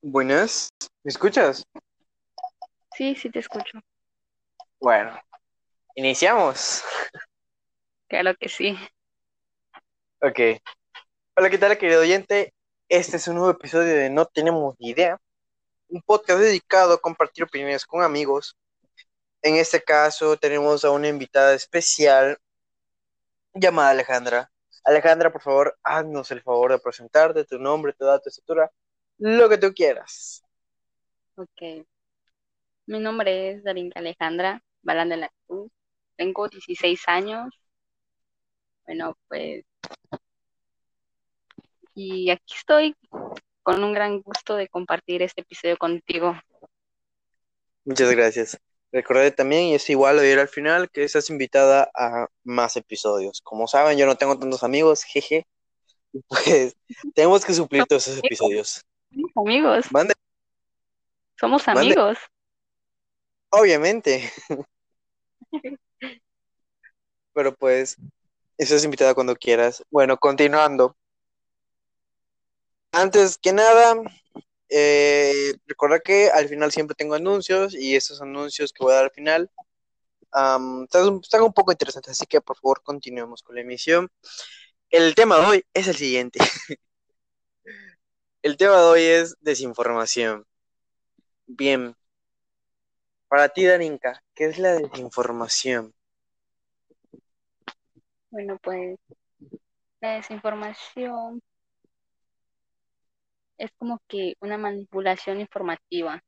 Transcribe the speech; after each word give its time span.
Buenas, 0.00 0.72
¿me 1.02 1.08
escuchas? 1.08 1.64
Sí, 2.96 3.16
sí 3.16 3.30
te 3.30 3.40
escucho. 3.40 3.80
Bueno, 4.78 5.20
iniciamos. 5.96 6.84
Claro 8.06 8.32
que 8.38 8.48
sí. 8.48 8.78
Ok. 10.20 10.60
Hola, 11.34 11.50
¿qué 11.50 11.58
tal, 11.58 11.76
querido 11.76 12.02
oyente? 12.02 12.54
Este 12.88 13.16
es 13.16 13.26
un 13.26 13.34
nuevo 13.34 13.50
episodio 13.50 13.92
de 13.92 14.08
No 14.08 14.24
Tenemos 14.26 14.76
Ni 14.78 14.90
Idea, 14.90 15.20
un 15.88 16.00
podcast 16.02 16.38
dedicado 16.38 16.94
a 16.94 17.00
compartir 17.00 17.42
opiniones 17.42 17.84
con 17.84 18.04
amigos. 18.04 18.56
En 19.42 19.56
este 19.56 19.82
caso 19.82 20.36
tenemos 20.36 20.84
a 20.84 20.92
una 20.92 21.08
invitada 21.08 21.54
especial 21.54 22.38
llamada 23.52 23.90
Alejandra. 23.90 24.48
Alejandra, 24.84 25.32
por 25.32 25.42
favor, 25.42 25.76
haznos 25.82 26.30
el 26.30 26.40
favor 26.40 26.70
de 26.70 26.78
presentarte, 26.78 27.44
tu 27.44 27.58
nombre, 27.58 27.92
tu 27.94 28.04
edad, 28.04 28.22
tu 28.22 28.28
estatura, 28.28 28.70
lo 29.18 29.48
que 29.48 29.58
tú 29.58 29.72
quieras. 29.74 30.42
Ok. 31.36 31.86
Mi 32.86 32.98
nombre 32.98 33.50
es 33.50 33.64
Darinka 33.64 34.00
Alejandra 34.00 34.62
Balán 34.82 35.10
de 35.10 35.18
la 35.18 35.32
Cruz. 35.46 35.70
Tengo 36.16 36.48
16 36.48 37.00
años. 37.06 37.52
Bueno, 38.86 39.16
pues. 39.28 39.64
Y 41.94 42.30
aquí 42.30 42.54
estoy 42.56 42.96
con 43.62 43.84
un 43.84 43.92
gran 43.92 44.22
gusto 44.22 44.54
de 44.56 44.68
compartir 44.68 45.22
este 45.22 45.42
episodio 45.42 45.76
contigo. 45.76 46.34
Muchas 47.84 48.10
gracias. 48.12 48.58
Recordé 48.90 49.30
también, 49.30 49.64
y 49.64 49.74
es 49.74 49.90
igual 49.90 50.18
oír 50.18 50.38
al 50.38 50.48
final, 50.48 50.90
que 50.90 51.04
estás 51.04 51.28
invitada 51.28 51.90
a 51.94 52.26
más 52.44 52.76
episodios. 52.76 53.42
Como 53.42 53.66
saben, 53.66 53.98
yo 53.98 54.06
no 54.06 54.16
tengo 54.16 54.38
tantos 54.38 54.62
amigos, 54.62 55.02
jeje. 55.02 55.46
Pues 56.28 56.74
tenemos 57.14 57.44
que 57.44 57.52
suplir 57.52 57.84
todos 57.84 58.08
esos 58.08 58.24
episodios. 58.24 58.82
Amigos. 59.38 59.86
Mande, 59.92 60.14
Somos 61.38 61.68
amigos. 61.68 62.18
obviamente. 63.50 64.32
Pero 67.32 67.54
pues, 67.54 67.96
estás 68.56 68.84
invitada 68.84 69.14
cuando 69.14 69.36
quieras. 69.36 69.84
Bueno, 69.90 70.16
continuando. 70.16 70.96
Antes 72.90 73.38
que 73.38 73.52
nada, 73.52 73.94
eh, 74.68 75.54
recuerda 75.66 76.00
que 76.00 76.30
al 76.30 76.48
final 76.48 76.72
siempre 76.72 76.96
tengo 76.96 77.14
anuncios 77.14 77.74
y 77.74 77.94
esos 77.94 78.20
anuncios 78.20 78.72
que 78.72 78.82
voy 78.82 78.92
a 78.92 78.96
dar 78.96 79.04
al 79.04 79.12
final 79.12 79.50
am, 80.32 80.82
están, 80.84 81.20
están 81.22 81.42
un 81.42 81.52
poco 81.52 81.70
interesantes, 81.70 82.12
así 82.12 82.26
que 82.26 82.40
por 82.40 82.56
favor 82.56 82.82
continuemos 82.82 83.42
con 83.42 83.54
la 83.54 83.60
emisión. 83.60 84.10
El 84.90 85.14
tema 85.14 85.38
de 85.38 85.46
hoy 85.46 85.64
es 85.72 85.86
el 85.86 85.96
siguiente. 85.96 86.40
El 88.48 88.56
tema 88.56 88.78
de 88.78 88.84
hoy 88.86 89.02
es 89.02 89.36
desinformación. 89.42 90.46
Bien, 91.46 91.94
para 93.28 93.50
ti, 93.50 93.66
Darinka, 93.66 94.22
¿qué 94.34 94.46
es 94.46 94.58
la 94.58 94.72
desinformación? 94.72 95.92
Bueno, 98.30 98.58
pues 98.62 98.98
la 100.00 100.14
desinformación 100.14 101.42
es 103.58 103.70
como 103.76 104.00
que 104.08 104.32
una 104.40 104.56
manipulación 104.56 105.40
informativa. 105.40 106.24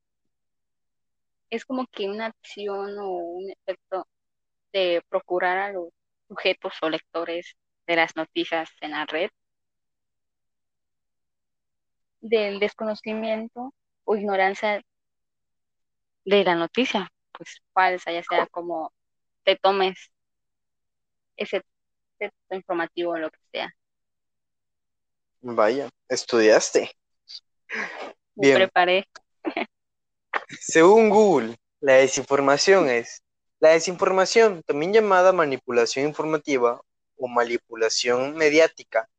Es 1.48 1.64
como 1.64 1.86
que 1.86 2.06
una 2.06 2.26
acción 2.26 2.98
o 2.98 3.12
un 3.12 3.50
efecto 3.50 4.06
de 4.74 5.02
procurar 5.08 5.56
a 5.56 5.72
los 5.72 5.88
sujetos 6.28 6.74
o 6.82 6.90
lectores 6.90 7.56
de 7.86 7.96
las 7.96 8.14
noticias 8.14 8.68
en 8.82 8.90
la 8.90 9.06
red 9.06 9.30
del 12.20 12.60
desconocimiento 12.60 13.74
o 14.04 14.16
ignorancia 14.16 14.82
de 16.24 16.44
la 16.44 16.54
noticia, 16.54 17.08
pues 17.32 17.62
falsa, 17.72 18.12
ya 18.12 18.22
sea 18.22 18.46
como 18.46 18.92
te 19.44 19.56
tomes 19.56 20.10
ese 21.36 21.62
texto 22.18 22.54
informativo 22.54 23.12
o 23.12 23.18
lo 23.18 23.30
que 23.30 23.38
sea. 23.52 23.70
Vaya, 25.42 25.88
estudiaste. 26.08 26.90
Me 28.36 28.48
Bien. 28.48 28.56
preparé. 28.56 29.06
Según 30.60 31.10
Google, 31.10 31.56
la 31.80 31.94
desinformación 31.94 32.88
es 32.88 33.22
la 33.60 33.70
desinformación, 33.70 34.62
también 34.62 34.94
llamada 34.94 35.32
manipulación 35.32 36.06
informativa 36.06 36.80
o 37.16 37.28
manipulación 37.28 38.34
mediática, 38.34 39.09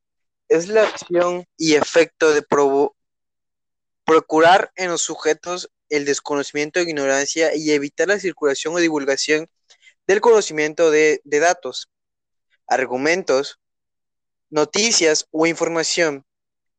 es 0.52 0.68
la 0.68 0.84
acción 0.84 1.48
y 1.56 1.76
efecto 1.76 2.34
de 2.34 2.46
procurar 4.04 4.70
en 4.76 4.92
los 4.92 5.02
sujetos 5.02 5.72
el 5.88 6.04
desconocimiento 6.04 6.80
e 6.80 6.84
ignorancia 6.84 7.56
y 7.56 7.72
evitar 7.72 8.10
la 8.10 8.20
circulación 8.20 8.76
o 8.76 8.80
divulgación 8.80 9.50
del 10.08 10.20
conocimiento 10.20 10.92
de, 10.92 11.22
de 11.24 11.40
datos, 11.40 11.90
argumentos, 12.68 13.62
noticias 14.50 15.26
o 15.32 15.46
información 15.46 16.26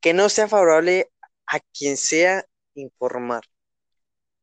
que 0.03 0.13
no 0.13 0.29
sea 0.29 0.49
favorable 0.49 1.11
a 1.47 1.61
quien 1.61 1.97
sea 1.97 2.45
informar. 2.75 3.45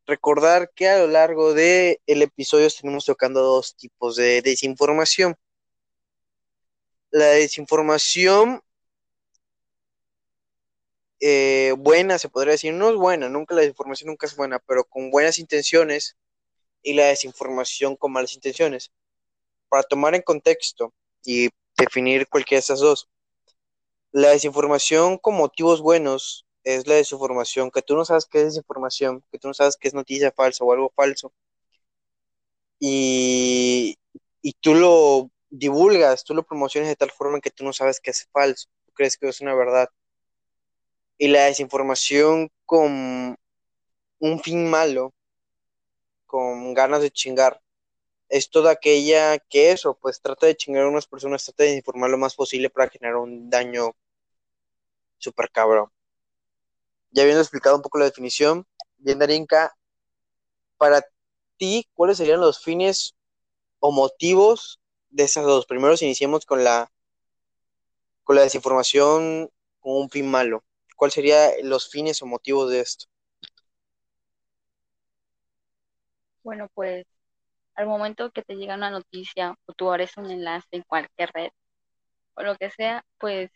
Recordar 0.08 0.72
que 0.74 0.90
a 0.90 0.98
lo 0.98 1.08
largo 1.08 1.54
del 1.54 2.00
episodio 2.08 2.66
estaremos 2.66 3.06
tocando 3.06 3.42
dos 3.42 3.76
tipos 3.76 4.16
de 4.16 4.42
desinformación. 4.42 5.36
La 7.12 7.28
desinformación 7.28 8.64
eh, 11.20 11.74
buena, 11.78 12.20
se 12.20 12.30
podría 12.30 12.54
decir, 12.54 12.74
no 12.74 12.90
es 12.90 12.96
buena, 12.96 13.30
nunca 13.30 13.56
la 13.56 13.62
desinformación 13.62 14.10
nunca 14.10 14.28
es 14.28 14.36
buena, 14.36 14.60
pero 14.60 14.86
con 14.86 15.12
buenas 15.12 15.38
intenciones 15.40 16.18
y 16.84 16.94
la 16.94 17.08
desinformación 17.08 17.96
con 17.98 18.12
malas 18.14 18.34
intenciones. 18.36 18.92
Para 19.70 19.84
tomar 19.84 20.16
en 20.16 20.24
contexto 20.24 20.94
y 21.24 21.50
definir 21.78 22.28
cualquiera 22.28 22.60
de 22.60 22.62
esas 22.62 22.80
dos, 22.82 23.10
la 24.12 24.30
desinformación 24.30 25.18
con 25.18 25.36
motivos 25.36 25.82
buenos 25.82 26.46
es 26.64 26.86
la 26.88 26.96
desinformación 26.96 27.72
que 27.72 27.82
tú 27.82 27.96
no 27.96 28.06
sabes 28.06 28.26
qué 28.26 28.40
es 28.40 28.46
desinformación, 28.46 29.24
que 29.32 29.40
tú 29.40 29.48
no 29.48 29.54
sabes 29.54 29.78
qué 29.78 29.88
es 29.88 29.94
noticia 29.96 30.32
falsa 30.32 30.64
o 30.64 30.74
algo 30.74 30.92
falso, 30.96 31.34
y, 32.80 33.98
y 34.42 34.54
tú 34.54 34.74
lo 34.76 35.30
divulgas, 35.50 36.24
tú 36.24 36.34
lo 36.34 36.44
promocionas 36.44 36.90
de 36.90 36.96
tal 36.96 37.12
forma 37.12 37.42
que 37.42 37.52
tú 37.52 37.64
no 37.64 37.74
sabes 37.74 38.00
que 38.00 38.12
es 38.12 38.28
falso, 38.32 38.70
crees 38.94 39.18
que 39.18 39.28
es 39.30 39.42
una 39.42 39.56
verdad. 39.56 39.90
Y 41.20 41.28
la 41.28 41.46
desinformación 41.46 42.50
con 42.66 43.38
un 44.20 44.40
fin 44.40 44.70
malo, 44.70 45.14
con 46.26 46.74
ganas 46.74 47.02
de 47.02 47.12
chingar, 47.12 47.62
es 48.30 48.50
toda 48.50 48.72
aquella 48.72 49.38
que 49.38 49.72
eso, 49.72 49.98
pues 50.02 50.22
trata 50.22 50.48
de 50.48 50.56
chingar 50.56 50.84
a 50.86 50.90
unas 50.90 51.08
personas, 51.08 51.44
trata 51.44 51.64
de 51.64 51.76
informar 51.76 52.10
lo 52.10 52.18
más 52.18 52.36
posible 52.36 52.70
para 52.70 52.90
generar 52.90 53.18
un 53.18 53.50
daño 53.50 53.96
súper 55.18 55.52
cabrón. 55.52 55.92
Ya 57.12 57.24
habiendo 57.24 57.42
explicado 57.42 57.76
un 57.76 57.82
poco 57.82 58.00
la 58.00 58.06
definición, 58.06 58.66
bien 58.98 59.20
Darinka, 59.20 59.76
para 60.78 61.06
ti, 61.58 61.90
¿cuáles 61.94 62.18
serían 62.18 62.40
los 62.40 62.64
fines 62.64 63.16
o 63.80 63.92
motivos 63.92 64.80
de 65.10 65.24
esas 65.24 65.44
dos? 65.46 65.66
Primero, 65.66 65.98
si 65.98 66.06
iniciamos 66.06 66.46
con 66.46 66.64
la, 66.64 66.92
con 68.24 68.38
la 68.38 68.44
desinformación 68.44 69.52
con 69.82 69.98
un 69.98 70.10
fin 70.10 70.32
malo. 70.32 70.64
¿Cuáles 71.00 71.14
serían 71.14 71.52
los 71.64 71.90
fines 71.90 72.22
o 72.22 72.26
motivos 72.26 72.70
de 72.70 72.82
esto? 72.82 73.06
Bueno, 76.44 76.68
pues 76.74 77.06
al 77.76 77.88
momento 77.88 78.32
que 78.32 78.42
te 78.44 78.56
llega 78.56 78.76
una 78.76 78.92
noticia 78.92 79.56
o 79.66 79.74
tú 79.74 79.90
abres 79.90 80.18
un 80.18 80.30
enlace 80.30 80.68
en 80.72 80.84
cualquier 80.84 81.32
red 81.34 81.52
o 82.36 82.44
lo 82.44 82.58
que 82.58 82.70
sea, 82.72 83.06
pues 83.18 83.50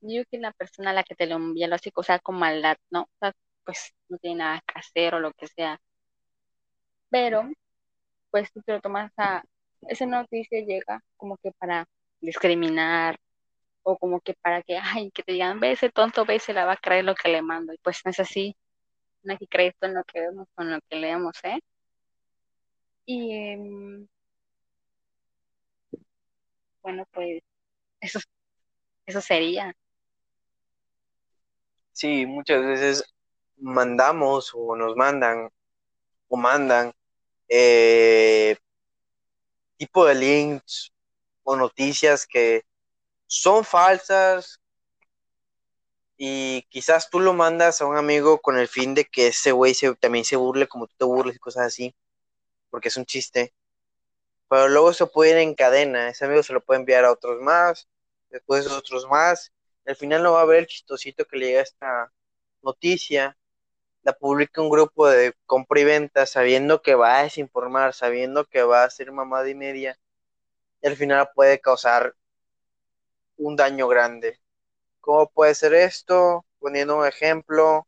yo 0.00 0.22
que 0.30 0.38
la 0.38 0.52
persona 0.52 0.90
a 0.90 0.94
la 0.94 1.04
que 1.04 1.14
te 1.14 1.26
lo 1.26 1.36
envía 1.36 1.68
lo 1.68 1.74
hace, 1.74 1.90
o 1.94 2.02
sea, 2.02 2.18
con 2.18 2.36
maldad, 2.38 2.76
¿no? 2.90 3.02
O 3.02 3.08
sea, 3.20 3.32
pues 3.64 3.92
no 4.08 4.16
tiene 4.18 4.36
nada 4.38 4.62
que 4.66 4.78
hacer 4.78 5.14
o 5.14 5.20
lo 5.20 5.32
que 5.32 5.48
sea. 5.48 5.78
Pero, 7.10 7.50
pues 8.30 8.50
tú 8.52 8.62
te 8.62 8.72
lo 8.72 8.80
tomas 8.80 9.12
a, 9.18 9.42
esa 9.82 10.06
noticia 10.06 10.60
llega 10.64 11.02
como 11.18 11.36
que 11.38 11.52
para 11.52 11.86
discriminar 12.20 13.18
o 13.82 13.98
como 13.98 14.20
que 14.20 14.34
para 14.34 14.62
que, 14.62 14.78
ay, 14.78 15.10
que 15.12 15.22
te 15.22 15.32
digan, 15.32 15.60
ve 15.60 15.72
ese 15.72 15.90
tonto, 15.90 16.24
ve, 16.24 16.38
se 16.38 16.52
la 16.52 16.64
va 16.64 16.72
a 16.74 16.76
creer 16.76 17.04
lo 17.04 17.14
que 17.14 17.28
le 17.28 17.42
mando. 17.42 17.72
Y 17.72 17.78
pues 17.78 18.00
no 18.04 18.10
es 18.10 18.20
así, 18.20 18.56
no 19.22 19.32
hay 19.32 19.38
que 19.38 19.48
creer 19.48 19.74
todo 19.78 19.90
en 19.90 19.96
lo 19.96 20.04
que 20.04 20.20
vemos 20.20 20.48
con 20.54 20.70
lo 20.70 20.80
que 20.88 20.96
leemos, 20.96 21.36
¿eh? 21.44 21.60
Y 23.06 23.32
em, 23.34 24.08
bueno, 26.82 27.04
pues 27.12 27.42
eso, 28.00 28.20
eso 29.06 29.20
sería. 29.20 29.74
Sí, 31.92 32.26
muchas 32.26 32.64
veces 32.64 33.04
mandamos 33.58 34.52
o 34.54 34.76
nos 34.76 34.96
mandan 34.96 35.50
o 36.28 36.36
mandan 36.36 36.92
eh, 37.48 38.56
tipo 39.76 40.06
de 40.06 40.14
links 40.14 40.92
o 41.42 41.56
noticias 41.56 42.26
que 42.26 42.62
son 43.32 43.64
falsas, 43.64 44.60
y 46.18 46.62
quizás 46.68 47.08
tú 47.08 47.18
lo 47.18 47.32
mandas 47.32 47.80
a 47.80 47.86
un 47.86 47.96
amigo 47.96 48.40
con 48.42 48.58
el 48.58 48.68
fin 48.68 48.94
de 48.94 49.06
que 49.06 49.28
ese 49.28 49.52
güey 49.52 49.72
se, 49.72 49.94
también 49.94 50.26
se 50.26 50.36
burle 50.36 50.68
como 50.68 50.86
tú 50.86 50.94
te 50.98 51.04
burles 51.06 51.36
y 51.36 51.38
cosas 51.38 51.66
así, 51.66 51.96
porque 52.68 52.88
es 52.88 52.96
un 52.98 53.06
chiste. 53.06 53.54
Pero 54.48 54.68
luego 54.68 54.92
se 54.92 55.06
puede 55.06 55.30
ir 55.30 55.38
en 55.38 55.54
cadena, 55.54 56.10
ese 56.10 56.26
amigo 56.26 56.42
se 56.42 56.52
lo 56.52 56.60
puede 56.62 56.80
enviar 56.80 57.06
a 57.06 57.12
otros 57.12 57.40
más, 57.40 57.88
después 58.28 58.66
a 58.66 58.76
otros 58.76 59.08
más. 59.08 59.50
Al 59.86 59.96
final 59.96 60.22
no 60.22 60.32
va 60.32 60.40
a 60.40 60.42
haber 60.42 60.58
el 60.58 60.66
chistosito 60.66 61.24
que 61.24 61.38
le 61.38 61.46
llega 61.46 61.62
esta 61.62 62.12
noticia, 62.60 63.38
la 64.02 64.12
publica 64.12 64.60
un 64.60 64.68
grupo 64.68 65.08
de 65.08 65.34
compra 65.46 65.80
y 65.80 65.84
venta 65.84 66.26
sabiendo 66.26 66.82
que 66.82 66.94
va 66.96 67.20
a 67.20 67.22
desinformar, 67.22 67.94
sabiendo 67.94 68.44
que 68.44 68.62
va 68.62 68.84
a 68.84 68.90
ser 68.90 69.10
mamada 69.10 69.48
y 69.48 69.54
media, 69.54 69.98
y 70.82 70.88
al 70.88 70.96
final 70.96 71.30
puede 71.34 71.60
causar 71.60 72.14
un 73.36 73.56
daño 73.56 73.88
grande. 73.88 74.40
¿Cómo 75.00 75.28
puede 75.30 75.54
ser 75.54 75.74
esto? 75.74 76.44
Poniendo 76.58 76.96
un 76.96 77.06
ejemplo, 77.06 77.86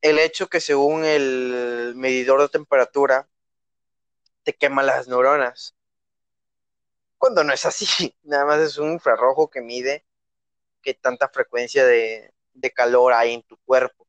el 0.00 0.18
hecho 0.18 0.48
que 0.48 0.60
según 0.60 1.04
el 1.04 1.94
medidor 1.96 2.40
de 2.42 2.48
temperatura 2.48 3.28
te 4.42 4.52
quema 4.54 4.82
las 4.82 5.08
neuronas. 5.08 5.74
Cuando 7.18 7.42
no 7.44 7.52
es 7.52 7.64
así, 7.64 8.14
nada 8.22 8.44
más 8.44 8.60
es 8.60 8.78
un 8.78 8.92
infrarrojo 8.92 9.50
que 9.50 9.60
mide 9.60 10.04
qué 10.82 10.94
tanta 10.94 11.28
frecuencia 11.28 11.84
de, 11.86 12.32
de 12.52 12.70
calor 12.70 13.12
hay 13.14 13.34
en 13.34 13.42
tu 13.42 13.56
cuerpo. 13.64 14.04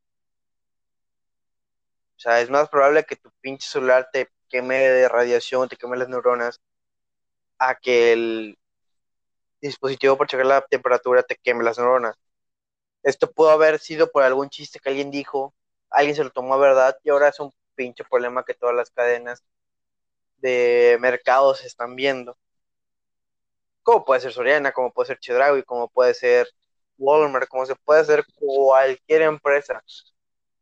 O 2.15 2.19
sea, 2.19 2.41
es 2.41 2.49
más 2.49 2.69
probable 2.69 3.05
que 3.05 3.15
tu 3.15 3.31
pinche 3.41 3.67
celular 3.67 4.09
te 4.11 4.29
queme 4.49 4.77
de 4.77 5.09
radiación, 5.09 5.69
te 5.69 5.77
queme 5.77 5.97
las 5.97 6.09
neuronas, 6.09 6.61
a 7.57 7.75
que 7.75 8.13
el 8.13 8.57
dispositivo 9.67 10.17
para 10.17 10.27
checar 10.27 10.45
la 10.45 10.61
temperatura 10.61 11.23
te 11.23 11.35
queme 11.35 11.63
las 11.63 11.77
neuronas. 11.77 12.15
Esto 13.03 13.31
pudo 13.31 13.51
haber 13.51 13.79
sido 13.79 14.11
por 14.11 14.23
algún 14.23 14.49
chiste 14.49 14.79
que 14.79 14.89
alguien 14.89 15.11
dijo, 15.11 15.53
alguien 15.89 16.15
se 16.15 16.23
lo 16.23 16.31
tomó 16.31 16.55
a 16.55 16.57
verdad 16.57 16.97
y 17.03 17.09
ahora 17.09 17.29
es 17.29 17.39
un 17.39 17.51
pinche 17.75 18.03
problema 18.03 18.43
que 18.45 18.53
todas 18.53 18.75
las 18.75 18.89
cadenas 18.91 19.43
de 20.37 20.97
mercados 20.99 21.63
están 21.65 21.95
viendo. 21.95 22.37
Como 23.83 24.03
puede 24.05 24.21
ser 24.21 24.33
Soriana, 24.33 24.71
como 24.71 24.91
puede 24.91 25.07
ser 25.07 25.19
Chedraui, 25.19 25.63
como 25.63 25.87
puede 25.87 26.13
ser 26.13 26.47
Walmart, 26.97 27.47
como 27.47 27.65
se 27.65 27.75
puede 27.75 28.01
hacer 28.01 28.25
cualquier 28.35 29.23
empresa. 29.23 29.83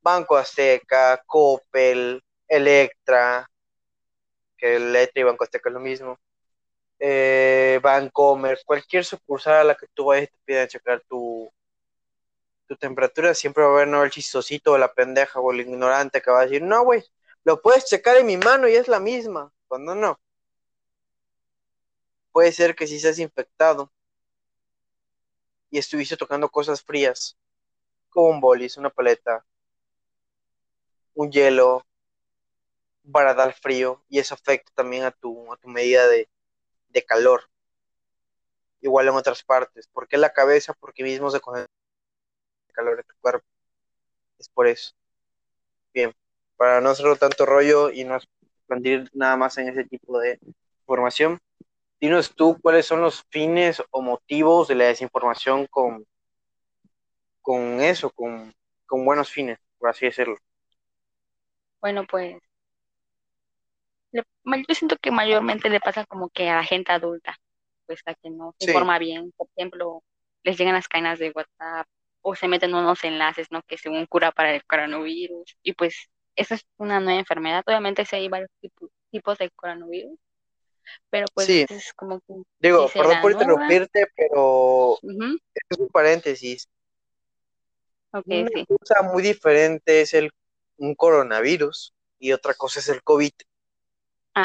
Banco 0.02 0.36
Azteca, 0.36 1.24
Coppel, 1.26 2.22
Electra, 2.48 3.50
que 4.58 4.76
Electra 4.76 5.22
y 5.22 5.24
Banco 5.24 5.44
Azteca 5.46 5.70
es 5.70 5.74
lo 5.74 5.80
mismo 5.80 6.20
eh, 7.06 7.82
Vancomer, 7.84 8.60
cualquier 8.66 9.04
sucursal 9.04 9.56
a 9.56 9.64
la 9.66 9.76
que 9.76 9.88
tú 9.94 10.06
vayas 10.06 10.30
te 10.30 10.38
piden 10.46 10.70
checar 10.70 11.02
tu, 11.02 11.52
tu 12.66 12.78
temperatura, 12.78 13.34
siempre 13.36 13.62
va 13.64 13.72
a 13.72 13.74
haber 13.74 13.88
¿no? 13.90 14.04
el 14.04 14.10
chistosito 14.10 14.72
o 14.72 14.78
la 14.78 14.94
pendeja 14.94 15.42
o 15.42 15.52
el 15.52 15.60
ignorante 15.60 16.22
que 16.22 16.32
va 16.32 16.40
a 16.40 16.44
decir, 16.46 16.62
no, 16.62 16.82
güey, 16.86 17.04
lo 17.44 17.62
puedes 17.62 17.86
checar 17.86 18.16
en 18.16 18.28
mi 18.28 18.38
mano 18.38 18.70
y 18.70 18.76
es 18.76 18.88
la 18.88 19.02
misma, 19.02 19.52
cuando 19.68 19.96
no. 19.96 20.18
Puede 22.32 22.54
ser 22.54 22.74
que 22.74 22.88
si 22.88 22.98
seas 23.02 23.20
infectado 23.20 23.92
y 25.70 25.80
estuviste 25.80 26.16
tocando 26.16 26.48
cosas 26.48 26.82
frías, 26.82 27.38
como 28.10 28.30
un 28.30 28.40
bolis, 28.40 28.78
una 28.78 28.90
paleta, 28.90 29.46
un 31.16 31.30
hielo, 31.30 31.86
para 33.12 33.34
dar 33.34 33.54
frío, 33.54 34.02
y 34.08 34.20
eso 34.20 34.36
afecta 34.36 34.72
también 34.74 35.04
a 35.04 35.12
tu, 35.12 35.52
a 35.52 35.58
tu 35.58 35.68
medida 35.68 36.08
de, 36.08 36.30
de 36.94 37.04
calor. 37.04 37.50
Igual 38.82 39.08
en 39.08 39.16
otras 39.16 39.44
partes. 39.44 39.88
¿Por 39.88 40.08
qué 40.08 40.18
la 40.18 40.32
cabeza? 40.32 40.74
Porque 40.74 41.04
mismo 41.04 41.30
se 41.32 41.40
coge 41.40 41.62
el 41.62 42.74
calor 42.74 42.98
de 42.98 43.04
tu 43.04 43.16
cuerpo. 43.20 43.46
Es 44.38 44.50
por 44.50 44.68
eso. 44.68 44.94
Bien, 45.94 46.14
para 46.58 46.82
no 46.82 46.90
hacerlo 46.90 47.16
tanto 47.16 47.46
rollo 47.46 47.90
y 47.92 48.04
no 48.04 48.16
expandir 48.16 49.10
nada 49.14 49.36
más 49.38 49.58
en 49.58 49.70
ese 49.70 49.86
tipo 49.86 50.20
de 50.20 50.40
información, 50.80 51.40
dinos 52.00 52.36
tú 52.36 52.58
cuáles 52.62 52.86
son 52.86 53.02
los 53.02 53.24
fines 53.30 53.82
o 53.92 54.02
motivos 54.02 54.68
de 54.68 54.76
la 54.76 54.86
desinformación 54.86 55.68
con, 55.68 56.06
con 57.42 57.80
eso, 57.82 58.10
con, 58.10 58.54
con 58.86 59.06
buenos 59.06 59.30
fines, 59.30 59.60
por 59.78 59.90
así 59.90 60.06
decirlo. 60.06 60.38
Bueno, 61.80 62.06
pues 62.10 62.38
yo 64.14 64.76
siento 64.76 64.98
que 64.98 65.12
mayormente 65.12 65.70
le 65.70 65.80
pasa 65.80 66.06
como 66.06 66.30
que 66.30 66.50
a 66.50 66.56
la 66.56 66.64
gente 66.64 66.92
adulta, 66.92 67.38
pues 67.86 68.02
a 68.06 68.14
que 68.14 68.30
no 68.30 68.56
se 68.60 68.68
informa 68.70 69.00
bien. 69.00 69.34
Por 69.36 69.48
ejemplo, 69.56 70.04
les 70.44 70.58
llegan 70.58 70.76
las 70.76 70.88
cadenas 70.88 71.20
de 71.20 71.32
WhatsApp 71.32 71.88
o 72.22 72.36
se 72.36 72.48
meten 72.48 72.74
unos 72.74 73.04
enlaces, 73.04 73.48
¿no? 73.52 73.62
Que 73.64 73.78
según 73.78 74.06
cura 74.06 74.32
para 74.32 74.54
el 74.54 74.64
coronavirus. 74.66 75.58
Y 75.64 75.74
pues 75.74 76.10
esa 76.36 76.56
es 76.56 76.66
una 76.78 77.00
nueva 77.00 77.20
enfermedad. 77.20 77.64
Obviamente 77.66 78.06
sí 78.06 78.16
hay 78.16 78.30
varios 78.30 78.50
tipos, 79.12 79.38
de 79.38 79.50
coronavirus. 79.52 80.18
Pero 81.10 81.26
pues 81.34 81.50
es 81.50 81.94
como 81.94 82.20
que... 82.20 82.34
Digo, 82.60 82.90
perdón 82.94 83.22
por 83.22 83.32
interrumpirte, 83.32 84.08
pero 84.16 84.98
es 85.02 85.78
un 85.80 85.88
paréntesis. 85.90 86.68
Okay, 88.12 88.42
una 88.42 88.66
cosa 88.78 89.02
muy 89.02 89.24
diferente 89.24 90.02
es 90.02 90.14
el 90.14 90.32
un 90.78 90.96
coronavirus 90.96 91.94
y 92.20 92.32
otra 92.32 92.54
cosa 92.54 92.80
es 92.80 92.90
el 92.90 93.04
COVID 93.04 93.32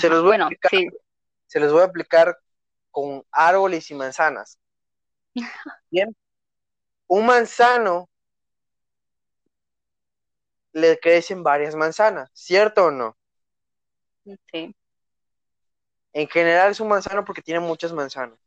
se 0.00 0.08
los 0.08 0.22
voy 0.22 0.36
a 0.36 0.46
explicar, 0.46 1.00
se 1.46 1.60
los 1.60 1.72
voy 1.72 1.82
a 1.82 1.86
aplicar 1.86 2.38
con 2.90 3.24
árboles 3.30 3.90
y 3.90 3.94
manzanas. 3.94 4.58
Bien. 5.90 6.14
Un 7.06 7.26
manzano 7.26 8.08
le 10.72 10.98
crecen 11.00 11.42
varias 11.42 11.74
manzanas, 11.74 12.30
¿cierto 12.34 12.86
o 12.86 12.90
no? 12.90 13.16
Sí. 14.52 14.74
En 16.12 16.28
general 16.28 16.70
es 16.70 16.80
un 16.80 16.88
manzano 16.88 17.24
porque 17.24 17.42
tiene 17.42 17.60
muchas 17.60 17.92
manzanas. 17.92 18.38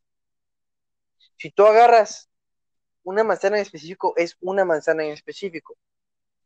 Si 1.38 1.50
tú 1.50 1.66
agarras 1.66 2.30
una 3.04 3.24
manzana 3.24 3.58
en 3.58 3.64
específico, 3.64 4.14
es 4.16 4.38
una 4.42 4.64
manzana 4.64 5.04
en 5.04 5.12
específico. 5.12 5.76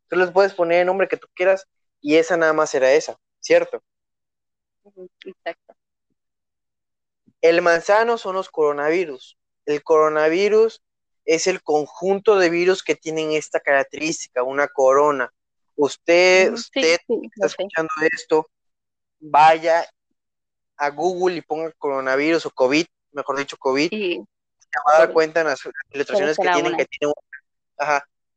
Tú 0.08 0.16
les 0.16 0.32
puedes 0.32 0.54
poner 0.54 0.82
el 0.82 0.88
nombre 0.88 1.08
que 1.08 1.18
tú 1.18 1.28
quieras 1.34 1.68
y 2.00 2.16
esa 2.16 2.38
nada 2.38 2.54
más 2.54 2.70
será 2.70 2.92
esa, 2.94 3.18
¿cierto? 3.40 3.84
Exacto. 5.26 5.76
El 7.42 7.62
manzano 7.62 8.18
son 8.18 8.36
los 8.36 8.50
coronavirus. 8.50 9.38
El 9.66 9.84
coronavirus 9.84 10.82
es 11.26 11.48
el 11.48 11.62
conjunto 11.62 12.38
de 12.38 12.50
virus 12.50 12.84
que 12.84 12.96
tienen 12.96 13.32
esta 13.32 13.60
característica, 13.60 14.44
una 14.44 14.68
corona. 14.68 15.32
Usted, 15.76 16.54
usted 16.54 17.00
está 17.10 17.46
escuchando 17.46 17.92
esto, 18.12 18.48
vaya 19.20 19.86
a 20.78 20.90
Google 20.90 21.38
y 21.38 21.42
ponga 21.42 21.72
coronavirus 21.74 22.46
o 22.46 22.52
COVID, 22.52 22.86
mejor 23.12 23.38
dicho 23.38 23.58
COVID, 23.58 23.92
y 23.92 24.16
se 24.16 24.80
va 24.88 24.96
a 24.96 25.00
dar 25.00 25.14
cuenta 25.14 25.42
en 25.42 25.48
las 25.48 25.60
ilustraciones 25.92 26.38
que 26.38 26.50
tienen, 26.50 26.78
que 26.78 26.86
tienen, 26.86 27.14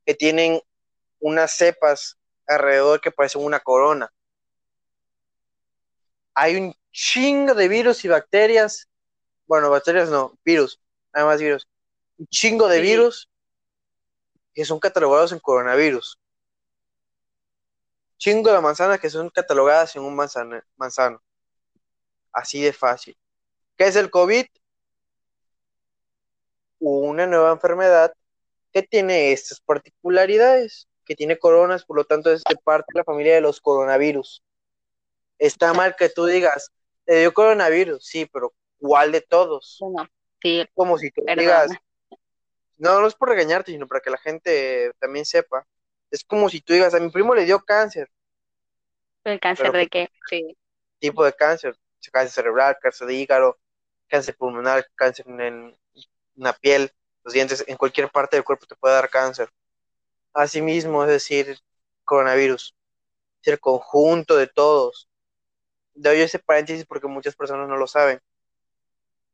que 0.04 0.14
tienen 0.14 0.60
unas 1.20 1.52
cepas 1.52 2.16
alrededor 2.46 3.00
que 3.00 3.10
parecen 3.10 3.44
una 3.44 3.60
corona 3.60 4.10
hay 6.38 6.54
un 6.54 6.72
chingo 6.92 7.52
de 7.54 7.66
virus 7.66 8.04
y 8.04 8.08
bacterias. 8.08 8.88
Bueno, 9.46 9.70
bacterias 9.70 10.08
no, 10.08 10.38
virus, 10.44 10.80
nada 11.12 11.26
más 11.26 11.40
virus. 11.40 11.66
Un 12.16 12.28
chingo 12.28 12.68
de 12.68 12.80
virus 12.80 13.28
que 14.54 14.64
son 14.64 14.78
catalogados 14.78 15.32
en 15.32 15.40
coronavirus. 15.40 16.16
Chingo 18.18 18.52
de 18.52 18.60
manzanas 18.60 19.00
que 19.00 19.10
son 19.10 19.30
catalogadas 19.30 19.96
en 19.96 20.02
un 20.02 20.14
manzano, 20.14 20.60
manzano. 20.76 21.20
Así 22.32 22.62
de 22.62 22.72
fácil. 22.72 23.16
¿Qué 23.76 23.86
es 23.88 23.96
el 23.96 24.08
COVID? 24.08 24.46
Una 26.78 27.26
nueva 27.26 27.50
enfermedad 27.50 28.14
que 28.72 28.84
tiene 28.84 29.32
estas 29.32 29.60
particularidades, 29.60 30.86
que 31.04 31.16
tiene 31.16 31.36
coronas, 31.36 31.84
por 31.84 31.96
lo 31.96 32.04
tanto 32.04 32.30
es 32.30 32.44
de 32.48 32.56
parte 32.62 32.86
de 32.94 33.00
la 33.00 33.04
familia 33.04 33.34
de 33.34 33.40
los 33.40 33.60
coronavirus. 33.60 34.40
Está 35.38 35.72
mal 35.72 35.94
que 35.96 36.08
tú 36.08 36.26
digas, 36.26 36.72
le 37.06 37.20
dio 37.20 37.32
coronavirus, 37.32 38.04
sí, 38.04 38.26
pero 38.26 38.52
¿cuál 38.78 39.12
de 39.12 39.20
todos? 39.20 39.78
Bueno, 39.80 40.08
sí. 40.42 40.66
Como 40.74 40.98
si 40.98 41.10
tú 41.10 41.22
digas, 41.26 41.70
no, 42.76 43.00
no 43.00 43.06
es 43.06 43.14
por 43.14 43.28
regañarte, 43.28 43.72
sino 43.72 43.86
para 43.86 44.00
que 44.00 44.10
la 44.10 44.18
gente 44.18 44.92
también 44.98 45.24
sepa. 45.24 45.66
Es 46.10 46.24
como 46.24 46.48
si 46.48 46.60
tú 46.60 46.72
digas, 46.72 46.94
a 46.94 47.00
mi 47.00 47.10
primo 47.10 47.34
le 47.34 47.44
dio 47.44 47.60
cáncer. 47.60 48.10
¿El 49.24 49.40
cáncer 49.40 49.72
de 49.72 49.88
qué? 49.88 50.10
Sí. 50.28 50.56
Tipo 50.98 51.24
de 51.24 51.32
cáncer, 51.32 51.76
cáncer 52.12 52.32
cerebral, 52.32 52.76
cáncer 52.80 53.06
de 53.06 53.14
hígado, 53.14 53.58
cáncer 54.08 54.36
pulmonar, 54.36 54.86
cáncer 54.94 55.26
en 55.28 55.76
la 56.34 56.52
piel, 56.52 56.92
los 57.24 57.34
dientes, 57.34 57.64
en 57.66 57.76
cualquier 57.76 58.10
parte 58.10 58.36
del 58.36 58.44
cuerpo 58.44 58.66
te 58.66 58.76
puede 58.76 58.94
dar 58.94 59.10
cáncer. 59.10 59.50
Asimismo, 60.32 61.04
es 61.04 61.10
decir, 61.10 61.58
coronavirus, 62.04 62.74
es 63.42 63.48
el 63.48 63.60
conjunto 63.60 64.36
de 64.36 64.46
todos 64.46 65.08
doy 65.98 66.20
ese 66.20 66.38
paréntesis 66.38 66.86
porque 66.86 67.08
muchas 67.08 67.34
personas 67.36 67.68
no 67.68 67.76
lo 67.76 67.86
saben. 67.86 68.20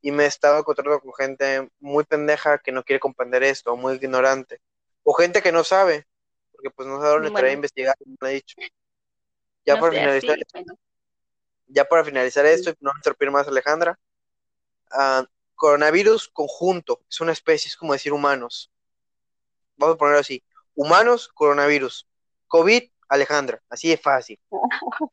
y 0.03 0.13
me 0.13 0.27
estaba 0.27 0.59
encontrando 0.59 1.01
con 1.01 1.15
gente 1.15 1.71
muy 1.81 2.05
pendeja 2.05 2.59
que 2.59 2.73
no 2.73 2.85
quiere 2.85 3.01
comprender 3.01 3.43
esto, 3.43 3.75
muy 3.75 3.95
ignorante, 3.95 4.61
o 5.03 5.15
gente 5.15 5.41
que 5.41 5.51
no 5.51 5.65
sabe, 5.65 6.07
porque 6.53 6.71
pues 6.71 6.87
no 6.87 7.01
sabe 7.01 7.29
dónde 7.29 7.49
a 7.49 7.53
investigar, 7.53 7.97
como 7.97 8.17
he 8.29 8.35
dicho. 8.35 8.57
Ya 9.65 9.81
para 9.81 9.93
finalizar, 9.93 10.37
ya 11.67 11.85
para 11.87 12.05
finalizar 12.05 12.45
esto 12.45 12.71
y 12.71 12.77
no 12.81 12.93
interrumpir 12.95 13.31
más 13.31 13.49
Alejandra, 13.49 13.99
uh, 14.93 15.25
coronavirus 15.55 16.29
conjunto, 16.29 17.01
es 17.09 17.21
una 17.23 17.33
especie, 17.33 17.69
es 17.69 17.77
como 17.77 17.95
decir 17.95 18.13
humanos. 18.13 18.71
Vamos 19.77 19.95
a 19.95 19.99
ponerlo 19.99 20.21
así, 20.21 20.45
humanos, 20.75 21.29
coronavirus, 21.29 22.07
COVID, 22.49 22.91
Alejandra, 23.09 23.63
así 23.71 23.89
de 23.89 23.97
fácil. 23.97 24.39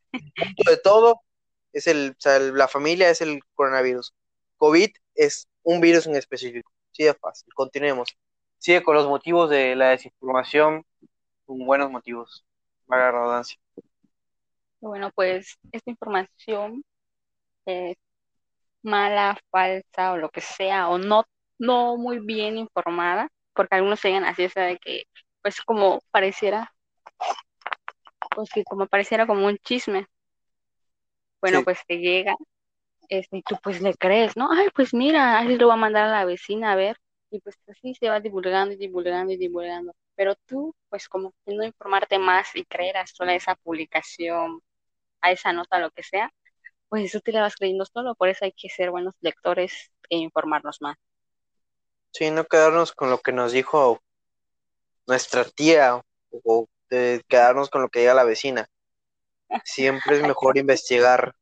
de 0.66 0.76
todo, 0.76 1.22
es 1.72 1.86
el, 1.86 2.14
o 2.16 2.20
sea, 2.20 2.38
la 2.38 2.68
familia 2.68 3.10
es 3.10 3.20
el 3.20 3.42
coronavirus. 3.54 4.14
COVID 4.56 4.90
es 5.14 5.48
un 5.62 5.80
virus 5.80 6.06
en 6.06 6.16
específico. 6.16 6.70
Sí, 6.92 7.04
es 7.06 7.16
fácil. 7.18 7.52
Continuemos. 7.54 8.16
Sigue 8.58 8.82
con 8.82 8.94
los 8.94 9.08
motivos 9.08 9.50
de 9.50 9.74
la 9.74 9.90
desinformación, 9.90 10.84
con 11.46 11.66
buenos 11.66 11.90
motivos. 11.90 12.44
Vaga 12.86 13.10
redundancia. 13.10 13.58
Bueno, 14.80 15.10
pues 15.14 15.58
esta 15.72 15.90
información 15.90 16.84
es 17.66 17.96
mala, 18.82 19.38
falsa 19.50 20.12
o 20.12 20.16
lo 20.16 20.28
que 20.30 20.40
sea, 20.40 20.88
o 20.88 20.98
no, 20.98 21.24
no 21.58 21.96
muy 21.96 22.18
bien 22.18 22.58
informada, 22.58 23.28
porque 23.54 23.76
algunos 23.76 24.02
llegan 24.02 24.24
así, 24.24 24.44
o 24.44 24.50
sea, 24.50 24.64
de 24.64 24.78
que, 24.78 25.04
pues 25.42 25.60
como 25.62 26.00
pareciera, 26.10 26.72
pues 28.34 28.50
que 28.52 28.64
como 28.64 28.86
pareciera 28.86 29.26
como 29.26 29.46
un 29.46 29.56
chisme. 29.58 30.06
Bueno, 31.42 31.62
pues 31.64 31.80
te 31.86 31.98
llega 31.98 32.34
este, 33.08 33.38
y 33.38 33.42
tú 33.42 33.56
pues 33.62 33.82
le 33.82 33.94
crees, 33.94 34.36
¿no? 34.36 34.50
Ay, 34.50 34.68
pues 34.74 34.94
mira, 34.94 35.38
ahí 35.38 35.58
lo 35.58 35.68
va 35.68 35.74
a 35.74 35.76
mandar 35.76 36.08
a 36.08 36.10
la 36.12 36.24
vecina 36.24 36.72
a 36.72 36.76
ver, 36.76 36.96
y 37.30 37.40
pues 37.40 37.56
así 37.68 37.94
se 37.94 38.08
va 38.08 38.20
divulgando 38.20 38.72
y 38.72 38.76
divulgando 38.78 39.32
y 39.32 39.36
divulgando. 39.36 39.92
Pero 40.14 40.34
tú, 40.46 40.74
pues 40.88 41.08
como 41.08 41.34
que 41.44 41.54
no 41.54 41.64
informarte 41.64 42.18
más 42.18 42.54
y 42.54 42.64
creer 42.64 42.96
a 42.96 43.06
sola 43.06 43.34
esa 43.34 43.54
publicación, 43.56 44.62
a 45.20 45.32
esa 45.32 45.52
nota, 45.52 45.78
lo 45.78 45.90
que 45.90 46.02
sea, 46.02 46.32
pues 46.88 47.04
eso 47.04 47.20
te 47.20 47.32
la 47.32 47.42
vas 47.42 47.56
creyendo 47.56 47.84
solo, 47.84 48.14
por 48.14 48.28
eso 48.28 48.44
hay 48.44 48.52
que 48.52 48.68
ser 48.68 48.90
buenos 48.90 49.14
lectores 49.20 49.90
e 50.08 50.16
informarnos 50.16 50.80
más. 50.80 50.96
Sí, 52.12 52.30
no 52.30 52.44
quedarnos 52.44 52.92
con 52.92 53.10
lo 53.10 53.18
que 53.18 53.32
nos 53.32 53.52
dijo 53.52 54.00
nuestra 55.06 55.44
tía 55.44 56.00
o 56.44 56.66
quedarnos 57.28 57.70
con 57.70 57.82
lo 57.82 57.88
que 57.88 58.00
diga 58.00 58.14
la 58.14 58.24
vecina. 58.24 58.68
Siempre 59.64 60.16
es 60.16 60.22
mejor 60.22 60.58
investigar 60.58 61.34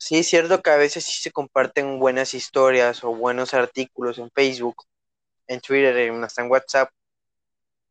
Sí, 0.00 0.16
es 0.18 0.28
cierto 0.28 0.62
que 0.62 0.70
a 0.70 0.76
veces 0.76 1.04
sí 1.04 1.20
se 1.20 1.30
comparten 1.30 1.98
buenas 1.98 2.32
historias 2.32 3.04
o 3.04 3.14
buenos 3.14 3.52
artículos 3.52 4.18
en 4.18 4.30
Facebook, 4.30 4.84
en 5.46 5.60
Twitter, 5.60 6.10
hasta 6.24 6.42
en 6.42 6.50
WhatsApp. 6.50 6.90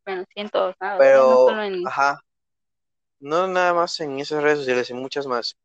Bueno, 0.06 0.24
sí, 0.34 0.40
en 0.40 0.50
todos 0.50 0.76
lados. 0.80 0.98
Pero, 0.98 1.48
ajá, 1.86 2.20
no 3.20 3.48
nada 3.48 3.76
más 3.76 4.00
en 4.00 4.20
esas 4.20 4.42
redes 4.42 4.58
sociales, 4.58 4.90
en 4.90 4.98
muchas 4.98 5.28
más. 5.28 5.56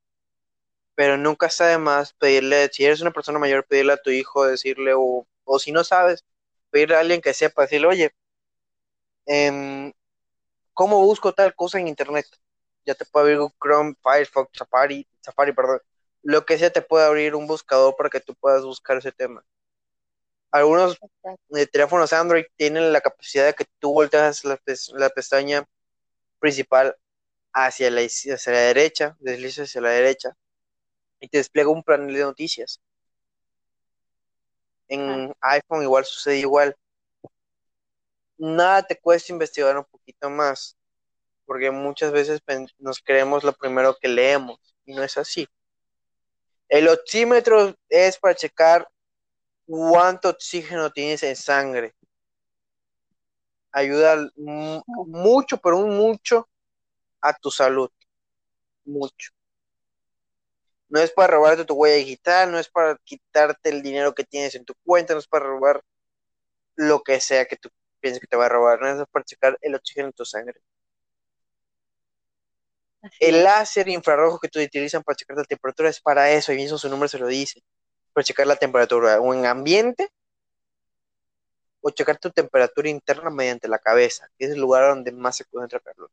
Pero 0.95 1.17
nunca 1.17 1.47
está 1.47 1.67
de 1.69 1.79
más 1.79 2.13
pedirle, 2.13 2.69
si 2.71 2.85
eres 2.85 3.01
una 3.01 3.11
persona 3.11 3.39
mayor, 3.39 3.65
pedirle 3.67 3.95
a 3.95 4.03
tu 4.03 4.11
hijo, 4.11 4.45
decirle, 4.45 4.93
o, 4.95 5.27
o 5.45 5.59
si 5.59 5.73
no 5.73 5.83
sabes, 5.83 6.27
pedirle 6.69 6.97
a 6.97 7.01
alguien 7.01 7.23
que 7.23 7.33
sepa, 7.33 7.63
decirle, 7.63 7.87
oye, 7.87 8.15
em, 9.25 9.93
¿cómo 10.75 11.01
busco 11.05 11.33
tal 11.33 11.55
cosa 11.55 11.81
en 11.81 11.89
internet? 11.89 12.27
Ya 12.87 12.95
te 12.95 13.05
puedo 13.05 13.27
abrir 13.27 13.39
Chrome, 13.61 13.95
Firefox, 14.03 14.51
Safari, 14.59 15.07
Safari, 15.21 15.53
perdón 15.53 15.81
lo 16.25 16.45
que 16.47 16.59
sea 16.59 16.71
te 16.71 16.83
puede 16.83 17.07
abrir 17.07 17.35
un 17.35 17.47
buscador 17.47 17.95
para 17.97 18.11
que 18.11 18.21
tú 18.21 18.35
puedas 18.35 18.65
buscar 18.65 18.97
ese 18.97 19.13
tema. 19.13 19.45
Algunos 20.51 20.99
eh, 21.51 21.67
teléfonos 21.67 22.13
Android 22.13 22.45
tienen 22.57 22.93
la 22.93 23.01
capacidad 23.01 23.47
de 23.47 23.55
que 23.55 23.67
tú 23.79 23.93
volteas 23.93 24.43
la, 24.45 24.57
pestaña 25.11 25.69
principal 26.39 26.97
hacia 27.53 27.91
la, 27.91 28.01
hacia 28.03 28.53
la 28.53 28.59
derecha, 28.61 29.17
deslizas 29.21 29.69
hacia 29.69 29.81
la 29.83 29.91
derecha 29.91 30.35
y 31.21 31.29
te 31.29 31.39
despliega 31.39 31.71
un 31.71 31.83
panel 31.83 32.15
de 32.15 32.21
noticias. 32.23 32.81
En 34.89 35.35
iPhone 35.41 35.83
igual 35.83 36.05
sucede 36.07 36.39
igual. 36.39 36.75
Nada 38.39 38.83
te 38.83 38.99
cuesta 38.99 39.33
investigar 39.33 39.77
un 39.77 39.85
poquito 39.85 40.31
más, 40.31 40.77
porque 41.47 41.71
muchas 41.71 42.13
veces 42.13 42.43
nos 42.79 43.01
creemos 43.01 43.45
lo 43.45 43.53
primero 43.53 43.97
que 44.01 44.09
leemos 44.09 44.59
y 44.85 44.95
no 44.95 45.03
es 45.03 45.17
así. 45.17 45.47
El 46.69 46.89
oxímetro 46.89 47.75
es 47.89 48.19
para 48.19 48.35
checar 48.35 48.89
cuánto 49.67 50.31
oxígeno 50.31 50.91
tienes 50.91 51.23
en 51.23 51.37
sangre. 51.37 51.95
Ayuda 53.71 54.31
mucho, 54.37 55.59
pero 55.59 55.79
mucho 55.87 56.49
a 57.21 57.35
tu 57.35 57.51
salud. 57.51 57.91
Mucho. 58.85 59.33
No 60.89 61.01
es 61.01 61.11
para 61.11 61.35
robarte 61.35 61.65
tu 61.65 61.75
huella 61.75 61.97
digital, 61.97 62.53
no 62.53 62.59
es 62.59 62.69
para 62.69 62.97
quitarte 63.05 63.71
el 63.71 63.83
dinero 63.83 64.15
que 64.15 64.25
tienes 64.25 64.55
en 64.55 64.65
tu 64.65 64.75
cuenta, 64.85 65.13
no 65.13 65.19
es 65.19 65.27
para 65.27 65.47
robar 65.47 65.83
lo 66.77 67.03
que 67.03 67.21
sea 67.21 67.47
que 67.47 67.57
tú 67.57 67.69
pienses 68.01 68.21
que 68.21 68.27
te 68.27 68.37
va 68.37 68.47
a 68.47 68.49
robar, 68.51 68.81
no 68.81 69.03
es 69.03 69.09
para 69.11 69.25
checar 69.25 69.59
el 69.61 69.75
oxígeno 69.75 70.09
en 70.09 70.13
tu 70.13 70.25
sangre 70.25 70.61
el 73.21 73.45
láser 73.45 73.89
infrarrojo 73.89 74.39
que 74.39 74.49
tú 74.49 74.61
utilizan 74.61 75.03
para 75.03 75.17
checar 75.17 75.37
la 75.37 75.45
temperatura 75.45 75.89
es 75.89 76.01
para 76.01 76.31
eso, 76.31 76.53
y 76.53 76.57
mismo 76.57 76.79
su 76.79 76.89
nombre 76.89 77.09
se 77.09 77.19
lo 77.19 77.27
dice, 77.27 77.63
para 78.13 78.25
checar 78.25 78.47
la 78.47 78.57
temperatura 78.57 79.21
o 79.21 79.35
en 79.35 79.47
ambiente 79.47 80.09
o 81.81 81.91
checar 81.91 82.19
tu 82.19 82.31
temperatura 82.31 82.89
interna 82.89 83.31
mediante 83.31 83.69
la 83.69 83.79
cabeza, 83.79 84.29
que 84.39 84.47
es 84.47 84.53
el 84.53 84.61
lugar 84.61 84.89
donde 84.89 85.13
más 85.13 85.37
se 85.37 85.45
concentra 85.45 85.81
calor. 85.81 86.11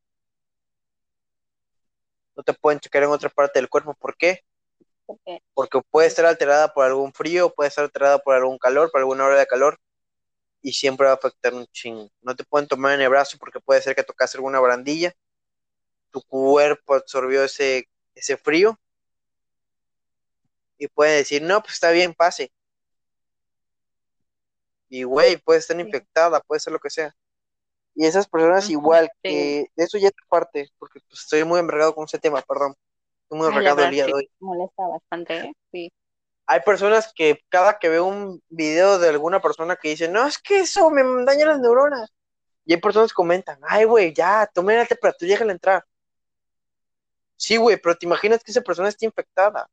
No 2.36 2.44
te 2.44 2.54
pueden 2.54 2.80
checar 2.80 3.04
en 3.04 3.10
otra 3.10 3.30
parte 3.30 3.60
del 3.60 3.70
cuerpo, 3.70 3.94
¿por 3.94 4.18
qué? 4.18 4.44
Porque 5.54 5.82
puede 5.90 6.08
estar 6.08 6.26
alterada 6.26 6.74
por 6.74 6.86
algún 6.86 7.14
frío, 7.14 7.54
puede 7.54 7.70
estar 7.70 7.84
alterada 7.84 8.20
por 8.20 8.36
algún 8.36 8.58
calor, 8.58 8.92
por 8.92 9.00
alguna 9.00 9.26
hora 9.26 9.38
de 9.38 9.48
calor, 9.48 9.80
y 10.62 10.74
siempre 10.74 11.06
va 11.06 11.14
a 11.14 11.16
afectar 11.16 11.54
un 11.54 11.66
chingo. 11.68 12.10
No 12.22 12.36
te 12.36 12.44
pueden 12.44 12.68
tomar 12.68 12.94
en 12.94 13.02
el 13.02 13.10
brazo 13.10 13.38
porque 13.40 13.60
puede 13.60 13.82
ser 13.82 13.96
que 13.96 14.04
tocas 14.04 14.36
alguna 14.36 14.60
barandilla 14.60 15.14
tu 16.12 16.22
cuerpo 16.22 16.96
absorbió 16.96 17.44
ese, 17.44 17.90
ese 18.16 18.38
frío 18.38 18.80
y 20.78 20.88
puede 20.88 21.18
decir, 21.18 21.42
no, 21.44 21.62
pues 21.62 21.76
está 21.76 21.92
bien, 21.92 22.14
pase. 22.14 22.52
Y 24.90 25.04
güey, 25.04 25.38
puede 25.38 25.60
estar 25.60 25.80
infectada, 25.80 26.42
puede 26.42 26.60
ser 26.60 26.74
lo 26.74 26.80
que 26.80 26.90
sea. 26.90 27.16
Y 27.94 28.06
esas 28.06 28.28
personas 28.28 28.70
igual, 28.70 29.10
que 29.22 29.68
eso 29.76 29.98
ya 29.98 30.08
es 30.08 30.14
parte, 30.28 30.70
porque 30.80 31.00
pues, 31.08 31.22
estoy 31.22 31.44
muy 31.44 31.60
envergado 31.60 31.94
con 31.94 32.06
ese 32.06 32.20
tema, 32.20 32.42
perdón. 32.42 32.76
Estoy 33.24 33.38
muy 33.38 33.48
envergado 33.48 33.84
el 33.84 33.92
día 33.92 34.06
de 34.06 34.14
hoy. 34.14 34.30
Molesta 34.40 34.88
bastante, 34.88 35.38
¿eh? 35.38 35.54
sí. 35.72 35.92
Hay 36.48 36.60
personas 36.62 37.14
que 37.16 37.40
cada 37.48 37.78
que 37.80 37.88
veo 37.88 38.06
un 38.06 38.42
video 38.50 39.00
de 39.00 39.10
alguna 39.10 39.40
persona 39.40 39.76
que 39.76 39.90
dice, 39.90 40.10
no, 40.10 40.28
es 40.28 40.38
que 40.38 40.62
eso 40.62 40.90
me 40.90 41.04
daña 41.24 41.46
las 41.46 41.60
neuronas. 41.60 42.12
Y 42.66 42.74
hay 42.74 42.82
personas 42.82 43.12
que 43.12 43.16
comentan, 43.16 43.60
ay, 43.62 43.86
güey, 43.86 44.14
ya, 44.14 44.50
tome 44.54 44.76
la 44.76 44.86
temperatura 44.86 45.28
y 45.28 45.32
déjala 45.32 45.52
entrar. 45.52 45.86
Sí, 47.42 47.58
güey, 47.58 47.78
pero 47.78 47.98
te 47.98 48.06
imaginas 48.06 48.44
que 48.44 48.52
esa 48.52 48.62
persona 48.62 48.90
está 48.90 49.06
infectada. 49.06 49.68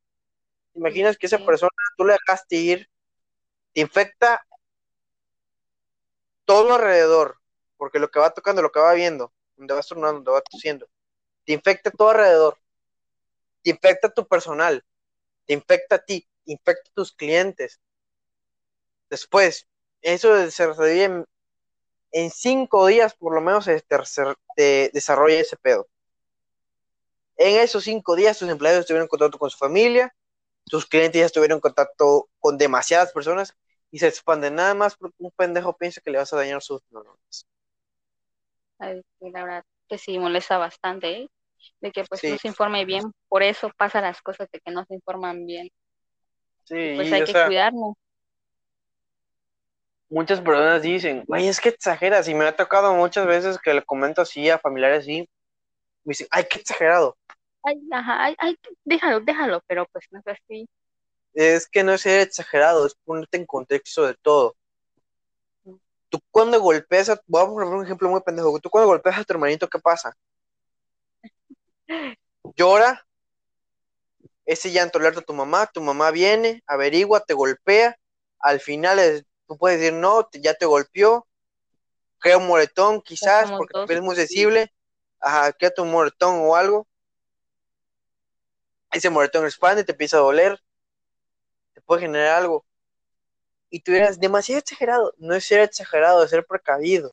Te 0.73 0.79
imaginas 0.81 1.19
que 1.19 1.27
esa 1.27 1.39
persona 1.39 1.71
tú 1.99 2.07
le 2.07 2.15
dejaste 2.15 2.57
ir, 2.57 2.91
te 3.75 3.83
infecta 3.83 4.43
todo 6.47 6.75
alrededor, 6.77 7.39
porque 7.77 7.99
lo 7.99 8.11
que 8.11 8.21
va 8.21 8.31
tocando, 8.33 8.63
lo 8.63 8.73
que 8.73 8.81
va 8.81 8.95
viendo, 8.95 9.35
donde 9.57 9.75
va 9.75 9.83
tornando, 9.83 10.15
donde 10.15 10.31
va 10.31 10.41
tosiendo, 10.41 10.89
te 11.45 11.53
infecta 11.53 11.91
todo 11.91 12.09
alrededor, 12.11 12.59
te 13.63 13.71
infecta 13.71 14.09
tu 14.15 14.27
personal, 14.27 14.83
te 15.45 15.53
infecta 15.53 15.97
a 15.97 16.05
ti, 16.05 16.27
te 16.47 16.53
infecta 16.53 16.91
a 16.91 16.95
tus 16.95 17.13
clientes. 17.13 17.83
Después, 19.11 19.69
eso 20.01 20.51
se 20.51 20.67
resolve 20.69 21.05
en, 22.13 22.31
cinco 22.31 22.87
días, 22.87 23.15
por 23.15 23.35
lo 23.35 23.43
menos, 23.43 23.67
se, 23.67 23.85
se 24.57 24.91
desarrolla 24.95 25.41
ese 25.41 25.59
pedo. 25.59 25.87
En 27.39 27.61
esos 27.61 27.85
cinco 27.85 28.17
días, 28.17 28.37
tus 28.37 28.49
empleados 28.49 28.81
estuvieron 28.81 29.05
en 29.05 29.09
contacto 29.09 29.39
con 29.39 29.49
su 29.49 29.57
familia, 29.57 30.13
tus 30.69 30.87
clientes 30.87 31.21
ya 31.21 31.27
estuvieron 31.27 31.57
en 31.57 31.61
contacto 31.61 32.29
con 32.41 32.59
demasiadas 32.59 33.13
personas 33.13 33.57
y 33.93 34.01
se 34.01 34.09
expande 34.09 34.51
nada 34.51 34.75
más 34.75 34.97
porque 34.97 35.15
un 35.19 35.31
pendejo 35.31 35.77
piensa 35.77 36.01
que 36.01 36.11
le 36.11 36.19
vas 36.19 36.33
a 36.33 36.37
dañar 36.37 36.61
sus 36.61 36.83
neuronas. 36.91 37.47
Ay, 38.81 39.01
la 39.21 39.45
verdad 39.45 39.65
que 39.89 39.99
sí 39.99 40.19
molesta 40.19 40.59
bastante, 40.59 41.11
¿eh? 41.11 41.31
De 41.81 41.93
que 41.93 42.05
pues 42.05 42.23
no 42.25 42.39
se 42.39 42.49
informe 42.49 42.85
bien, 42.85 43.05
por 43.29 43.45
eso 43.45 43.71
pasan 43.77 44.03
las 44.03 44.21
cosas 44.21 44.49
de 44.51 44.59
que 44.59 44.73
no 44.73 44.85
se 44.85 44.95
informan 44.95 45.47
bien. 45.47 45.69
Sí, 46.65 46.95
pues 46.97 47.13
hay 47.13 47.25
que 47.25 47.33
cuidarnos. 47.33 47.95
Muchas 50.11 50.41
personas 50.41 50.83
dicen, 50.83 51.25
güey, 51.27 51.47
es 51.47 51.61
que 51.61 51.69
exageras, 51.69 52.29
y 52.29 52.35
me 52.35 52.47
ha 52.47 52.57
tocado 52.57 52.95
muchas 52.95 53.27
veces 53.27 53.59
que 53.59 53.75
le 53.75 53.85
comento 53.85 54.23
así 54.23 54.51
a 54.51 54.59
familiares 54.59 55.01
así, 55.01 55.29
me 56.05 56.13
dicen, 56.13 56.27
ay, 56.31 56.45
qué 56.49 56.59
exagerado 56.61 57.17
ay, 57.69 57.81
ajá, 57.93 58.25
ay, 58.25 58.35
ay, 58.39 58.59
déjalo, 58.85 59.21
déjalo, 59.21 59.63
pero 59.67 59.87
pues 59.93 60.07
no 60.11 60.21
es 60.21 60.27
así. 60.27 60.69
es 61.35 61.69
que 61.69 61.85
no 61.85 61.93
es 61.93 62.01
ser 62.03 62.21
exagerado, 62.21 62.87
es 62.87 62.95
ponerte 63.05 63.37
en 63.37 63.47
contexto 63.47 64.07
de 64.07 64.15
todo. 64.15 64.57
Tú 66.09 66.21
cuando 66.31 66.59
golpeas 66.61 67.11
a, 67.11 67.21
vamos 67.27 67.51
a 67.51 67.65
poner 67.65 67.75
un 67.75 67.85
ejemplo 67.85 68.09
muy 68.09 68.23
pendejo, 68.23 68.59
tú 68.61 68.71
cuando 68.71 68.89
golpeas 68.89 69.19
a 69.19 69.25
tu 69.25 69.35
hermanito, 69.35 69.69
¿qué 69.69 69.79
pasa? 69.79 70.17
Llora, 72.57 73.07
ese 74.47 74.73
llanto 74.73 74.99
alerta 74.99 75.21
a 75.21 75.25
tu 75.25 75.35
mamá, 75.35 75.67
tu 75.67 75.83
mamá 75.83 76.11
viene, 76.11 76.63
averigua, 76.67 77.21
te 77.21 77.35
golpea, 77.35 77.99
al 78.39 78.61
final 78.61 78.99
es, 78.99 79.25
tú 79.47 79.59
puedes 79.59 79.79
decir, 79.79 79.93
no, 79.93 80.27
ya 80.33 80.55
te 80.55 80.65
golpeó, 80.65 81.27
crea 82.19 82.39
un 82.39 82.47
moretón 82.47 83.03
quizás, 83.03 83.51
porque 83.53 83.95
es 83.95 84.01
muy 84.01 84.17
sensible, 84.17 84.73
ajá, 85.21 85.53
queda 85.53 85.83
un 85.83 85.91
moretón 85.91 86.37
o 86.41 86.57
algo, 86.57 86.87
ese 88.93 89.11
moretón 89.11 89.45
expande, 89.45 89.85
te 89.85 89.93
empieza 89.93 90.17
a 90.19 90.21
doler, 90.21 90.63
te 91.75 91.81
puede 91.83 92.03
generar 92.03 92.39
algo. 92.39 92.65
Y 93.71 93.81
tú 93.81 93.93
eras 93.93 94.19
demasiado 94.19 94.61
exagerado. 94.61 95.15
No 95.19 95.35
es 95.35 95.45
ser 95.45 95.61
exagerado, 95.61 96.25
es 96.25 96.31
ser 96.31 96.45
precavido. 96.47 97.13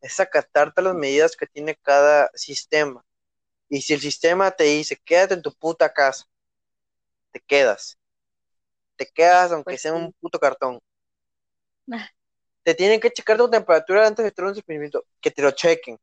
Es 0.00 0.20
acatarte 0.20 0.80
las 0.82 0.94
medidas 0.94 1.36
que 1.36 1.46
tiene 1.46 1.74
cada 1.76 2.30
sistema. 2.34 3.04
Y 3.68 3.82
si 3.82 3.94
el 3.94 4.00
sistema 4.00 4.50
te 4.52 4.64
dice, 4.64 4.96
quédate 5.04 5.34
en 5.34 5.42
tu 5.42 5.52
puta 5.52 5.92
casa, 5.92 6.26
te 7.32 7.40
quedas. 7.40 7.98
Te 8.96 9.06
quedas 9.06 9.52
aunque 9.52 9.72
pues 9.72 9.82
sea 9.82 9.92
un 9.94 10.12
puto 10.14 10.38
cartón. 10.38 10.80
te 12.62 12.74
tienen 12.74 13.00
que 13.00 13.10
checar 13.10 13.36
tu 13.36 13.48
temperatura 13.48 14.06
antes 14.06 14.24
de 14.24 14.32
tener 14.32 14.50
un 14.50 14.56
experimento. 14.56 15.04
Que 15.20 15.30
te 15.30 15.42
lo 15.42 15.50
chequen 15.52 15.98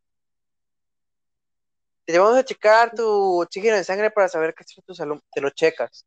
te 2.05 2.19
vamos 2.19 2.37
a 2.37 2.43
checar 2.43 2.93
tu 2.93 3.41
oxígeno 3.41 3.77
de 3.77 3.83
sangre 3.83 4.11
para 4.11 4.27
saber 4.27 4.53
qué 4.53 4.63
es 4.63 4.85
tu 4.85 4.93
salud, 4.93 5.21
te 5.31 5.41
lo 5.41 5.49
checas. 5.49 6.05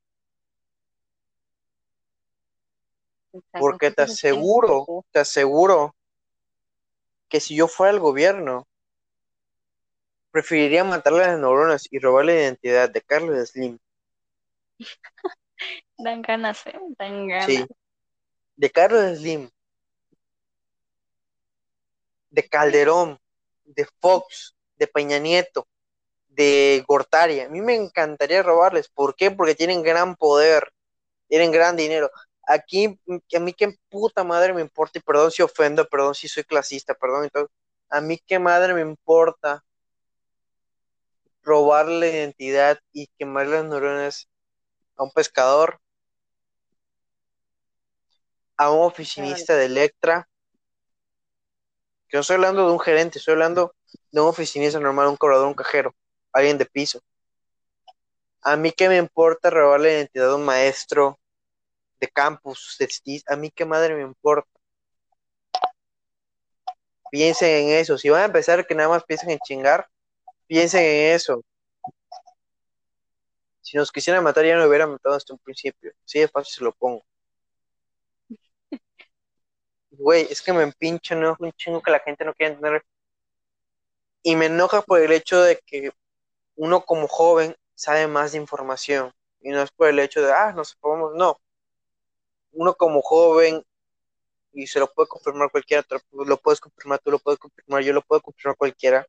Porque 3.52 3.90
te 3.90 4.02
aseguro, 4.02 5.04
te 5.10 5.20
aseguro 5.20 5.94
que 7.28 7.40
si 7.40 7.56
yo 7.56 7.68
fuera 7.68 7.92
el 7.92 8.00
gobierno, 8.00 8.66
preferiría 10.30 10.84
matarle 10.84 11.24
a 11.24 11.28
las 11.28 11.40
neuronas 11.40 11.88
y 11.90 11.98
robar 11.98 12.26
la 12.26 12.34
identidad 12.34 12.90
de 12.90 13.00
Carlos 13.02 13.48
Slim. 13.50 13.78
dan 15.98 16.22
ganas, 16.22 16.66
¿eh? 16.66 16.78
Dan 16.98 17.26
ganas. 17.28 17.46
Sí. 17.46 17.66
De 18.54 18.70
Carlos 18.70 19.18
Slim. 19.18 19.50
De 22.30 22.48
Calderón. 22.48 23.18
De 23.64 23.86
Fox. 24.00 24.54
De 24.76 24.86
Peña 24.86 25.18
Nieto 25.18 25.66
de 26.36 26.84
Gortari. 26.86 27.40
A 27.40 27.48
mí 27.48 27.60
me 27.60 27.74
encantaría 27.74 28.42
robarles. 28.42 28.88
¿Por 28.88 29.16
qué? 29.16 29.30
Porque 29.30 29.54
tienen 29.54 29.82
gran 29.82 30.16
poder, 30.16 30.72
tienen 31.28 31.50
gran 31.50 31.76
dinero. 31.76 32.10
Aquí, 32.46 33.00
a 33.34 33.40
mí 33.40 33.52
qué 33.54 33.74
puta 33.88 34.22
madre 34.22 34.52
me 34.52 34.60
importa, 34.60 34.98
y 34.98 35.02
perdón 35.02 35.32
si 35.32 35.42
ofendo, 35.42 35.88
perdón 35.88 36.14
si 36.14 36.28
soy 36.28 36.44
clasista, 36.44 36.94
perdón 36.94 37.28
A 37.90 38.00
mí 38.00 38.20
qué 38.26 38.38
madre 38.38 38.74
me 38.74 38.82
importa 38.82 39.64
robar 41.42 41.86
la 41.88 42.06
identidad 42.08 42.78
y 42.92 43.08
quemar 43.18 43.46
las 43.46 43.64
neuronas 43.64 44.28
a 44.96 45.04
un 45.04 45.12
pescador, 45.12 45.80
a 48.56 48.70
un 48.70 48.84
oficinista 48.84 49.54
de 49.56 49.66
Electra, 49.66 50.28
que 52.08 52.16
no 52.16 52.20
estoy 52.20 52.34
hablando 52.34 52.66
de 52.66 52.72
un 52.72 52.80
gerente, 52.80 53.18
estoy 53.18 53.32
hablando 53.32 53.74
de 54.10 54.20
un 54.20 54.28
oficinista 54.28 54.80
normal, 54.80 55.08
un 55.08 55.16
cobrador, 55.16 55.46
un 55.48 55.54
cajero 55.54 55.94
alguien 56.36 56.58
de 56.58 56.66
piso. 56.66 57.00
A 58.42 58.56
mí 58.56 58.72
qué 58.72 58.88
me 58.88 58.98
importa 58.98 59.50
robar 59.50 59.80
la 59.80 59.90
identidad 59.90 60.28
de 60.28 60.34
un 60.34 60.44
maestro 60.44 61.18
de 62.00 62.08
campus, 62.08 62.76
de 62.78 63.22
a 63.26 63.36
mí 63.36 63.50
qué 63.50 63.64
madre 63.64 63.94
me 63.94 64.02
importa. 64.02 64.48
Piensen 67.10 67.48
en 67.48 67.70
eso. 67.70 67.96
Si 67.98 68.08
van 68.10 68.22
a 68.22 68.24
empezar 68.26 68.66
que 68.66 68.74
nada 68.74 68.88
más 68.88 69.04
piensen 69.04 69.30
en 69.30 69.38
chingar, 69.38 69.88
piensen 70.46 70.82
en 70.82 71.14
eso. 71.14 71.42
Si 73.62 73.76
nos 73.76 73.90
quisieran 73.90 74.22
matar, 74.22 74.44
ya 74.44 74.56
no 74.56 74.66
hubieran 74.66 74.90
matado 74.92 75.16
hasta 75.16 75.32
un 75.32 75.38
principio. 75.40 75.92
Sí, 76.04 76.20
de 76.20 76.28
fácil 76.28 76.52
se 76.54 76.64
lo 76.64 76.72
pongo. 76.72 77.04
Güey, 79.90 80.26
es 80.30 80.42
que 80.42 80.52
me 80.52 80.62
empincha, 80.62 81.14
¿no? 81.14 81.36
Un 81.38 81.52
chingo 81.52 81.82
que 81.82 81.90
la 81.90 82.00
gente 82.00 82.24
no 82.24 82.34
quiere 82.34 82.52
entender. 82.54 82.84
Y 84.22 84.36
me 84.36 84.46
enoja 84.46 84.82
por 84.82 85.00
el 85.00 85.10
hecho 85.12 85.40
de 85.40 85.58
que 85.66 85.90
uno 86.56 86.84
como 86.84 87.08
joven 87.08 87.56
sabe 87.74 88.06
más 88.06 88.32
de 88.32 88.38
información 88.38 89.12
y 89.40 89.50
no 89.50 89.62
es 89.62 89.70
por 89.70 89.88
el 89.88 89.98
hecho 89.98 90.22
de, 90.22 90.32
ah, 90.32 90.52
nos 90.52 90.74
podemos, 90.74 91.14
no. 91.14 91.38
Uno 92.52 92.74
como 92.74 93.02
joven, 93.02 93.64
y 94.52 94.66
se 94.66 94.80
lo 94.80 94.92
puede 94.92 95.08
confirmar 95.08 95.50
cualquiera, 95.50 95.86
lo 96.12 96.36
puedes 96.38 96.60
confirmar, 96.60 96.98
tú 97.00 97.10
lo 97.10 97.18
puedes 97.18 97.38
confirmar, 97.38 97.82
yo 97.82 97.92
lo 97.92 98.02
puedo 98.02 98.22
confirmar 98.22 98.56
cualquiera, 98.56 99.06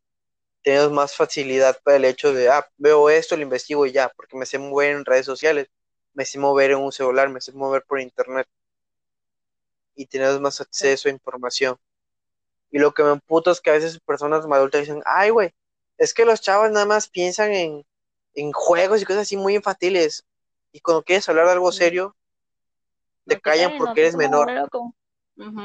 tenemos 0.62 0.92
más 0.92 1.16
facilidad 1.16 1.80
para 1.84 1.98
el 1.98 2.06
hecho 2.06 2.34
de, 2.34 2.50
ah, 2.50 2.68
veo 2.78 3.10
esto, 3.10 3.38
lo 3.38 3.44
investigo 3.44 3.86
y 3.86 3.94
ya, 3.94 4.10
porque 4.10 4.36
me 4.38 4.46
sé 4.46 4.60
mover 4.60 4.92
en 4.92 5.06
redes 5.06 5.26
sociales, 5.26 5.70
me 6.14 6.26
sé 6.26 6.40
mover 6.40 6.72
en 6.72 6.80
un 6.80 6.92
celular, 6.92 7.30
me 7.30 7.40
sé 7.40 7.54
mover 7.54 7.84
por 7.88 8.02
internet. 8.02 8.48
Y 9.96 10.06
tenemos 10.06 10.42
más 10.42 10.60
acceso 10.62 11.08
a 11.08 11.12
información. 11.12 11.78
Y 12.72 12.80
lo 12.80 12.94
que 12.94 13.04
me 13.04 13.12
emputa 13.12 13.52
es 13.52 13.62
que 13.62 13.70
a 13.70 13.74
veces 13.74 14.00
personas 14.00 14.46
adultas 14.46 14.82
dicen, 14.82 15.02
ay, 15.06 15.30
güey, 15.30 15.54
es 15.98 16.14
que 16.14 16.26
los 16.26 16.42
chavos 16.42 16.72
nada 16.72 16.86
más 16.86 17.08
piensan 17.10 17.52
en, 17.54 17.84
juegos 18.54 19.02
y 19.02 19.06
cosas 19.06 19.24
así 19.24 19.36
muy 19.36 19.56
infantiles. 19.56 20.24
Y 20.72 20.80
cuando 20.80 21.04
quieres 21.04 21.28
hablar 21.28 21.48
de 21.48 21.54
algo 21.54 21.72
serio, 21.72 22.16
te 23.26 23.40
callan 23.40 23.78
porque 23.78 24.02
eres 24.02 24.16
menor. 24.16 24.50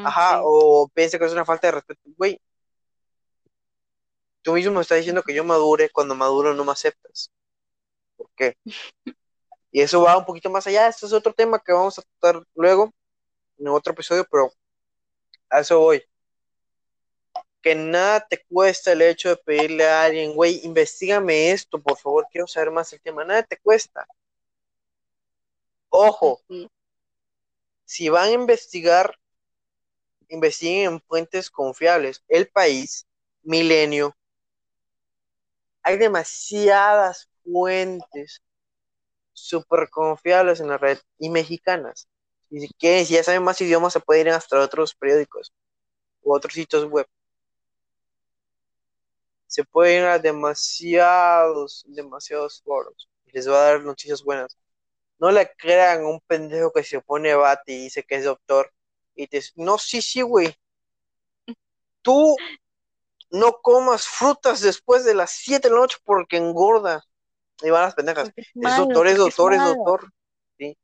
Ajá, 0.04 0.40
o 0.42 0.88
piensa 0.88 1.18
que 1.18 1.26
es 1.26 1.32
una 1.32 1.44
falta 1.44 1.66
de 1.66 1.72
respeto. 1.72 2.00
Güey, 2.16 2.40
tú 4.42 4.54
mismo 4.54 4.72
me 4.72 4.80
estás 4.80 4.98
diciendo 4.98 5.22
que 5.22 5.34
yo 5.34 5.44
madure, 5.44 5.90
cuando 5.90 6.14
maduro 6.14 6.54
no 6.54 6.64
me 6.64 6.72
aceptas. 6.72 7.30
¿Por 8.16 8.30
qué? 8.34 8.56
Y 9.74 9.80
eso 9.80 10.02
va 10.02 10.18
un 10.18 10.26
poquito 10.26 10.50
más 10.50 10.66
allá. 10.66 10.86
Esto 10.86 11.06
es 11.06 11.14
otro 11.14 11.32
tema 11.32 11.58
que 11.58 11.72
vamos 11.72 11.98
a 11.98 12.02
tratar 12.02 12.44
luego 12.54 12.92
en 13.56 13.68
otro 13.68 13.94
episodio, 13.94 14.26
pero 14.30 14.52
a 15.48 15.60
eso 15.60 15.78
voy 15.78 16.04
que 17.62 17.74
nada 17.74 18.26
te 18.28 18.44
cuesta 18.44 18.92
el 18.92 19.02
hecho 19.02 19.30
de 19.30 19.36
pedirle 19.36 19.86
a 19.86 20.04
alguien, 20.04 20.34
güey, 20.34 20.60
investigame 20.64 21.52
esto, 21.52 21.80
por 21.80 21.96
favor, 21.98 22.26
quiero 22.30 22.46
saber 22.46 22.70
más 22.70 22.92
el 22.92 23.00
tema, 23.00 23.24
nada 23.24 23.42
te 23.42 23.56
cuesta. 23.58 24.06
Ojo, 25.90 26.40
si 27.84 28.08
van 28.08 28.28
a 28.28 28.32
investigar, 28.32 29.16
investiguen 30.28 30.94
en 30.94 31.00
fuentes 31.02 31.50
confiables. 31.50 32.24
El 32.28 32.48
país, 32.48 33.06
Milenio, 33.42 34.16
hay 35.82 35.98
demasiadas 35.98 37.28
fuentes 37.44 38.42
súper 39.32 39.90
confiables 39.90 40.60
en 40.60 40.68
la 40.68 40.78
red 40.78 40.98
y 41.18 41.28
mexicanas. 41.30 42.08
Y 42.50 42.60
si 42.60 42.68
quieren, 42.74 43.06
si 43.06 43.14
ya 43.14 43.24
saben 43.24 43.42
más 43.42 43.60
idiomas, 43.60 43.92
se 43.92 44.00
pueden 44.00 44.28
ir 44.28 44.32
hasta 44.32 44.60
otros 44.60 44.94
periódicos 44.94 45.52
u 46.22 46.34
otros 46.34 46.54
sitios 46.54 46.84
web 46.86 47.06
se 49.52 49.64
puede 49.64 49.98
ir 49.98 50.04
a 50.04 50.18
demasiados, 50.18 51.84
demasiados 51.86 52.62
foros 52.62 53.10
y 53.26 53.32
les 53.32 53.46
va 53.46 53.56
a 53.56 53.64
dar 53.72 53.82
noticias 53.82 54.22
buenas. 54.22 54.56
No 55.18 55.30
le 55.30 55.52
crean 55.58 56.06
un 56.06 56.20
pendejo 56.20 56.72
que 56.72 56.82
se 56.82 57.02
pone 57.02 57.34
bate 57.34 57.72
y 57.72 57.82
dice 57.82 58.02
que 58.02 58.14
es 58.14 58.24
doctor 58.24 58.72
y 59.14 59.26
te 59.26 59.36
dice, 59.36 59.52
no, 59.56 59.76
sí, 59.76 60.00
sí, 60.00 60.22
güey. 60.22 60.56
Tú 62.00 62.34
no 63.30 63.52
comas 63.60 64.06
frutas 64.08 64.62
después 64.62 65.04
de 65.04 65.14
las 65.14 65.32
7 65.32 65.68
de 65.68 65.74
la 65.74 65.80
noche 65.82 65.98
porque 66.02 66.38
engorda. 66.38 67.04
Y 67.60 67.68
van 67.68 67.82
las 67.82 67.94
pendejas. 67.94 68.32
Es, 68.34 68.76
doctor, 68.78 69.06
es 69.06 69.18
doctor, 69.18 69.52
es, 69.52 69.60
doctor. 69.76 70.10
¿Sí? 70.56 70.78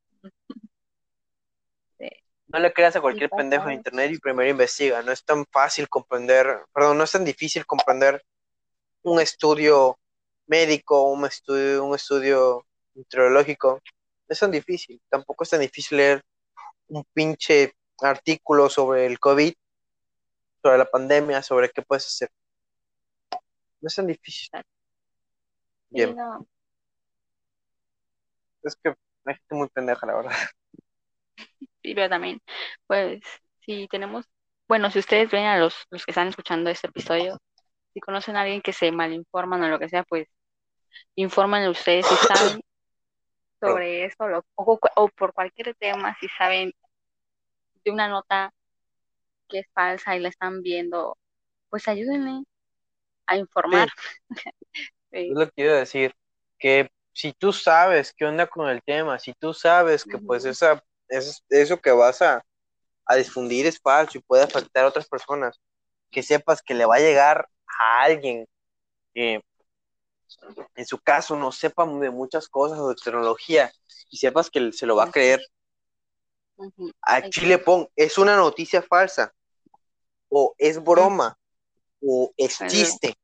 No 2.49 2.59
le 2.59 2.71
creas 2.75 2.95
a 2.97 3.01
cualquier 3.01 3.31
pendejo 3.31 3.71
en 3.71 3.77
internet 3.77 4.11
y 4.13 4.19
primero 4.19 4.51
investiga. 4.51 5.01
No 5.01 5.11
es 5.11 5.25
tan 5.25 5.47
fácil 5.47 5.89
comprender, 5.89 6.67
perdón, 6.75 6.99
no 6.99 7.05
es 7.05 7.13
tan 7.13 7.25
difícil 7.25 7.65
comprender 7.65 8.23
un 9.03 9.21
estudio 9.21 9.99
médico, 10.47 11.11
un 11.11 11.25
estudio, 11.25 11.85
un 11.85 11.95
estudio 11.95 12.67
meteorológico, 12.95 13.81
no 14.29 14.33
es 14.33 14.39
tan 14.39 14.51
difícil. 14.51 15.01
Tampoco 15.09 15.45
es 15.45 15.51
tan 15.51 15.61
difícil 15.61 15.99
leer 15.99 16.23
un 16.89 17.05
pinche 17.13 17.75
artículo 18.01 18.69
sobre 18.69 19.07
el 19.07 19.19
COVID, 19.19 19.53
sobre 20.63 20.79
la 20.79 20.85
pandemia, 20.85 21.43
sobre 21.43 21.71
qué 21.71 21.83
puedes 21.83 22.07
hacer. 22.07 22.31
No 23.81 23.87
es 23.87 23.95
tan 23.95 24.07
difícil. 24.07 24.51
Bien. 25.91 26.17
Es 28.63 28.77
que 28.77 28.91
hay 29.25 29.35
gente 29.35 29.55
muy 29.55 29.69
pendeja, 29.69 30.07
la 30.07 30.17
verdad. 30.17 30.37
Sí, 31.83 31.95
pero 31.95 32.09
también, 32.09 32.43
pues, 32.87 33.23
si 33.61 33.87
tenemos, 33.89 34.27
bueno, 34.67 34.91
si 34.91 34.99
ustedes 34.99 35.31
ven 35.31 35.47
a 35.47 35.59
los, 35.59 35.75
los 35.91 36.05
que 36.05 36.11
están 36.11 36.29
escuchando 36.29 36.69
este 36.69 36.89
episodio, 36.89 37.39
si 37.93 38.01
conocen 38.01 38.37
a 38.37 38.43
alguien 38.43 38.61
que 38.61 38.73
se 38.73 38.93
malinforman 38.93 39.63
o 39.63 39.69
lo 39.69 39.79
que 39.79 39.89
sea, 39.89 40.05
pues 40.05 40.29
informen 41.15 41.69
ustedes 41.69 42.07
si 42.07 42.15
saben 42.27 42.61
sobre 43.61 44.05
eso 44.05 44.25
o, 44.55 45.09
por 45.09 45.33
cualquier 45.33 45.75
tema, 45.75 46.17
si 46.21 46.29
saben 46.29 46.73
de 47.85 47.91
una 47.91 48.09
nota 48.09 48.53
que 49.49 49.61
es 49.61 49.67
falsa 49.73 50.17
y 50.17 50.21
la 50.21 50.29
están 50.29 50.63
viendo, 50.63 51.17
pues 51.71 51.89
ayúdenme 51.89 52.45
a 53.27 53.37
informar. 53.37 53.89
Es 55.11 55.31
lo 55.31 55.47
que 55.47 55.53
quiero 55.53 55.75
decir, 55.75 56.15
que 56.59 56.91
si 57.13 57.33
tú 57.33 57.53
sabes 57.53 58.13
qué 58.13 58.27
onda 58.27 58.47
con 58.47 58.69
el 58.69 58.83
tema, 58.83 59.19
si 59.19 59.33
tú 59.33 59.55
sabes 59.55 60.05
que 60.05 60.19
pues 60.19 60.45
esa, 60.45 60.85
es, 61.09 61.43
eso 61.49 61.81
que 61.81 61.91
vas 61.91 62.21
a, 62.23 62.45
a 63.07 63.17
difundir 63.17 63.67
es 63.67 63.81
falso 63.81 64.19
y 64.19 64.21
puede 64.21 64.45
afectar 64.45 64.85
a 64.85 64.89
otras 64.89 65.09
personas, 65.09 65.59
que 66.11 66.23
sepas 66.23 66.63
que 66.63 66.75
le 66.75 66.85
va 66.85 66.97
a 66.97 67.01
llegar 67.01 67.49
a 67.79 68.03
alguien 68.03 68.47
que 69.15 69.43
en 70.75 70.87
su 70.87 70.99
caso 70.99 71.37
no 71.37 71.53
sepa 71.53 71.87
de 71.87 72.11
muchas 72.11 72.49
cosas 72.49 72.79
o 72.79 72.89
de 72.89 72.95
tecnología 72.95 73.73
y 74.11 74.17
sepas 74.19 74.51
que 74.51 74.73
se 74.73 74.87
lo 74.87 74.97
va 74.97 75.05
a 75.05 75.11
creer. 75.11 75.41
A 77.03 77.29
Chile 77.29 77.59
Pong 77.59 77.87
es 77.97 78.19
una 78.19 78.37
noticia 78.37 78.83
falsa 78.83 79.33
o 80.29 80.55
es 80.59 80.83
broma 80.83 81.39
o 82.01 82.33
es 82.37 82.59
chiste. 82.69 83.15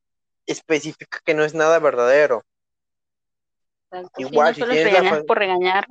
Especifica 0.47 1.21
que 1.25 1.35
no 1.35 1.45
es 1.45 1.55
nada 1.55 1.79
verdadero. 1.79 2.45
Igual, 4.19 4.55
si, 4.55 4.61
no 4.61 5.25
por 5.25 5.39
regañar, 5.39 5.87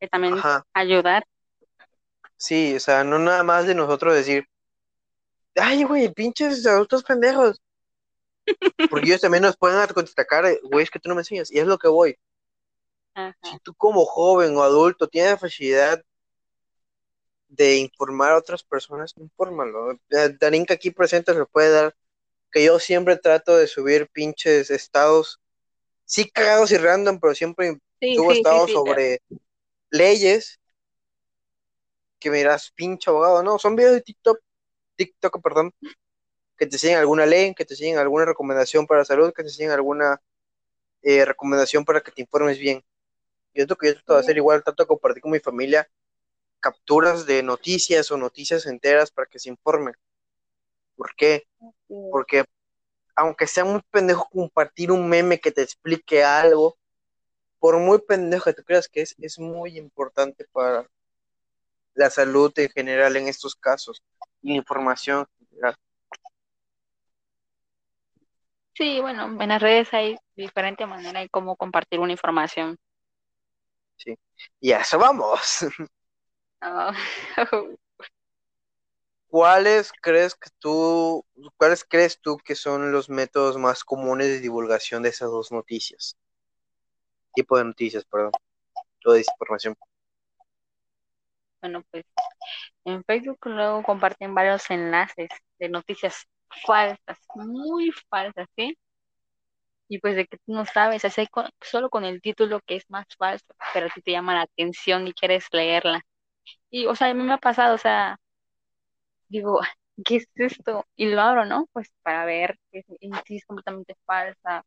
que 0.00 0.08
también 0.08 0.34
ayudar. 0.72 1.24
Sí, 2.36 2.74
o 2.74 2.80
sea, 2.80 3.04
no 3.04 3.18
nada 3.18 3.42
más 3.44 3.66
de 3.66 3.74
nosotros 3.74 4.14
decir, 4.14 4.46
ay, 5.54 5.84
güey, 5.84 6.12
pinches 6.12 6.66
adultos 6.66 7.04
pendejos. 7.04 7.60
Porque 8.90 9.06
ellos 9.06 9.20
también 9.20 9.42
nos 9.42 9.56
pueden 9.56 9.78
contraatacar, 9.88 10.58
güey, 10.62 10.84
es 10.84 10.90
que 10.90 10.98
tú 10.98 11.08
no 11.08 11.14
me 11.14 11.22
enseñas, 11.22 11.50
y 11.50 11.58
es 11.58 11.66
lo 11.66 11.78
que 11.78 11.88
voy. 11.88 12.18
Si 13.42 13.58
tú 13.62 13.74
como 13.74 14.04
joven 14.04 14.56
o 14.56 14.62
adulto 14.62 15.08
tienes 15.08 15.38
facilidad 15.38 16.04
de 17.48 17.76
informar 17.76 18.32
a 18.32 18.38
otras 18.38 18.62
personas, 18.62 19.14
infórmalo. 19.16 19.98
Darinka 20.40 20.74
aquí 20.74 20.90
presente 20.90 21.32
se 21.32 21.46
puede 21.46 21.70
dar 21.70 21.96
que 22.50 22.64
yo 22.64 22.78
siempre 22.78 23.16
trato 23.16 23.56
de 23.56 23.66
subir 23.66 24.08
pinches 24.08 24.70
estados, 24.70 25.40
sí 26.04 26.28
cagados 26.30 26.72
y 26.72 26.76
random, 26.76 27.18
pero 27.20 27.34
siempre 27.34 27.78
subo 28.14 28.32
estados 28.32 28.70
sobre 28.72 29.20
leyes 29.90 30.60
que 32.18 32.30
miras, 32.30 32.72
pinche 32.72 33.10
abogado, 33.10 33.42
no, 33.42 33.58
son 33.58 33.76
videos 33.76 33.94
de 33.94 34.00
TikTok, 34.00 34.38
TikTok, 34.96 35.42
perdón, 35.42 35.74
que 36.56 36.66
te 36.66 36.76
enseñan 36.76 37.00
alguna 37.00 37.26
ley, 37.26 37.54
que 37.54 37.64
te 37.64 37.74
enseñan 37.74 37.98
alguna 37.98 38.24
recomendación 38.26 38.86
para 38.86 39.00
la 39.00 39.04
salud, 39.04 39.32
que 39.34 39.42
te 39.42 39.48
enseñan 39.48 39.72
alguna 39.72 40.20
eh, 41.02 41.24
recomendación 41.24 41.84
para 41.84 42.00
que 42.00 42.12
te 42.12 42.22
informes 42.22 42.58
bien. 42.58 42.84
Y 43.52 43.62
es 43.62 43.68
lo 43.68 43.76
que 43.76 43.88
yo 43.88 43.94
trato 43.94 44.14
de 44.14 44.20
hacer 44.20 44.36
igual, 44.36 44.62
trato 44.64 44.82
de 44.82 44.88
compartir 44.88 45.22
con 45.22 45.32
mi 45.32 45.40
familia 45.40 45.88
capturas 46.60 47.26
de 47.26 47.42
noticias 47.42 48.10
o 48.10 48.16
noticias 48.16 48.66
enteras 48.66 49.10
para 49.10 49.26
que 49.26 49.38
se 49.38 49.50
informen. 49.50 49.94
¿Por 50.96 51.14
qué? 51.14 51.46
Porque 52.10 52.44
aunque 53.16 53.46
sea 53.46 53.64
muy 53.64 53.82
pendejo 53.90 54.28
compartir 54.30 54.90
un 54.90 55.08
meme 55.08 55.40
que 55.40 55.52
te 55.52 55.62
explique 55.62 56.24
algo, 56.24 56.78
por 57.58 57.78
muy 57.78 58.00
pendejo 58.00 58.44
que 58.46 58.54
tú 58.54 58.64
creas 58.64 58.88
que 58.88 59.02
es, 59.02 59.14
es 59.18 59.38
muy 59.38 59.78
importante 59.78 60.46
para 60.52 60.88
la 61.94 62.10
salud 62.10 62.52
en 62.56 62.70
general 62.70 63.16
en 63.16 63.28
estos 63.28 63.54
casos, 63.54 64.02
la 64.42 64.54
información 64.54 65.26
general. 65.50 65.76
Sí, 68.74 69.00
bueno, 69.00 69.40
en 69.40 69.48
las 69.48 69.62
redes 69.62 69.92
hay 69.94 70.16
diferentes 70.34 70.86
maneras 70.86 71.22
de 71.22 71.28
cómo 71.28 71.56
compartir 71.56 72.00
una 72.00 72.12
información. 72.12 72.76
Sí, 73.96 74.18
y 74.60 74.72
a 74.72 74.80
eso 74.80 74.98
vamos. 74.98 75.66
Oh. 76.60 76.90
¿Cuáles 79.34 79.92
crees 80.00 80.34
que 80.36 80.48
tú, 80.60 81.24
cuáles 81.56 81.84
crees 81.84 82.20
tú 82.20 82.36
que 82.38 82.54
son 82.54 82.92
los 82.92 83.10
métodos 83.10 83.58
más 83.58 83.82
comunes 83.82 84.28
de 84.28 84.38
divulgación 84.38 85.02
de 85.02 85.08
esas 85.08 85.28
dos 85.28 85.50
noticias? 85.50 86.16
Tipo 87.34 87.58
de 87.58 87.64
noticias, 87.64 88.04
perdón, 88.04 88.30
o 89.04 89.10
de 89.10 89.18
desinformación. 89.18 89.76
Bueno, 91.60 91.82
pues 91.90 92.04
en 92.84 93.02
Facebook 93.02 93.38
luego 93.46 93.82
comparten 93.82 94.36
varios 94.36 94.70
enlaces 94.70 95.28
de 95.58 95.68
noticias 95.68 96.28
falsas, 96.62 97.18
muy 97.34 97.90
falsas, 98.10 98.46
¿sí? 98.56 98.76
Y 99.88 99.98
pues 99.98 100.16
de 100.16 100.26
que 100.26 100.38
tú 100.38 100.52
no 100.52 100.64
sabes, 100.66 101.04
así 101.04 101.26
solo 101.60 101.90
con 101.90 102.04
el 102.04 102.20
título 102.20 102.60
que 102.66 102.76
es 102.76 102.84
más 102.88 103.06
falso, 103.18 103.46
pero 103.72 103.88
si 103.90 104.00
te 104.02 104.12
llama 104.12 104.34
la 104.34 104.42
atención 104.42 105.06
y 105.06 105.12
quieres 105.12 105.46
leerla. 105.52 106.02
Y, 106.70 106.86
o 106.86 106.94
sea, 106.96 107.08
a 107.08 107.14
mí 107.14 107.22
me 107.22 107.34
ha 107.34 107.38
pasado, 107.38 107.74
o 107.74 107.78
sea, 107.78 108.18
digo, 109.28 109.60
¿qué 110.04 110.16
es 110.16 110.28
esto? 110.34 110.86
Y 110.96 111.06
lo 111.06 111.20
abro, 111.20 111.44
¿no? 111.44 111.68
Pues 111.72 111.90
para 112.02 112.24
ver 112.24 112.58
que 112.72 112.82
si 113.26 113.36
es 113.36 113.44
completamente 113.44 113.94
falsa. 114.04 114.64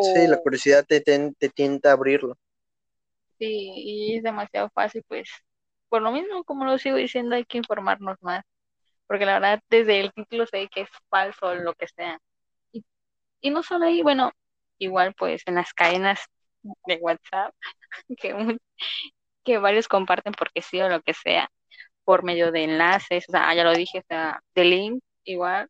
Sí, 0.00 0.26
la 0.26 0.38
curiosidad 0.38 0.84
te, 0.86 1.00
te 1.00 1.48
tienta 1.48 1.90
a 1.90 1.92
abrirlo. 1.92 2.36
Sí, 3.38 3.72
y 3.76 4.16
es 4.16 4.22
demasiado 4.22 4.68
fácil, 4.74 5.04
pues, 5.06 5.28
por 5.88 6.02
lo 6.02 6.10
mismo, 6.12 6.44
como 6.44 6.64
lo 6.64 6.78
sigo 6.78 6.96
diciendo, 6.96 7.36
hay 7.36 7.44
que 7.44 7.58
informarnos 7.58 8.16
más 8.20 8.44
porque 9.08 9.26
la 9.26 9.34
verdad 9.40 9.60
desde 9.70 10.00
el 10.00 10.12
título 10.12 10.46
sé 10.46 10.68
que 10.72 10.82
es 10.82 10.90
falso 11.08 11.54
lo 11.56 11.74
que 11.74 11.88
sea. 11.88 12.20
Y, 12.72 12.84
y 13.40 13.50
no 13.50 13.62
solo 13.64 13.86
ahí, 13.86 14.02
bueno, 14.02 14.32
igual 14.78 15.14
pues 15.18 15.42
en 15.46 15.56
las 15.56 15.72
cadenas 15.74 16.20
de 16.86 16.96
WhatsApp, 16.96 17.54
que, 19.44 19.58
varios 19.58 19.88
comparten 19.88 20.32
porque 20.32 20.62
sí 20.62 20.80
o 20.80 20.88
lo 20.88 21.00
que 21.02 21.14
sea, 21.14 21.50
por 22.04 22.22
medio 22.22 22.52
de 22.52 22.64
enlaces, 22.64 23.24
o 23.28 23.32
sea, 23.32 23.54
ya 23.54 23.64
lo 23.64 23.74
dije, 23.74 24.00
o 24.00 24.04
sea, 24.06 24.40
de 24.54 24.64
link, 24.64 25.02
igual, 25.24 25.68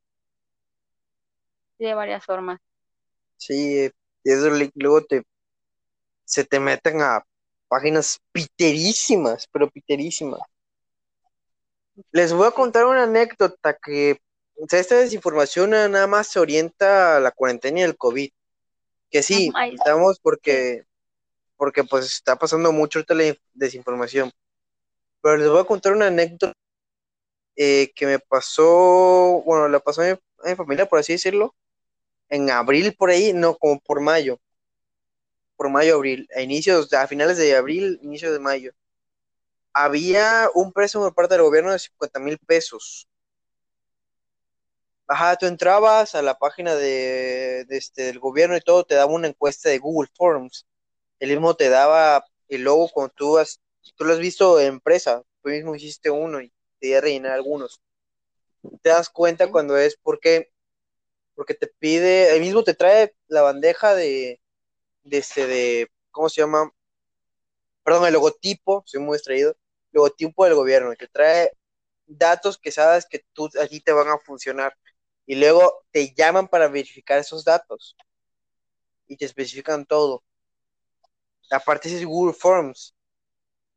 de 1.79 1.95
varias 1.95 2.25
formas. 2.25 2.59
Sí, 3.37 3.89
y 4.25 4.31
eso 4.31 4.51
luego 4.75 5.05
te, 5.05 5.23
se 6.25 6.45
te 6.45 6.59
meten 6.59 7.01
a 7.01 7.25
páginas 7.69 8.21
piterísimas, 8.33 9.47
pero 9.53 9.71
piterísimas. 9.71 10.41
Les 12.13 12.33
voy 12.33 12.47
a 12.47 12.53
contar 12.53 12.87
una 12.87 13.05
anécdota 13.05 13.77
que 13.77 14.21
esta 14.57 14.97
desinformación 14.97 15.71
nada 15.71 16.07
más 16.07 16.29
se 16.29 16.41
orienta 16.41 17.17
a 17.17 17.21
la 17.21 17.31
cuarentena 17.31 17.81
y 17.81 17.83
el 17.83 17.97
COVID. 17.97 18.31
Que 19.11 19.23
sí, 19.23 19.51
estamos 19.73 20.21
porque, 20.21 20.85
porque 21.57 21.85
pues 21.85 22.07
está 22.07 22.37
pasando 22.37 22.73
mucho 22.73 23.03
la 23.09 23.35
desinformación. 23.55 24.31
Pero 25.23 25.37
les 25.37 25.49
voy 25.49 25.61
a 25.61 25.65
contar 25.65 25.93
una 25.93 26.09
anécdota 26.09 26.53
eh, 27.57 27.91
que 27.95 28.07
me 28.07 28.19
pasó, 28.19 29.43
bueno, 29.45 29.69
la 29.69 29.81
pasó 29.81 30.03
a 30.03 30.19
mi, 30.45 30.55
familia, 30.55 30.87
por 30.87 30.99
así 30.99 31.15
decirlo, 31.15 31.55
en 32.29 32.51
abril 32.51 32.95
por 32.95 33.11
ahí, 33.11 33.33
no, 33.33 33.57
como 33.57 33.81
por 33.81 34.01
mayo. 34.01 34.39
Por 35.57 35.71
mayo, 35.71 35.97
abril, 35.97 36.29
a 36.37 36.43
inicios, 36.43 36.93
a 36.93 37.07
finales 37.09 37.39
de 37.39 37.57
abril, 37.57 37.99
inicio 38.03 38.33
de 38.33 38.39
mayo 38.39 38.73
había 39.73 40.49
un 40.55 40.73
préstamo 40.73 41.05
por 41.07 41.15
parte 41.15 41.35
del 41.35 41.45
gobierno 41.45 41.73
de 41.73 41.79
50 41.79 42.21
mil 42.21 42.39
pesos. 42.39 43.09
Ajá, 45.07 45.37
tú 45.37 45.47
entrabas 45.47 46.15
a 46.15 46.23
la 46.23 46.39
página 46.39 46.75
de, 46.75 47.67
este, 47.71 48.03
del 48.05 48.19
gobierno 48.19 48.57
y 48.57 48.61
todo, 48.61 48.85
te 48.85 48.95
daba 48.95 49.13
una 49.13 49.29
encuesta 49.29 49.71
de 49.71 49.79
Google 49.79 50.11
Forms. 50.15 50.67
El 51.19 51.31
mismo 51.31 51.55
te 51.57 51.71
daba 51.71 52.25
el 52.49 52.63
logo 52.63 52.89
cuando 52.91 53.13
tú, 53.15 53.39
has, 53.39 53.61
tú 53.97 54.05
lo 54.05 54.13
has 54.13 54.19
visto 54.19 54.61
en 54.61 54.69
empresa, 54.69 55.23
tú 55.43 55.49
mismo 55.49 55.75
hiciste 55.75 56.11
uno 56.11 56.43
y 56.43 56.53
te 56.79 56.89
iba 56.89 56.99
a 56.99 57.01
rellenar 57.01 57.33
algunos. 57.33 57.81
Te 58.83 58.91
das 58.91 59.09
cuenta 59.09 59.51
cuando 59.51 59.79
es 59.79 59.97
porque, 60.03 60.53
porque 61.35 61.55
te 61.55 61.69
pide, 61.69 62.35
el 62.35 62.41
mismo 62.41 62.63
te 62.63 62.75
trae 62.75 63.15
la 63.29 63.43
bandeja 63.43 63.95
de, 63.95 64.41
de 65.05 65.19
este, 65.19 65.47
de, 65.47 65.91
¿cómo 66.11 66.29
se 66.29 66.43
llama? 66.43 66.73
Perdón, 67.89 68.05
el 68.05 68.13
logotipo, 68.13 68.83
soy 68.85 69.01
muy 69.01 69.17
distraído 69.17 69.57
logotipo 69.93 70.45
del 70.45 70.55
gobierno, 70.55 70.95
que 70.95 71.07
trae 71.07 71.53
datos 72.07 72.59
que 72.59 72.71
sabes 72.71 73.07
que 73.07 73.25
tú 73.33 73.49
allí 73.59 73.81
te 73.81 73.93
van 73.93 74.09
a 74.09 74.19
funcionar 74.19 74.77
y 75.25 75.37
luego 75.37 75.87
te 75.91 76.13
llaman 76.15 76.49
para 76.49 76.69
verificar 76.69 77.19
esos 77.19 77.47
datos 77.47 77.97
y 79.07 79.17
te 79.17 79.25
especifican 79.25 79.87
todo. 79.87 80.23
Aparte 81.51 81.89
es 81.89 82.05
Google 82.05 82.35
Forms. 82.35 82.95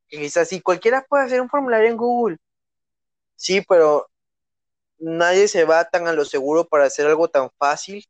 Es 0.10 0.36
así, 0.36 0.60
cualquiera 0.60 1.06
puede 1.08 1.24
hacer 1.24 1.40
un 1.40 1.48
formulario 1.48 1.88
en 1.88 1.96
Google. 1.96 2.38
Sí, 3.38 3.62
pero 3.62 4.10
nadie 4.98 5.48
se 5.48 5.64
va 5.64 5.86
tan 5.86 6.10
a 6.10 6.12
lo 6.12 6.26
seguro 6.26 6.68
para 6.68 6.84
hacer 6.84 7.08
algo 7.08 7.30
tan 7.30 7.50
fácil 7.52 8.06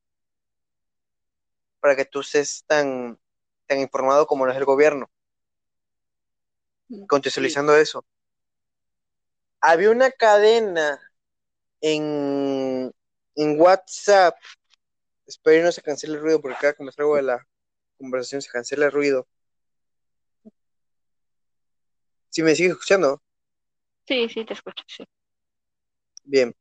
para 1.80 1.96
que 1.96 2.06
tú 2.06 2.22
estés 2.22 2.64
tan, 2.66 3.20
tan 3.68 3.80
informado 3.80 4.26
como 4.26 4.48
lo 4.48 4.52
es 4.52 4.58
el 4.58 4.66
gobierno 4.66 5.08
contextualizando 7.08 7.76
eso. 7.76 8.06
Había 9.60 9.92
una 9.92 10.12
cadena 10.12 11.00
en, 11.82 12.92
en 13.36 13.60
WhatsApp. 13.62 14.36
Espero 15.26 15.60
que 15.60 15.64
no 15.66 15.72
se 15.72 15.82
cancele 15.82 16.16
el 16.16 16.22
ruido 16.22 16.42
porque 16.42 16.58
cada 16.60 16.74
que 16.74 16.84
me 16.84 16.92
traigo 16.92 17.16
de 17.16 17.24
la 17.24 17.48
conversación 17.98 18.42
se 18.42 18.50
cancela 18.50 18.88
el 18.88 18.92
ruido. 18.92 19.28
¿Sí 22.30 22.42
me 22.44 22.56
sigue 22.56 22.70
escuchando? 22.70 23.22
Sí, 24.08 24.28
sí, 24.30 24.46
te 24.46 24.54
escucho, 24.54 24.84
sí. 24.88 25.04
Bien, 26.24 26.56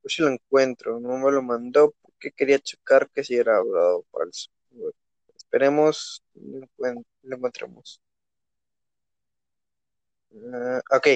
pues 0.00 0.14
si 0.14 0.22
lo 0.22 0.28
encuentro, 0.28 0.98
no 1.00 1.18
me 1.18 1.30
lo 1.30 1.42
mandó 1.42 1.94
porque 2.02 2.32
quería 2.32 2.58
checar 2.58 3.10
que 3.10 3.22
si 3.24 3.34
era 3.36 3.62
verdad 3.62 3.96
o 3.96 4.06
falso. 4.10 4.50
Bueno, 4.70 4.92
esperemos 5.36 6.22
lo 7.22 7.36
encontremos. 7.36 8.00
Ah, 10.52 10.80
ok, 10.90 11.06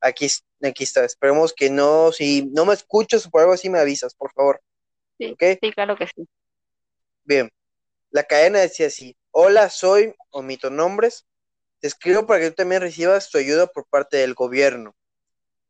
aquí, 0.00 0.26
aquí 0.62 0.84
está. 0.84 1.04
Esperemos 1.04 1.52
que 1.52 1.70
no, 1.70 2.12
si 2.12 2.46
no 2.52 2.64
me 2.64 2.74
escuchas 2.74 3.26
o 3.26 3.30
por 3.30 3.42
algo 3.42 3.52
así 3.52 3.70
me 3.70 3.78
avisas, 3.78 4.14
por 4.14 4.32
favor. 4.32 4.60
Sí, 5.18 5.32
¿Ok? 5.32 5.58
sí, 5.60 5.72
claro 5.72 5.96
que 5.96 6.06
sí. 6.06 6.26
Bien, 7.24 7.50
la 8.10 8.24
cadena 8.24 8.60
decía 8.60 8.88
así, 8.88 9.16
hola, 9.30 9.70
soy, 9.70 10.14
omito 10.30 10.70
nombres, 10.70 11.24
te 11.80 11.88
escribo 11.88 12.26
para 12.26 12.40
que 12.40 12.50
tú 12.50 12.56
también 12.56 12.82
recibas 12.82 13.30
tu 13.30 13.38
ayuda 13.38 13.66
por 13.66 13.86
parte 13.86 14.16
del 14.16 14.34
gobierno. 14.34 14.94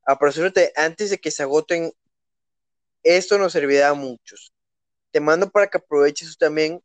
Apresúrate 0.05 0.73
antes 0.77 1.11
de 1.11 1.19
que 1.19 1.31
se 1.31 1.43
agoten, 1.43 1.93
esto 3.03 3.39
nos 3.39 3.53
servirá 3.53 3.91
a 3.91 3.95
muchos. 3.95 4.53
Te 5.11 5.21
mando 5.21 5.51
para 5.51 5.69
que 5.69 5.79
aproveches 5.79 6.37
también 6.39 6.81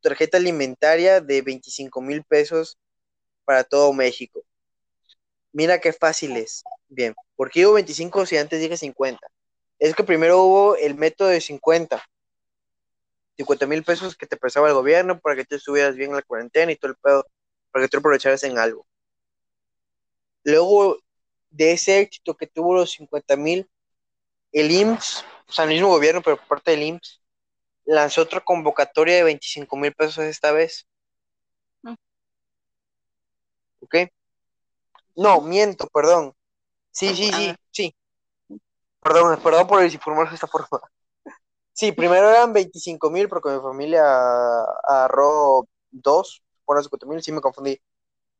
tu 0.00 0.08
tarjeta 0.08 0.38
alimentaria 0.38 1.20
de 1.20 1.42
25 1.42 2.00
mil 2.00 2.24
pesos 2.24 2.78
para 3.44 3.64
todo 3.64 3.92
México. 3.92 4.42
Mira 5.52 5.80
qué 5.80 5.92
fácil 5.92 6.36
es. 6.36 6.64
Bien, 6.88 7.14
¿por 7.36 7.50
qué 7.50 7.66
hubo 7.66 7.74
25 7.74 8.26
si 8.26 8.36
antes 8.36 8.60
dije 8.60 8.76
50? 8.76 9.26
Es 9.78 9.94
que 9.94 10.04
primero 10.04 10.42
hubo 10.42 10.76
el 10.76 10.94
método 10.94 11.28
de 11.28 11.40
50. 11.40 12.02
50 13.36 13.66
mil 13.66 13.82
pesos 13.84 14.16
que 14.16 14.26
te 14.26 14.36
prestaba 14.36 14.68
el 14.68 14.74
gobierno 14.74 15.18
para 15.18 15.36
que 15.36 15.44
tú 15.44 15.56
estuvieras 15.56 15.96
bien 15.96 16.10
en 16.10 16.16
la 16.16 16.22
cuarentena 16.22 16.72
y 16.72 16.76
todo 16.76 16.92
el 16.92 16.96
pedo, 16.98 17.26
para 17.70 17.84
que 17.84 17.88
tú 17.88 17.98
aprovecharas 17.98 18.42
en 18.44 18.58
algo. 18.58 18.86
Luego 20.44 20.98
de 21.50 21.72
ese 21.72 22.00
éxito 22.00 22.36
que 22.36 22.46
tuvo 22.46 22.74
los 22.74 22.92
50 22.92 23.36
mil, 23.36 23.68
el 24.52 24.70
IMSS, 24.70 25.24
o 25.48 25.52
sea, 25.52 25.64
el 25.64 25.70
mismo 25.70 25.88
gobierno, 25.88 26.22
pero 26.22 26.36
por 26.36 26.48
parte 26.48 26.72
del 26.72 26.82
IMSS, 26.82 27.20
lanzó 27.84 28.22
otra 28.22 28.40
convocatoria 28.40 29.16
de 29.16 29.24
25 29.24 29.76
mil 29.76 29.92
pesos 29.94 30.24
esta 30.24 30.52
vez. 30.52 30.86
Mm. 31.82 31.94
¿Ok? 33.80 33.94
No, 35.16 35.40
miento, 35.40 35.86
perdón. 35.88 36.34
Sí, 36.92 37.08
sí, 37.14 37.30
sí, 37.32 37.50
Ah. 37.50 37.56
sí. 37.70 37.94
Perdón, 39.00 39.40
perdón 39.42 39.66
por 39.66 39.80
desinformarse 39.80 40.30
de 40.30 40.34
esta 40.36 40.46
forma. 40.46 40.80
Sí, 41.72 41.92
primero 41.92 42.28
eran 42.30 42.52
25 42.52 43.10
mil 43.10 43.28
porque 43.28 43.50
mi 43.50 43.60
familia 43.60 44.02
agarró 44.84 45.66
dos, 45.90 46.42
fueron 46.64 46.84
50 46.84 47.06
mil, 47.06 47.22
sí 47.22 47.32
me 47.32 47.40
confundí. 47.40 47.80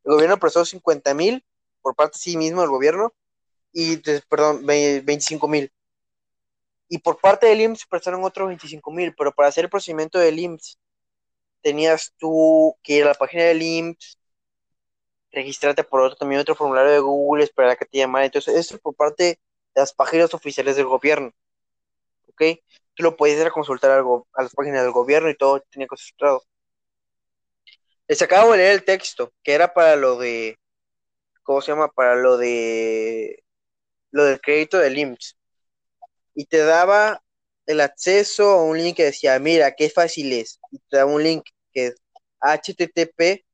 El 0.05 0.13
gobierno 0.15 0.39
prestó 0.39 0.65
50 0.65 1.15
mil 1.15 1.45
por 1.83 1.95
parte 1.97 2.19
sí 2.19 2.37
mismo 2.37 2.61
del 2.63 2.71
gobierno 2.71 3.13
y, 3.73 3.97
de- 3.97 4.23
perdón, 4.29 4.67
ve- 4.67 5.03
25 5.05 5.49
mil. 5.49 5.73
Y 6.89 6.99
por 6.99 7.19
parte 7.21 7.47
del 7.47 7.61
IMSS 7.63 7.87
prestaron 7.89 8.23
otros 8.25 8.49
25 8.49 8.91
mil, 8.93 9.15
pero 9.17 9.33
para 9.33 9.49
hacer 9.49 9.65
el 9.65 9.71
procedimiento 9.71 10.19
del 10.19 10.39
IMSS 10.39 10.77
tenías 11.63 12.13
tú 12.19 12.77
que 12.83 12.97
ir 12.99 13.05
a 13.05 13.09
la 13.09 13.15
página 13.15 13.45
del 13.45 13.63
IMSS, 13.63 14.19
registrarte 15.33 15.85
por 15.85 16.01
otro, 16.01 16.17
también 16.17 16.41
otro 16.41 16.55
formulario 16.55 16.93
de 16.93 17.01
Google, 17.01 17.45
esperar 17.45 17.71
a 17.73 17.77
que 17.77 17.87
te 17.87 17.99
llamaran. 17.99 18.27
Entonces, 18.27 18.55
esto 18.57 18.77
es 18.77 18.81
por 18.81 18.95
parte 18.95 19.25
de 19.25 19.39
las 19.75 19.93
páginas 19.93 20.35
oficiales 20.35 20.77
del 20.77 20.87
gobierno. 20.87 21.33
¿Ok? 22.29 22.43
Tú 22.95 23.03
lo 23.03 23.17
puedes 23.17 23.41
ir 23.41 23.47
a 23.47 23.51
consultar 23.51 23.91
algo, 23.91 24.27
a 24.35 24.43
las 24.43 24.55
páginas 24.55 24.83
del 24.83 24.93
gobierno 24.93 25.31
y 25.31 25.37
todo 25.37 25.61
tenía 25.71 25.87
consultado. 25.87 26.45
Les 28.09 28.21
acabo 28.21 28.53
de 28.53 28.59
leer 28.59 28.73
el 28.73 28.85
texto, 28.85 29.33
que 29.43 29.55
era 29.55 29.73
para 29.73 29.97
lo 29.97 30.19
de, 30.19 30.59
¿cómo 31.43 31.61
se 31.63 31.73
llama? 31.73 31.89
Para 31.89 32.17
lo 32.17 32.37
de, 32.37 33.43
lo 34.11 34.25
del 34.25 34.41
crédito 34.41 34.79
del 34.79 34.99
IMSS. 34.99 35.37
Y 36.35 36.47
te 36.47 36.59
daba 36.59 37.23
el 37.67 37.81
acceso 37.81 38.51
a 38.51 38.65
un 38.65 38.79
link 38.79 38.97
que 38.97 39.05
decía, 39.05 39.39
mira, 39.39 39.75
qué 39.75 39.89
fácil 39.91 40.33
es. 40.33 40.61
Y 40.71 40.79
te 40.91 40.99
daba 40.99 41.13
un 41.13 41.23
link 41.23 41.45
que 41.73 41.89
es 41.89 41.95
http 42.41 43.45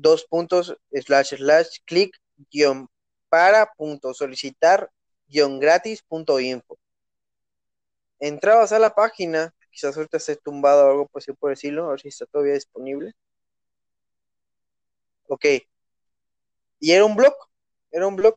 dos 0.00 0.24
puntos 0.24 0.76
slash 0.92 1.34
slash 1.36 1.78
clic 1.84 2.16
guion 2.50 2.88
para 3.28 3.66
punto 3.76 4.14
solicitar 4.14 4.90
guion 5.26 5.58
gratis 5.60 6.02
punto 6.02 6.40
info. 6.40 6.78
Entrabas 8.20 8.72
a 8.72 8.78
la 8.78 8.94
página, 8.94 9.54
quizás 9.70 9.96
ahorita 9.96 10.16
esté 10.16 10.36
tumbado 10.36 10.86
o 10.86 10.90
algo 10.90 11.08
por 11.08 11.20
así 11.22 11.32
por 11.32 11.50
decirlo, 11.50 11.86
a 11.86 11.90
ver 11.90 12.00
si 12.00 12.08
está 12.08 12.26
todavía 12.26 12.54
disponible. 12.54 13.12
Ok. 15.28 15.44
Y 16.80 16.92
era 16.92 17.04
un 17.04 17.16
blog, 17.16 17.34
era 17.90 18.06
un 18.06 18.16
blog 18.16 18.36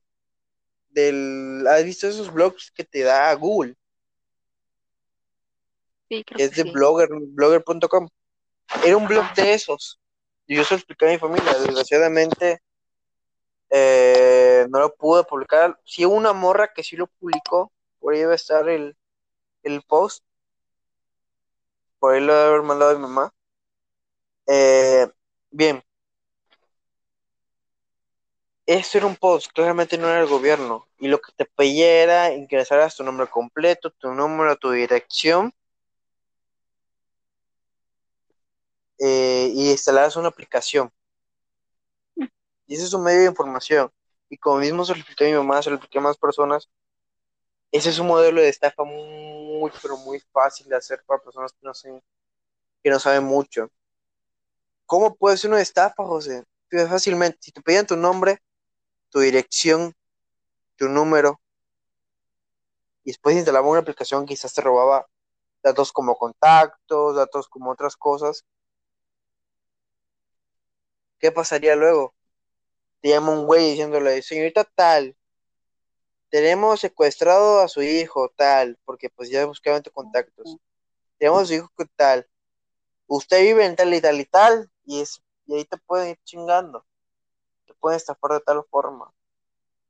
del, 0.89 1.65
¿has 1.67 1.83
visto 1.83 2.07
esos 2.07 2.31
blogs 2.33 2.71
que 2.71 2.83
te 2.83 3.01
da 3.03 3.33
Google? 3.35 3.75
Sí, 6.09 6.23
creo 6.25 6.37
Que 6.37 6.43
es 6.43 6.49
que 6.51 6.63
de 6.63 6.69
sí. 6.69 6.71
blogger, 6.71 7.09
blogger.com. 7.11 8.09
Era 8.83 8.97
un 8.97 9.07
blog 9.07 9.33
de 9.35 9.53
esos. 9.53 10.00
Yo 10.55 10.65
se 10.65 10.73
lo 10.73 10.79
expliqué 10.79 11.05
a 11.05 11.11
mi 11.11 11.17
familia. 11.17 11.53
Desgraciadamente, 11.53 12.61
eh, 13.69 14.65
no 14.69 14.79
lo 14.79 14.93
pude 14.93 15.23
publicar. 15.23 15.79
Sí, 15.85 16.03
una 16.03 16.33
morra 16.33 16.73
que 16.73 16.83
sí 16.83 16.97
lo 16.97 17.07
publicó. 17.07 17.71
Por 17.99 18.13
ahí 18.13 18.25
va 18.25 18.33
a 18.33 18.35
estar 18.35 18.67
el, 18.67 18.97
el 19.63 19.81
post. 19.83 20.25
Por 21.99 22.13
ahí 22.13 22.21
lo 22.21 22.33
debe 22.33 22.47
haber 22.49 22.63
mandado 22.63 22.91
a 22.91 22.95
mi 22.95 23.01
mamá. 23.01 23.33
Eh, 24.45 25.07
bien. 25.51 25.81
Esto 28.65 28.97
era 28.97 29.07
un 29.07 29.15
post, 29.15 29.51
claramente 29.53 29.97
no 29.97 30.09
era 30.09 30.19
el 30.19 30.27
gobierno. 30.27 30.85
Y 30.99 31.07
lo 31.07 31.19
que 31.21 31.31
te 31.33 31.45
pedía 31.45 32.03
era 32.03 32.33
ingresaras 32.33 32.95
tu 32.97 33.03
nombre 33.03 33.27
completo, 33.27 33.91
tu 33.91 34.13
número, 34.13 34.57
tu 34.57 34.71
dirección. 34.71 35.53
Eh, 39.01 39.51
y 39.53 39.71
instalaras 39.71 40.15
una 40.15 40.27
aplicación. 40.27 40.91
Y 42.67 42.75
ese 42.75 42.85
es 42.85 42.93
un 42.93 43.03
medio 43.03 43.21
de 43.21 43.25
información. 43.25 43.91
Y 44.29 44.37
como 44.37 44.59
mismo 44.59 44.85
se 44.85 44.93
lo 44.93 44.99
expliqué 44.99 45.25
a 45.25 45.29
mi 45.29 45.35
mamá, 45.35 45.61
se 45.61 45.69
lo 45.69 45.75
expliqué 45.75 45.97
a 45.97 46.01
más 46.01 46.17
personas, 46.17 46.69
ese 47.71 47.89
es 47.89 47.99
un 47.99 48.07
modelo 48.07 48.41
de 48.41 48.49
estafa 48.49 48.83
muy, 48.83 49.71
pero 49.81 49.97
muy 49.97 50.19
fácil 50.31 50.67
de 50.69 50.75
hacer 50.75 51.03
para 51.05 51.21
personas 51.21 51.51
que 51.53 51.59
no, 51.63 51.73
saben, 51.73 52.01
que 52.83 52.89
no 52.89 52.99
saben 52.99 53.23
mucho. 53.23 53.69
¿Cómo 54.85 55.15
puede 55.15 55.37
ser 55.37 55.49
una 55.49 55.61
estafa, 55.61 56.05
José? 56.05 56.43
Fácilmente, 56.69 57.37
si 57.41 57.51
te 57.51 57.61
pedían 57.61 57.87
tu 57.87 57.97
nombre, 57.97 58.41
tu 59.09 59.19
dirección, 59.19 59.93
tu 60.75 60.87
número, 60.87 61.41
y 63.03 63.11
después 63.11 63.35
instalaba 63.35 63.67
una 63.67 63.79
aplicación, 63.79 64.25
quizás 64.25 64.53
te 64.53 64.61
robaba 64.61 65.07
datos 65.63 65.91
como 65.91 66.15
contactos, 66.17 67.15
datos 67.15 67.47
como 67.47 67.71
otras 67.71 67.95
cosas. 67.95 68.45
¿Qué 71.21 71.31
pasaría 71.31 71.75
luego? 71.75 72.15
Te 72.99 73.09
llama 73.09 73.31
un 73.31 73.45
güey 73.45 73.69
diciéndole, 73.69 74.23
señorita 74.23 74.63
tal, 74.63 75.15
tenemos 76.29 76.79
secuestrado 76.79 77.59
a 77.59 77.67
su 77.67 77.83
hijo 77.83 78.29
tal, 78.35 78.79
porque 78.85 79.09
pues 79.09 79.29
ya 79.29 79.45
buscaban 79.45 79.83
tus 79.83 79.93
contactos. 79.93 80.57
Tenemos 81.19 81.43
a 81.43 81.45
su 81.45 81.53
hijo 81.53 81.69
tal. 81.95 82.27
Usted 83.05 83.41
vive 83.41 83.65
en 83.65 83.75
tal 83.75 83.93
y 83.93 84.01
tal 84.01 84.19
y 84.19 84.25
tal, 84.25 84.71
y, 84.83 85.01
es, 85.01 85.21
y 85.45 85.55
ahí 85.55 85.65
te 85.65 85.77
pueden 85.77 86.09
ir 86.09 86.19
chingando. 86.23 86.85
Te 87.67 87.73
pueden 87.75 87.97
estafar 87.97 88.31
de 88.31 88.39
tal 88.39 88.63
forma. 88.63 89.13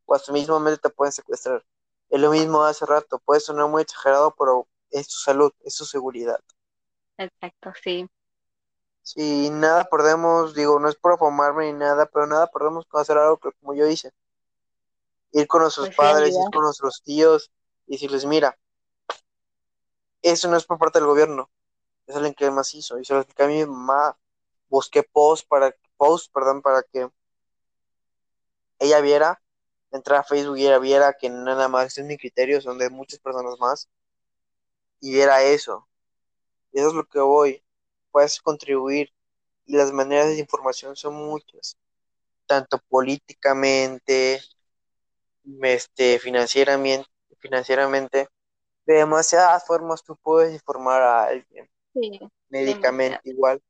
O 0.06 0.14
hasta 0.14 0.34
mismamente 0.34 0.82
te 0.82 0.90
pueden 0.90 1.14
secuestrar. 1.14 1.64
Es 2.10 2.20
lo 2.20 2.32
mismo 2.32 2.64
hace 2.64 2.86
rato. 2.86 3.20
Puede 3.20 3.40
sonar 3.40 3.70
muy 3.70 3.84
exagerado, 3.84 4.36
pero 4.38 4.68
es 4.90 5.08
tu 5.08 5.18
salud, 5.18 5.54
es 5.64 5.76
tu 5.78 5.86
seguridad. 5.86 6.42
Exacto, 7.18 7.72
sí. 7.82 8.10
Si 9.04 9.50
nada 9.50 9.86
perdemos, 9.86 10.54
digo, 10.54 10.80
no 10.80 10.88
es 10.88 10.96
por 10.96 11.14
afamarme 11.14 11.72
ni 11.72 11.80
nada, 11.80 12.06
pero 12.06 12.28
nada 12.28 12.48
perdemos 12.48 12.86
con 12.86 13.02
hacer 13.02 13.18
algo 13.18 13.38
que, 13.38 13.52
como 13.54 13.74
yo 13.74 13.88
hice. 13.88 14.14
Ir 15.32 15.48
con 15.48 15.62
nuestros 15.62 15.88
Pues 15.88 15.98
padres, 15.98 16.36
ir 16.36 16.52
con 16.52 16.64
nuestros 16.64 17.02
tíos 17.04 17.52
y 17.88 17.94
decirles, 17.94 18.26
mira, 18.26 18.58
eso 20.22 20.48
no 20.50 20.58
es 20.58 20.66
por 20.66 20.78
parte 20.78 21.00
del 21.00 21.08
gobierno, 21.08 21.50
es 22.06 22.16
alguien 22.16 22.34
que 22.34 22.52
más 22.52 22.74
hizo. 22.76 23.00
Y 23.00 23.06
se 23.06 23.14
lo 23.14 23.22
expliqué 23.22 23.44
a 23.44 23.48
mi 23.48 23.66
mamá, 23.66 24.18
busqué 24.70 25.04
post 25.04 25.48
para, 25.48 25.76
post, 25.98 26.32
perdón, 26.32 26.62
para 26.62 26.84
que 26.84 27.10
ella 28.80 29.00
viera, 29.02 29.42
entrar 29.92 30.20
a 30.20 30.24
Facebook 30.24 30.58
y 30.58 30.66
ella 30.66 30.80
viera 30.80 31.14
que 31.14 31.30
no 31.30 31.44
nada 31.44 31.68
más 31.68 31.88
este 31.88 32.02
es 32.02 32.08
mi 32.08 32.18
criterio, 32.18 32.62
son 32.62 32.78
de 32.78 32.90
muchas 32.90 33.20
personas 33.20 33.60
más, 33.60 33.90
y 35.00 35.12
viera 35.12 35.44
eso. 35.44 35.88
Y 36.72 36.80
eso 36.80 36.90
es 36.90 36.94
lo 36.94 37.06
que 37.06 37.20
voy. 37.20 37.64
Puedes 38.12 38.42
contribuir. 38.42 39.10
Y 39.66 39.76
las 39.78 39.92
maneras 39.92 40.28
de 40.28 40.40
información 40.40 40.96
son 40.96 41.16
muchas, 41.16 41.78
tanto 42.46 42.80
políticamente, 42.90 44.42
este, 45.62 46.20
financieramente, 46.20 47.08
financieramente. 47.40 48.28
De 48.86 48.96
demasiadas 48.96 49.66
formas 49.66 50.04
tú 50.04 50.18
puedes 50.18 50.54
informar 50.54 51.02
a 51.02 51.24
alguien. 51.26 51.70
Sí, 51.94 52.20
Médicamente 52.50 53.20
demasiado. 53.20 53.22
igual. 53.24 53.62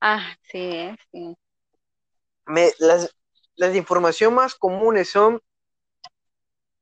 Ah, 0.00 0.36
sí, 0.42 0.90
sí. 1.10 1.36
Me, 2.46 2.70
las, 2.78 3.14
las 3.56 3.74
información 3.74 4.34
más 4.34 4.54
comunes 4.54 5.10
son 5.10 5.40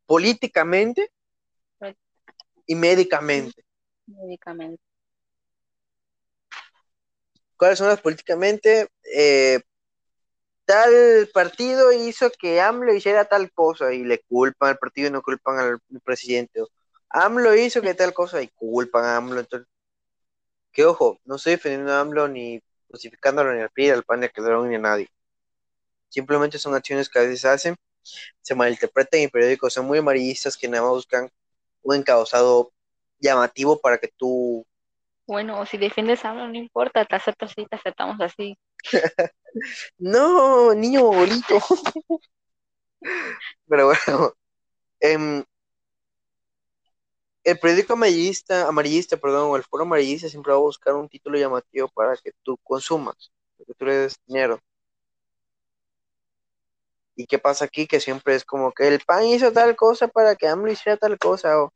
políticamente 0.07 1.11
y 2.67 2.75
médicamente. 2.75 3.65
Médicamente. 4.07 4.86
¿Cuáles 7.57 7.79
son 7.79 7.89
las 7.89 8.01
políticamente? 8.01 8.89
Eh, 9.15 9.61
tal 10.65 11.29
partido 11.33 11.93
hizo 11.93 12.31
que 12.31 12.61
AMLO 12.61 12.95
hiciera 12.95 13.25
tal 13.25 13.51
cosa 13.53 13.93
y 13.95 14.05
le 14.05 14.21
culpan 14.21 14.71
al 14.71 14.79
partido 14.79 15.09
y 15.09 15.11
no 15.13 15.23
culpan 15.23 15.59
al 15.59 15.81
presidente. 16.05 16.61
AMLO 17.09 17.55
hizo 17.57 17.81
que 17.83 17.95
tal 17.95 18.13
cosa 18.13 18.43
y 18.43 18.49
culpan 18.49 19.05
a 19.05 19.17
AMLO. 19.17 19.41
Entonces, 19.41 19.69
que 20.73 20.85
ojo, 20.85 21.19
no 21.25 21.37
estoy 21.37 21.53
defendiendo 21.53 21.93
a 21.93 22.01
AMLO 22.01 22.29
ni 22.29 22.61
justificándolo 22.91 23.55
ni 23.55 23.63
al 23.63 23.71
PRI, 23.71 23.91
al 23.91 24.05
PAN, 24.05 24.21
ni 24.21 24.27
al 24.27 24.69
ni 24.69 24.75
a 24.75 24.79
nadie. 24.79 25.09
Simplemente 26.09 26.59
son 26.59 26.75
acciones 26.75 27.09
que 27.09 27.19
a 27.19 27.23
veces 27.23 27.45
hacen, 27.45 27.77
se 28.43 28.55
malinterpretan 28.55 29.21
en 29.21 29.31
periódicos, 29.31 29.73
son 29.75 29.87
muy 29.87 29.99
amarillistas 29.99 30.57
que 30.57 30.69
nada 30.69 30.85
más 30.85 30.93
buscan 30.93 31.31
un 31.83 31.97
encauzado 31.97 32.73
llamativo 33.19 33.81
para 33.81 33.99
que 33.99 34.09
tú... 34.09 34.67
Bueno, 35.27 35.67
si 35.67 35.77
defiendes 35.77 36.25
a 36.25 36.33
no 36.33 36.55
importa, 36.55 37.05
te 37.05 37.17
acepto 37.17 37.47
así, 37.47 37.67
te 37.67 37.77
aceptamos 37.77 38.21
así. 38.21 38.57
no, 39.99 40.73
niño 40.75 41.03
bonito. 41.03 41.59
Pero 43.69 43.87
bueno, 43.87 44.35
em, 45.01 45.45
el 47.45 47.59
periódico 47.59 47.93
amarillista, 47.95 48.67
amarillista, 48.69 49.17
perdón, 49.17 49.51
o 49.51 49.57
el 49.57 49.65
foro 49.65 49.85
amarillista 49.85 50.29
siempre 50.29 50.53
va 50.53 50.59
a 50.59 50.61
buscar 50.61 50.95
un 50.95 51.09
título 51.09 51.39
llamativo 51.39 51.89
para 51.89 52.17
que 52.17 52.33
tú 52.43 52.57
consumas, 52.63 53.33
para 53.57 53.67
que 53.67 53.75
tú 53.75 53.85
le 53.87 53.95
des 53.97 54.17
dinero. 54.27 54.61
¿Y 57.17 57.27
qué 57.27 57.39
pasa 57.39 57.65
aquí? 57.65 57.87
Que 57.87 58.01
siempre 58.01 58.35
es 58.35 58.45
como 58.45 58.73
que 58.73 58.89
el 58.89 59.01
PAN 59.01 59.25
hizo 59.27 59.53
tal 59.53 59.75
cosa 59.77 60.09
para 60.09 60.37
que 60.37 60.47
AMLO 60.49 60.71
hiciera 60.71 60.97
tal 60.99 61.19
cosa, 61.19 61.63
o, 61.63 61.73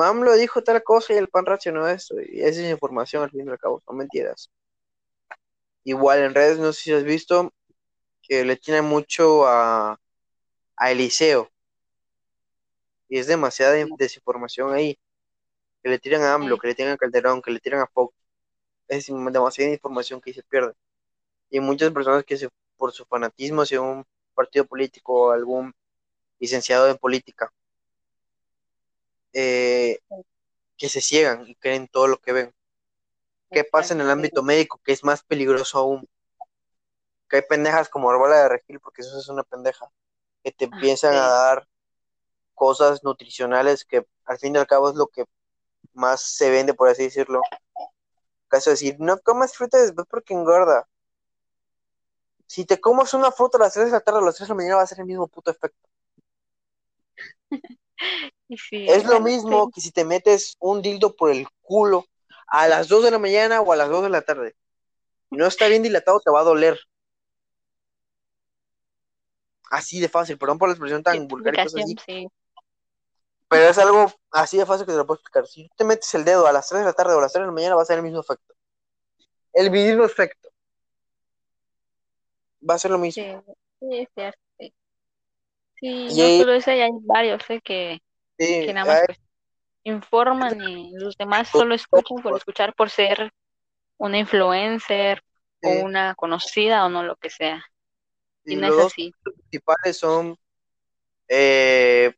AMLO 0.00 0.34
dijo 0.34 0.62
tal 0.62 0.82
cosa 0.82 1.12
y 1.12 1.16
el 1.16 1.28
PAN 1.28 1.46
racionó 1.46 1.86
esto, 1.88 2.16
y 2.20 2.40
esa 2.40 2.62
es 2.62 2.70
información 2.70 3.22
al 3.24 3.30
fin 3.30 3.46
y 3.46 3.50
al 3.50 3.58
cabo, 3.58 3.82
son 3.84 3.96
mentiras. 3.96 4.50
Igual 5.84 6.20
en 6.20 6.34
redes, 6.34 6.58
no 6.58 6.72
sé 6.72 6.82
si 6.82 6.92
has 6.92 7.04
visto 7.04 7.52
que 8.22 8.44
le 8.44 8.56
tiene 8.56 8.82
mucho 8.82 9.46
a, 9.46 9.98
a 10.76 10.90
Eliseo, 10.92 11.50
y 13.08 13.18
es 13.18 13.26
demasiada 13.26 13.74
desinformación 13.98 14.72
ahí, 14.72 14.98
que 15.82 15.90
le 15.90 15.98
tiran 15.98 16.22
a 16.22 16.34
AMLO, 16.34 16.58
que 16.58 16.68
le 16.68 16.74
tiran 16.74 16.92
a 16.92 16.96
Calderón, 16.96 17.42
que 17.42 17.50
le 17.50 17.60
tiran 17.60 17.80
a 17.80 17.86
Fox, 17.86 18.14
es 18.88 19.06
demasiada 19.06 19.72
información 19.72 20.20
que 20.20 20.32
se 20.32 20.42
pierde. 20.42 20.72
Y 21.50 21.60
muchas 21.60 21.90
personas 21.92 22.24
que 22.24 22.36
se, 22.36 22.48
por 22.76 22.92
su 22.92 23.04
fanatismo 23.04 23.62
hacia 23.62 23.80
un 23.80 24.04
partido 24.34 24.64
político 24.64 25.28
o 25.28 25.30
algún 25.32 25.74
licenciado 26.38 26.88
en 26.88 26.96
política, 26.96 27.52
eh, 29.32 29.98
que 30.76 30.88
se 30.88 31.00
ciegan 31.00 31.46
y 31.46 31.54
creen 31.56 31.88
todo 31.88 32.06
lo 32.06 32.18
que 32.18 32.32
ven. 32.32 32.54
¿Qué 33.50 33.64
pasa 33.64 33.94
en 33.94 34.00
el 34.00 34.10
ámbito 34.10 34.42
médico? 34.42 34.80
Que 34.84 34.92
es 34.92 35.04
más 35.04 35.22
peligroso 35.22 35.78
aún. 35.78 36.08
Que 37.28 37.36
hay 37.36 37.42
pendejas 37.42 37.88
como 37.88 38.10
Arbala 38.10 38.36
de 38.36 38.48
Regil, 38.48 38.80
porque 38.80 39.02
eso 39.02 39.18
es 39.18 39.28
una 39.28 39.42
pendeja, 39.42 39.86
que 40.42 40.52
te 40.52 40.64
ah, 40.64 40.68
empiezan 40.72 41.14
a 41.14 41.28
dar 41.28 41.68
cosas 42.54 43.02
nutricionales 43.04 43.84
que 43.84 44.06
al 44.24 44.38
fin 44.38 44.54
y 44.54 44.58
al 44.58 44.66
cabo 44.66 44.90
es 44.90 44.96
lo 44.96 45.08
que 45.08 45.24
más 45.94 46.22
se 46.22 46.50
vende, 46.50 46.74
por 46.74 46.88
así 46.88 47.04
decirlo. 47.04 47.42
Caso 48.48 48.70
de 48.70 48.74
decir, 48.74 48.96
no 48.98 49.18
comas 49.18 49.54
fruta 49.54 49.78
después 49.78 50.06
porque 50.08 50.34
engorda 50.34 50.86
si 52.52 52.66
te 52.66 52.78
comas 52.78 53.14
una 53.14 53.32
fruta 53.32 53.56
a 53.56 53.62
las 53.62 53.72
3 53.72 53.86
de 53.86 53.92
la 53.92 54.00
tarde 54.00 54.18
a 54.18 54.22
las 54.22 54.34
3 54.36 54.46
de 54.46 54.52
la 54.52 54.56
mañana 54.56 54.76
va 54.76 54.82
a 54.82 54.86
ser 54.86 55.00
el 55.00 55.06
mismo 55.06 55.26
puto 55.26 55.50
efecto. 55.50 55.88
es 58.70 59.04
lo 59.04 59.20
mismo 59.20 59.70
que 59.70 59.80
si 59.80 59.90
te 59.92 60.04
metes 60.04 60.56
un 60.60 60.82
dildo 60.82 61.14
por 61.14 61.30
el 61.30 61.46
culo 61.62 62.06
a 62.46 62.68
las 62.68 62.88
2 62.88 63.04
de 63.04 63.10
la 63.10 63.18
mañana 63.18 63.60
o 63.60 63.72
a 63.72 63.76
las 63.76 63.88
2 63.88 64.02
de 64.02 64.10
la 64.10 64.22
tarde. 64.22 64.54
Y 65.30 65.36
no 65.36 65.46
está 65.46 65.68
bien 65.68 65.82
dilatado, 65.82 66.20
te 66.20 66.30
va 66.30 66.40
a 66.40 66.44
doler. 66.44 66.78
Así 69.70 70.00
de 70.00 70.08
fácil, 70.08 70.36
perdón 70.36 70.58
por 70.58 70.68
la 70.68 70.74
expresión 70.74 71.02
tan 71.02 71.26
vulgar 71.26 71.54
y 71.54 71.62
cosas 71.62 71.82
así. 71.82 72.28
Pero 73.48 73.68
es 73.68 73.78
algo 73.78 74.12
así 74.30 74.58
de 74.58 74.66
fácil 74.66 74.86
que 74.86 74.92
te 74.92 74.98
lo 74.98 75.06
puedo 75.06 75.16
explicar. 75.16 75.46
Si 75.46 75.68
te 75.76 75.84
metes 75.84 76.14
el 76.14 76.24
dedo 76.24 76.46
a 76.46 76.52
las 76.52 76.68
3 76.68 76.80
de 76.80 76.86
la 76.86 76.92
tarde 76.92 77.14
o 77.14 77.18
a 77.18 77.22
las 77.22 77.32
3 77.32 77.42
de 77.42 77.46
la 77.46 77.52
mañana, 77.52 77.74
va 77.74 77.82
a 77.82 77.86
ser 77.86 77.98
el 77.98 78.02
mismo 78.02 78.20
efecto. 78.20 78.54
El 79.52 79.70
mismo 79.70 80.04
efecto 80.04 80.50
va 82.68 82.74
a 82.74 82.78
ser 82.78 82.90
lo 82.90 82.98
mismo. 82.98 83.22
Sí, 83.80 83.88
es 83.90 84.08
cierto. 84.14 84.38
Sí, 85.82 86.06
no 86.06 86.42
solo 86.44 86.52
ese, 86.52 86.80
hay 86.80 86.90
varios 87.00 87.42
¿eh? 87.50 87.60
que, 87.60 88.00
que 88.38 88.72
nada 88.72 88.86
más 88.86 89.02
pues, 89.04 89.20
informan 89.82 90.60
y 90.60 90.92
los 90.92 91.16
demás 91.16 91.48
solo 91.48 91.74
escuchan 91.74 92.22
por 92.22 92.36
escuchar 92.36 92.72
por 92.72 92.88
ser 92.88 93.32
una 93.98 94.18
influencer 94.18 95.24
o 95.60 95.70
una 95.84 96.14
conocida 96.14 96.86
o 96.86 96.88
no 96.88 97.02
lo 97.02 97.16
que 97.16 97.30
sea. 97.30 97.64
Y, 98.44 98.54
no 98.54 98.68
los 98.68 98.96
es 98.96 99.10
principales 99.22 99.96
son 99.96 100.36
eh, 101.26 102.14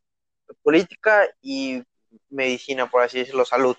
política 0.62 1.26
y 1.40 1.82
medicina, 2.28 2.90
por 2.90 3.00
así 3.00 3.20
decirlo, 3.20 3.46
salud. 3.46 3.76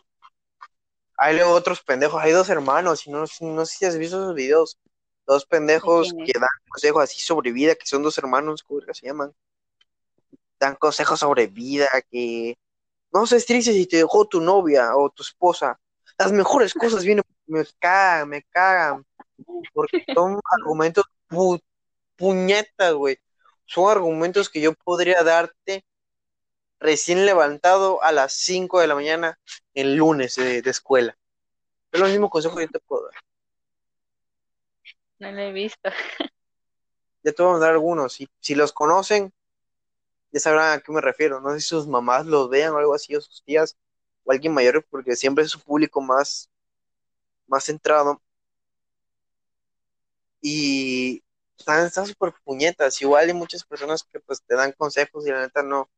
Hay 1.18 1.36
luego 1.36 1.52
otros 1.52 1.84
pendejos, 1.84 2.24
hay 2.24 2.32
dos 2.32 2.50
hermanos, 2.50 3.06
y 3.06 3.12
no, 3.12 3.26
no 3.40 3.66
sé 3.68 3.78
si 3.78 3.86
has 3.86 3.98
visto 4.00 4.18
esos 4.18 4.34
videos, 4.34 4.80
Dos 5.28 5.46
pendejos 5.46 6.14
que 6.14 6.40
dan 6.40 6.48
consejos 6.70 7.04
así 7.04 7.20
sobre 7.20 7.52
vida, 7.52 7.74
que 7.74 7.88
son 7.88 8.04
dos 8.04 8.18
hermanos, 8.18 8.62
¿cómo 8.62 8.82
se 8.94 9.08
llaman? 9.08 9.34
Dan 10.60 10.76
consejos 10.76 11.20
sobre 11.20 11.48
vida, 11.48 11.88
que 12.10 12.58
no 13.12 13.26
se 13.28 13.42
triste 13.42 13.74
si 13.74 13.86
te 13.86 13.98
dejó 13.98 14.28
tu 14.28 14.42
novia 14.42 14.96
o 14.96 15.10
tu 15.10 15.24
esposa. 15.24 15.80
Las 16.18 16.32
mejores 16.32 16.74
cosas 16.74 17.04
vienen, 17.04 17.24
me 17.46 17.66
cagan, 17.80 18.30
me 18.30 18.44
cagan. 18.44 19.06
Porque 19.74 20.06
son 20.14 20.40
argumentos 20.52 21.06
puñetas, 22.16 22.94
güey. 22.94 23.18
Son 23.66 23.90
argumentos 23.90 24.50
que 24.50 24.62
yo 24.62 24.74
podría 24.74 25.24
darte 25.24 25.86
recién 26.80 27.26
levantado 27.26 28.02
a 28.04 28.12
las 28.12 28.34
5 28.34 28.80
de 28.80 28.88
la 28.88 28.96
mañana 28.96 29.40
el 29.74 29.96
lunes 29.96 30.36
de, 30.36 30.62
de 30.62 30.70
escuela. 30.70 31.18
Es 31.92 32.00
lo 32.00 32.08
mismo 32.08 32.30
consejo 32.30 32.58
que 32.58 32.66
yo 32.66 32.72
te 32.72 32.80
puedo 32.80 33.06
dar. 33.06 33.16
No 35.20 35.32
lo 35.32 35.40
he 35.40 35.52
visto. 35.52 35.90
Ya 37.24 37.32
te 37.32 37.42
voy 37.42 37.56
a 37.56 37.60
dar 37.60 37.72
algunos. 37.72 38.14
Si, 38.14 38.28
si 38.40 38.54
los 38.54 38.72
conocen, 38.72 39.34
ya 40.36 40.42
sabrán 40.42 40.80
a 40.80 40.82
qué 40.82 40.94
me 40.94 41.02
refiero. 41.02 41.42
No 41.42 41.52
sé 41.54 41.62
si 41.62 41.70
sus 41.70 41.88
mamás 41.88 42.28
los 42.28 42.50
vean 42.52 42.74
o 42.74 42.80
algo 42.80 42.96
así, 42.96 43.16
o 43.16 43.22
sus 43.22 43.44
tías, 43.46 43.78
o 44.26 44.34
alguien 44.34 44.54
mayor, 44.54 44.86
porque 44.92 45.16
siempre 45.18 45.46
es 45.46 45.52
su 45.52 45.62
público 45.62 46.02
más, 46.02 46.52
más 47.48 47.66
centrado. 47.66 48.22
Y 50.42 51.24
están 51.58 51.90
súper 52.08 52.34
puñetas. 52.44 53.02
Igual 53.02 53.28
hay 53.28 53.34
muchas 53.34 53.64
personas 53.64 54.04
que 54.04 54.20
pues 54.20 54.42
te 54.44 54.56
dan 54.56 54.72
consejos 54.74 55.26
y 55.28 55.32
la 55.32 55.42
neta 55.42 55.64
no. 55.64 55.90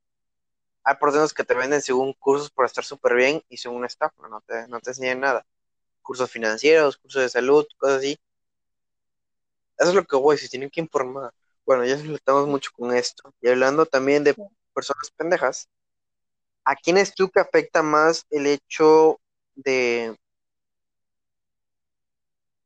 Hay 0.84 0.95
personas 0.97 1.34
que 1.34 1.43
te 1.45 1.56
venden 1.56 1.82
según 1.82 2.13
cursos 2.13 2.52
para 2.52 2.67
estar 2.67 2.86
súper 2.86 3.15
bien 3.15 3.43
y 3.50 3.58
según 3.58 3.86
estafa, 3.86 4.28
no 4.30 4.41
te, 4.41 4.67
no 4.69 4.80
te 4.82 4.91
enseñan 4.91 5.21
nada. 5.21 5.45
Cursos 6.04 6.32
financieros, 6.32 6.97
cursos 6.97 7.23
de 7.23 7.30
salud, 7.30 7.67
cosas 7.80 8.00
así 8.00 8.19
eso 9.78 9.89
es 9.89 9.95
lo 9.95 10.06
que 10.06 10.15
voy, 10.15 10.38
si 10.38 10.50
tienen 10.50 10.69
que 10.69 10.82
informar. 10.82 11.34
Bueno, 11.67 11.84
ya 11.84 11.95
estamos 11.95 12.47
mucho 12.47 12.71
con 12.73 12.95
esto. 12.95 13.34
Y 13.41 13.49
hablando 13.49 13.86
también 13.86 14.23
de 14.23 14.34
personas 14.73 15.12
pendejas, 15.17 15.67
¿a 16.63 16.75
quién 16.75 16.97
es 16.97 17.13
tú 17.13 17.30
que 17.30 17.41
afecta 17.41 17.84
más 17.84 18.25
el 18.30 18.47
hecho 18.47 19.19
de, 19.53 20.15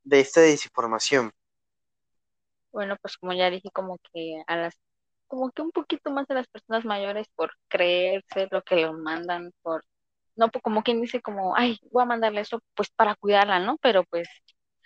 de 0.04 0.20
esta 0.20 0.42
desinformación? 0.42 1.32
Bueno, 2.72 2.96
pues 3.02 3.18
como 3.18 3.34
ya 3.34 3.50
dije, 3.50 3.72
como 3.74 3.98
que 4.14 4.44
a 4.46 4.56
las, 4.56 4.76
como 5.26 5.50
que 5.50 5.64
un 5.64 5.72
poquito 5.72 6.12
más 6.12 6.30
a 6.30 6.36
las 6.36 6.48
personas 6.48 6.86
mayores 6.86 7.26
por 7.36 7.52
creerse 7.70 8.50
lo 8.52 8.62
que 8.62 8.76
le 8.76 8.94
mandan, 8.94 9.52
por, 9.64 9.84
no, 10.36 10.52
pues 10.52 10.62
como 10.62 10.84
quien 10.84 11.02
dice 11.02 11.24
como, 11.24 11.56
ay, 11.56 11.80
voy 11.90 12.04
a 12.04 12.06
mandarle 12.06 12.42
eso, 12.42 12.62
pues 12.76 12.92
para 12.92 13.16
cuidarla, 13.16 13.60
¿no? 13.60 13.78
Pero 13.82 14.04
pues 14.04 14.30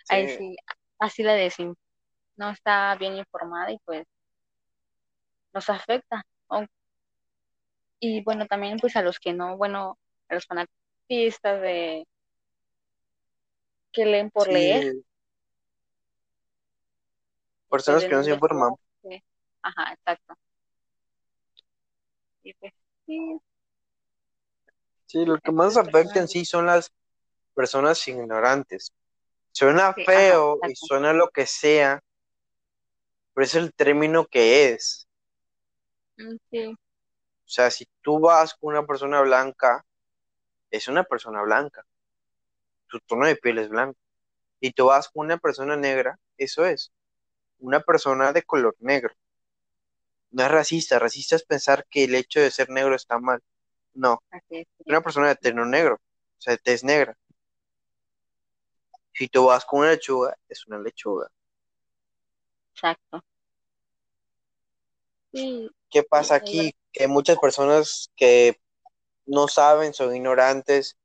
ahí 0.08 0.26
sí, 0.30 0.56
así 0.98 1.22
la 1.22 1.34
desinformación 1.34 1.85
no 2.36 2.50
está 2.50 2.94
bien 2.96 3.16
informada 3.16 3.70
y 3.72 3.78
pues 3.84 4.06
nos 5.52 5.68
afecta. 5.70 6.24
Y 7.98 8.22
bueno, 8.22 8.46
también 8.46 8.78
pues 8.78 8.94
a 8.96 9.02
los 9.02 9.18
que 9.18 9.32
no, 9.32 9.56
bueno, 9.56 9.98
a 10.28 10.34
los 10.34 10.46
fanatistas 10.46 11.60
de 11.60 12.06
que 13.92 14.04
leen 14.04 14.30
por 14.30 14.48
leer. 14.48 14.94
Personas 17.70 18.04
que 18.04 18.14
no 18.14 18.22
se 18.22 18.32
informan. 18.32 18.74
Ajá, 19.62 19.94
exacto. 19.94 20.34
Y 22.42 22.54
pues, 22.54 22.72
sí. 23.06 23.40
Sí, 25.06 25.24
lo 25.24 25.38
que 25.38 25.50
más 25.50 25.76
afecta 25.76 26.20
en 26.20 26.28
sí 26.28 26.44
son 26.44 26.66
las 26.66 26.92
personas 27.54 28.06
ignorantes. 28.06 28.92
Suena 29.52 29.94
feo 29.94 30.58
y 30.68 30.76
suena 30.76 31.12
lo 31.12 31.28
que 31.30 31.46
sea, 31.46 32.00
pero 33.36 33.44
es 33.44 33.54
el 33.54 33.74
término 33.74 34.24
que 34.26 34.70
es. 34.72 35.06
Mm, 36.18 36.36
O 36.72 37.48
sea, 37.48 37.70
si 37.70 37.86
tú 38.02 38.20
vas 38.20 38.54
con 38.54 38.74
una 38.74 38.86
persona 38.86 39.20
blanca, 39.22 39.84
es 40.70 40.88
una 40.88 41.04
persona 41.04 41.42
blanca. 41.42 41.84
Su 42.88 42.98
tono 42.98 43.26
de 43.26 43.36
piel 43.36 43.58
es 43.58 43.68
blanco. 43.68 43.96
Y 44.60 44.72
tú 44.72 44.86
vas 44.86 45.08
con 45.10 45.26
una 45.26 45.38
persona 45.38 45.76
negra, 45.76 46.18
eso 46.38 46.66
es. 46.66 46.92
Una 47.58 47.80
persona 47.80 48.32
de 48.32 48.42
color 48.42 48.76
negro. 48.80 49.14
No 50.30 50.44
es 50.44 50.50
racista. 50.52 51.00
Racista 51.00 51.34
es 51.34 51.44
pensar 51.44 51.84
que 51.90 52.04
el 52.04 52.14
hecho 52.14 52.38
de 52.40 52.52
ser 52.52 52.70
negro 52.70 52.94
está 52.94 53.18
mal. 53.18 53.42
No. 53.94 54.22
es. 54.50 54.66
Una 54.86 55.00
persona 55.00 55.28
de 55.28 55.36
terno 55.36 55.64
negro, 55.66 55.96
o 55.96 56.40
sea, 56.40 56.52
de 56.52 56.58
tez 56.58 56.84
negra. 56.84 57.16
Si 59.14 59.26
tú 59.26 59.46
vas 59.46 59.64
con 59.64 59.80
una 59.80 59.90
lechuga, 59.90 60.36
es 60.48 60.64
una 60.68 60.78
lechuga. 60.78 61.28
Exacto. 62.76 63.24
Sí, 65.32 65.70
¿Qué 65.90 66.02
pasa 66.02 66.34
aquí? 66.36 66.74
Que 66.92 67.08
muchas 67.08 67.38
personas 67.38 68.10
que 68.16 68.58
no 69.26 69.48
saben, 69.48 69.94
son 69.94 70.14
ignorantes 70.14 70.96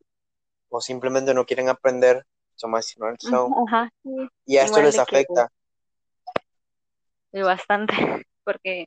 o 0.69 0.82
simplemente 0.82 1.34
no 1.34 1.45
quieren 1.45 1.69
aprender, 1.69 2.26
son 2.55 2.72
más 2.72 2.91
ignorantes 2.91 3.32
aún, 3.34 3.53
Ajá, 3.67 3.89
sí, 4.03 4.09
y 4.45 4.57
a 4.57 4.63
esto 4.63 4.80
igual 4.80 4.86
les 4.86 4.95
que- 4.95 5.01
afecta. 5.01 5.49
sí, 7.32 7.41
bastante, 7.41 7.93
porque 8.43 8.86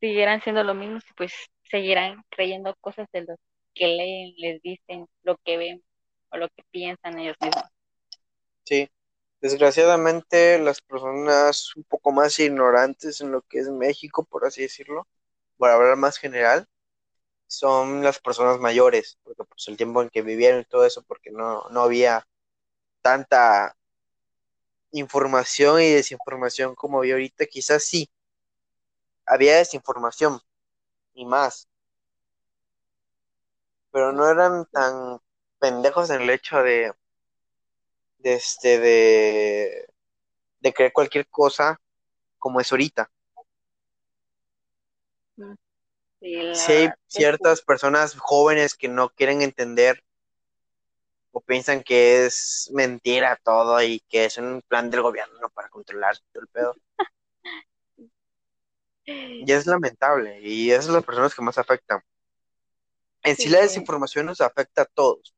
siguieran 0.00 0.42
siendo 0.42 0.62
lo 0.64 0.74
mismo, 0.74 0.98
pues 1.16 1.32
seguirán 1.70 2.22
creyendo 2.30 2.74
cosas 2.80 3.08
de 3.12 3.22
lo 3.22 3.36
que 3.74 3.86
leen, 3.88 4.34
les 4.36 4.62
dicen, 4.62 5.06
lo 5.22 5.36
que 5.44 5.56
ven 5.56 5.82
o 6.30 6.36
lo 6.36 6.48
que 6.50 6.62
piensan 6.70 7.18
ellos 7.18 7.36
mismos. 7.40 7.64
Sí, 8.64 8.88
desgraciadamente 9.44 10.58
las 10.58 10.80
personas 10.80 11.76
un 11.76 11.84
poco 11.84 12.12
más 12.12 12.38
ignorantes 12.38 13.20
en 13.20 13.30
lo 13.30 13.42
que 13.42 13.58
es 13.58 13.68
México, 13.68 14.24
por 14.24 14.46
así 14.46 14.62
decirlo, 14.62 15.06
por 15.58 15.68
hablar 15.68 15.96
más 15.98 16.16
general, 16.16 16.66
son 17.46 18.02
las 18.02 18.20
personas 18.20 18.58
mayores, 18.60 19.18
porque 19.24 19.44
pues 19.44 19.68
el 19.68 19.76
tiempo 19.76 20.02
en 20.02 20.10
que 20.10 20.22
vivieron 20.22 20.60
y 20.62 20.64
todo 20.66 20.86
eso, 20.86 21.02
porque 21.04 21.30
no, 21.30 21.68
no 21.70 21.82
había 21.82 22.26
tanta 23.02 23.76
información 24.92 25.82
y 25.82 25.90
desinformación 25.90 26.74
como 26.74 26.98
había 27.00 27.14
ahorita, 27.14 27.44
quizás 27.46 27.84
sí, 27.84 28.08
había 29.26 29.56
desinformación 29.58 30.40
y 31.14 31.26
más, 31.26 31.68
pero 33.90 34.12
no 34.12 34.28
eran 34.28 34.66
tan 34.66 35.20
pendejos 35.58 36.10
en 36.10 36.22
el 36.22 36.30
hecho 36.30 36.62
de, 36.62 36.92
de 38.24 38.34
este, 38.34 38.80
de, 38.80 39.86
de 40.60 40.72
creer 40.72 40.92
cualquier 40.92 41.28
cosa 41.28 41.78
como 42.38 42.58
es 42.58 42.72
ahorita. 42.72 43.10
Sí, 46.20 46.36
la 46.36 46.54
Si 46.54 46.72
hay 46.72 46.84
es 46.86 46.92
ciertas 47.06 47.60
personas 47.60 48.16
jóvenes 48.16 48.74
que 48.74 48.88
no 48.88 49.10
quieren 49.10 49.42
entender 49.42 50.02
o 51.32 51.40
piensan 51.42 51.82
que 51.82 52.24
es 52.24 52.70
mentira 52.72 53.38
todo 53.44 53.82
y 53.82 54.00
que 54.08 54.24
es 54.24 54.38
un 54.38 54.62
plan 54.66 54.90
del 54.90 55.02
gobierno 55.02 55.50
para 55.50 55.68
controlar 55.68 56.16
todo 56.32 56.42
el 56.42 56.48
pedo. 56.48 56.74
Y 59.04 59.52
es 59.52 59.66
lamentable 59.66 60.40
y 60.40 60.70
son 60.80 60.94
las 60.94 61.04
personas 61.04 61.34
que 61.34 61.42
más 61.42 61.58
afectan. 61.58 62.00
En 63.22 63.36
sí, 63.36 63.50
la 63.50 63.60
desinformación 63.60 64.24
nos 64.26 64.40
afecta 64.40 64.82
a 64.82 64.86
todos, 64.86 65.34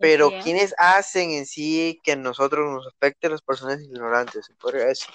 pero 0.00 0.30
quienes 0.42 0.74
hacen 0.78 1.30
en 1.32 1.44
sí 1.44 2.00
que 2.02 2.12
a 2.12 2.16
nosotros 2.16 2.66
nos 2.72 2.86
afecte 2.86 3.26
a 3.26 3.30
las 3.30 3.42
personas 3.42 3.82
ignorantes, 3.82 4.46
se 4.46 4.54
podría 4.54 4.86
decir. 4.86 5.14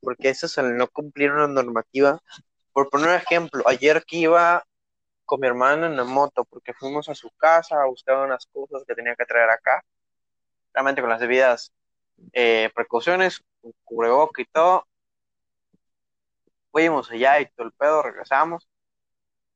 Porque 0.00 0.28
eso 0.28 0.46
es 0.46 0.56
al 0.58 0.76
no 0.76 0.86
cumplir 0.86 1.32
una 1.32 1.48
normativa. 1.48 2.20
Por 2.72 2.88
poner 2.88 3.08
un 3.08 3.14
ejemplo, 3.16 3.64
ayer 3.66 4.04
que 4.06 4.18
iba 4.18 4.64
con 5.24 5.40
mi 5.40 5.48
hermano 5.48 5.86
en 5.86 5.96
la 5.96 6.04
moto, 6.04 6.44
porque 6.44 6.72
fuimos 6.72 7.08
a 7.08 7.16
su 7.16 7.30
casa 7.32 7.82
a 7.82 7.86
buscar 7.86 8.18
unas 8.18 8.46
cosas 8.46 8.84
que 8.86 8.94
tenía 8.94 9.16
que 9.16 9.24
traer 9.24 9.50
acá, 9.50 9.84
realmente 10.72 11.00
con 11.00 11.10
las 11.10 11.20
debidas 11.20 11.72
eh, 12.32 12.70
precauciones, 12.76 13.42
cubreboca 13.82 14.40
y 14.40 14.46
todo. 14.46 14.86
Fuimos 16.70 17.10
allá 17.10 17.40
y 17.40 17.46
todo 17.46 17.66
el 17.66 17.72
pedo, 17.72 18.02
regresamos. 18.02 18.68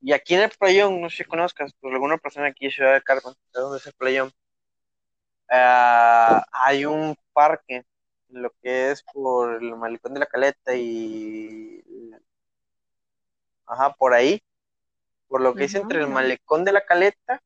Y 0.00 0.12
aquí 0.12 0.34
en 0.34 0.42
el 0.42 0.50
playón, 0.50 1.00
no 1.00 1.10
sé 1.10 1.18
si 1.18 1.24
conozcas, 1.24 1.72
pues 1.80 1.92
alguna 1.92 2.18
persona 2.18 2.46
aquí 2.48 2.66
de 2.66 2.70
Ciudad 2.72 2.94
de 2.94 3.02
Carmen, 3.02 3.34
¿de 3.52 3.60
dónde 3.60 3.78
es 3.78 3.86
el 3.86 3.92
playón? 3.94 4.32
Ah, 5.50 6.44
hay 6.52 6.84
un 6.84 7.16
parque, 7.32 7.84
lo 8.28 8.50
que 8.62 8.90
es 8.90 9.02
por 9.02 9.56
el 9.62 9.74
malecón 9.76 10.14
de 10.14 10.20
la 10.20 10.26
Caleta 10.26 10.74
y... 10.74 11.82
Ajá, 13.66 13.92
por 13.94 14.14
ahí, 14.14 14.42
por 15.28 15.40
lo 15.42 15.54
que 15.54 15.64
es 15.64 15.74
entre 15.74 16.00
el 16.00 16.08
malecón 16.08 16.64
de 16.64 16.72
la 16.72 16.84
Caleta, 16.86 17.42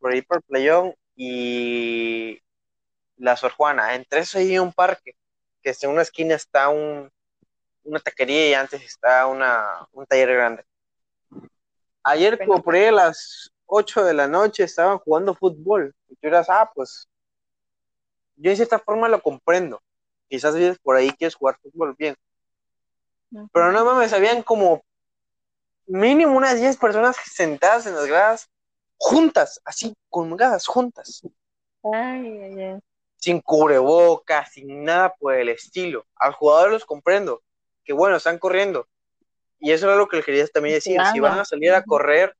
por 0.00 0.12
ahí 0.12 0.22
por 0.22 0.38
el 0.38 0.42
playón 0.44 0.94
y 1.16 2.40
la 3.16 3.36
Sor 3.36 3.52
Juana. 3.52 3.94
Entre 3.94 4.20
eso 4.20 4.38
hay 4.38 4.58
un 4.58 4.72
parque, 4.72 5.16
que 5.62 5.74
en 5.82 5.90
una 5.90 6.02
esquina 6.02 6.34
está 6.34 6.68
un, 6.68 7.10
una 7.88 8.00
taquería 8.00 8.50
y 8.50 8.54
antes 8.54 8.82
está 8.82 9.26
una, 9.26 9.86
un 9.92 10.06
taller 10.06 10.32
grande. 10.34 10.64
Ayer, 12.04 12.36
Bueno. 12.36 12.52
como 12.52 12.62
por 12.62 12.74
ahí 12.74 12.84
a 12.84 12.92
las 12.92 13.50
8 13.66 14.04
de 14.04 14.14
la 14.14 14.28
noche, 14.28 14.64
estaban 14.64 14.98
jugando 14.98 15.34
fútbol. 15.34 15.94
Y 16.08 16.14
tú 16.14 16.20
dirás, 16.22 16.48
ah, 16.48 16.70
pues, 16.74 17.08
yo 18.36 18.50
en 18.50 18.56
cierta 18.56 18.78
forma 18.78 19.08
lo 19.08 19.20
comprendo. 19.20 19.80
Quizás 20.28 20.54
vives 20.54 20.78
por 20.78 20.96
ahí 20.96 21.10
quieres 21.10 21.34
jugar 21.34 21.58
fútbol 21.62 21.94
bien. 21.98 22.14
Ujú. 23.30 23.48
Pero 23.52 23.72
no 23.72 23.84
mames, 23.84 24.12
habían 24.12 24.42
como 24.42 24.82
mínimo 25.86 26.36
unas 26.36 26.60
10 26.60 26.76
personas 26.76 27.16
sentadas 27.24 27.86
en 27.86 27.94
las 27.94 28.06
gradas, 28.06 28.48
juntas, 28.96 29.60
así, 29.64 29.94
colgadas, 30.08 30.66
juntas. 30.66 31.22
Ay, 31.82 32.40
ay, 32.42 32.62
ay. 32.62 32.78
sin 33.16 33.40
cubrebocas, 33.40 34.52
sin 34.52 34.84
nada 34.84 35.14
por 35.14 35.34
el 35.34 35.48
estilo. 35.48 36.06
Al 36.16 36.32
jugador 36.32 36.70
los 36.70 36.84
comprendo, 36.84 37.42
que 37.88 37.94
bueno, 37.94 38.16
están 38.16 38.38
corriendo. 38.38 38.86
Y 39.58 39.72
eso 39.72 39.86
era 39.86 39.96
lo 39.96 40.08
que 40.08 40.18
les 40.18 40.26
quería 40.26 40.46
también 40.48 40.74
decir. 40.74 41.00
Si 41.06 41.20
van 41.20 41.38
a 41.40 41.44
salir 41.46 41.72
a 41.72 41.82
correr, 41.82 42.36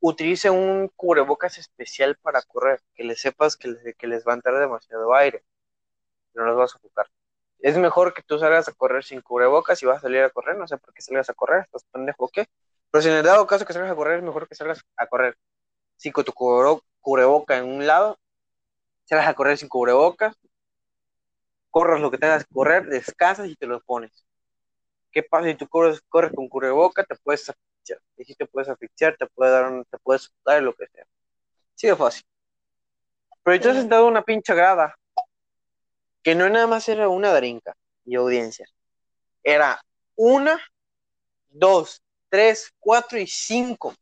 utilicen 0.00 0.52
un 0.52 0.88
cubrebocas 0.94 1.58
especial 1.58 2.16
para 2.22 2.40
correr, 2.42 2.80
que 2.94 3.02
les 3.02 3.20
sepas 3.20 3.56
que 3.56 3.66
les, 3.68 3.96
que 3.96 4.06
les 4.06 4.24
va 4.26 4.32
a 4.32 4.36
entrar 4.36 4.60
demasiado 4.60 5.12
aire, 5.14 5.44
no 6.34 6.44
los 6.44 6.56
vas 6.56 6.70
a 6.70 6.74
sofocar. 6.74 7.06
Es 7.58 7.76
mejor 7.78 8.14
que 8.14 8.22
tú 8.22 8.38
salgas 8.38 8.68
a 8.68 8.72
correr 8.74 9.04
sin 9.04 9.22
cubrebocas 9.22 9.82
y 9.82 9.86
vas 9.86 9.98
a 9.98 10.02
salir 10.02 10.22
a 10.22 10.30
correr, 10.30 10.56
no 10.56 10.68
sé 10.68 10.78
por 10.78 10.94
qué 10.94 11.02
salgas 11.02 11.30
a 11.30 11.34
correr, 11.34 11.62
estás 11.62 11.84
pendejo 11.92 12.26
o 12.26 12.28
qué. 12.28 12.46
Pero 12.92 13.02
si 13.02 13.08
en 13.08 13.16
el 13.16 13.24
dado 13.24 13.46
caso 13.48 13.66
que 13.66 13.72
salgas 13.72 13.90
a 13.92 13.96
correr, 13.96 14.18
es 14.18 14.24
mejor 14.24 14.48
que 14.48 14.54
salgas 14.54 14.82
a 14.96 15.06
correr. 15.08 15.36
Sí, 15.96 16.12
con 16.12 16.24
tu 16.24 16.32
cubre- 16.32 16.82
cubreboca 17.00 17.58
en 17.58 17.66
un 17.66 17.86
lado, 17.86 18.18
salgas 19.04 19.28
a 19.28 19.34
correr 19.34 19.58
sin 19.58 19.68
cubrebocas, 19.68 20.36
corras 21.72 22.00
lo 22.00 22.12
que 22.12 22.18
tengas 22.18 22.44
que 22.46 22.54
correr, 22.54 22.86
descansas 22.86 23.48
y 23.48 23.56
te 23.56 23.66
lo 23.66 23.80
pones. 23.82 24.26
¿Qué 25.12 25.22
pasa 25.24 25.48
si 25.48 25.56
tú 25.56 25.68
corres, 25.68 26.00
corres 26.08 26.32
con 26.34 26.48
cubreboca? 26.48 27.04
Te 27.04 27.16
puedes 27.16 27.48
asfixiar. 27.50 28.00
Y 28.18 28.24
si 28.24 28.34
te 28.36 28.46
puedes 28.46 28.68
asfixiar, 28.68 29.16
te 29.16 29.26
puede 29.26 29.52
dar 29.52 29.72
un, 29.72 29.84
te 29.86 29.98
puedes 29.98 30.30
dar 30.44 30.62
lo 30.62 30.74
que 30.74 30.86
sea. 30.88 31.06
Sí, 31.74 31.88
de 31.88 31.96
fácil. 31.96 32.24
Pero 33.44 33.56
yo 33.56 33.70
he 33.70 33.74
sentado 33.74 34.04
en 34.04 34.12
una 34.12 34.22
pincha 34.22 34.54
grada, 34.54 34.94
que 36.22 36.34
no 36.34 36.48
nada 36.48 36.66
más 36.66 36.88
era 36.88 37.08
una 37.08 37.34
drinka 37.34 37.74
y 38.04 38.14
audiencia. 38.14 38.66
Era 39.42 39.80
una, 40.16 40.60
dos, 41.48 42.02
tres, 42.28 42.72
cuatro 42.78 43.18
y 43.18 43.26
cinco. 43.26 43.94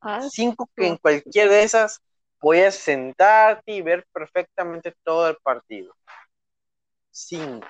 Ah, 0.00 0.22
Cinco 0.30 0.70
que 0.76 0.86
en 0.86 0.96
cualquier 0.96 1.48
de 1.48 1.62
esas 1.62 2.00
podías 2.38 2.76
sentarte 2.76 3.72
y 3.72 3.82
ver 3.82 4.06
perfectamente 4.12 4.94
todo 5.02 5.28
el 5.28 5.36
partido. 5.42 5.94
Cinco. 7.26 7.66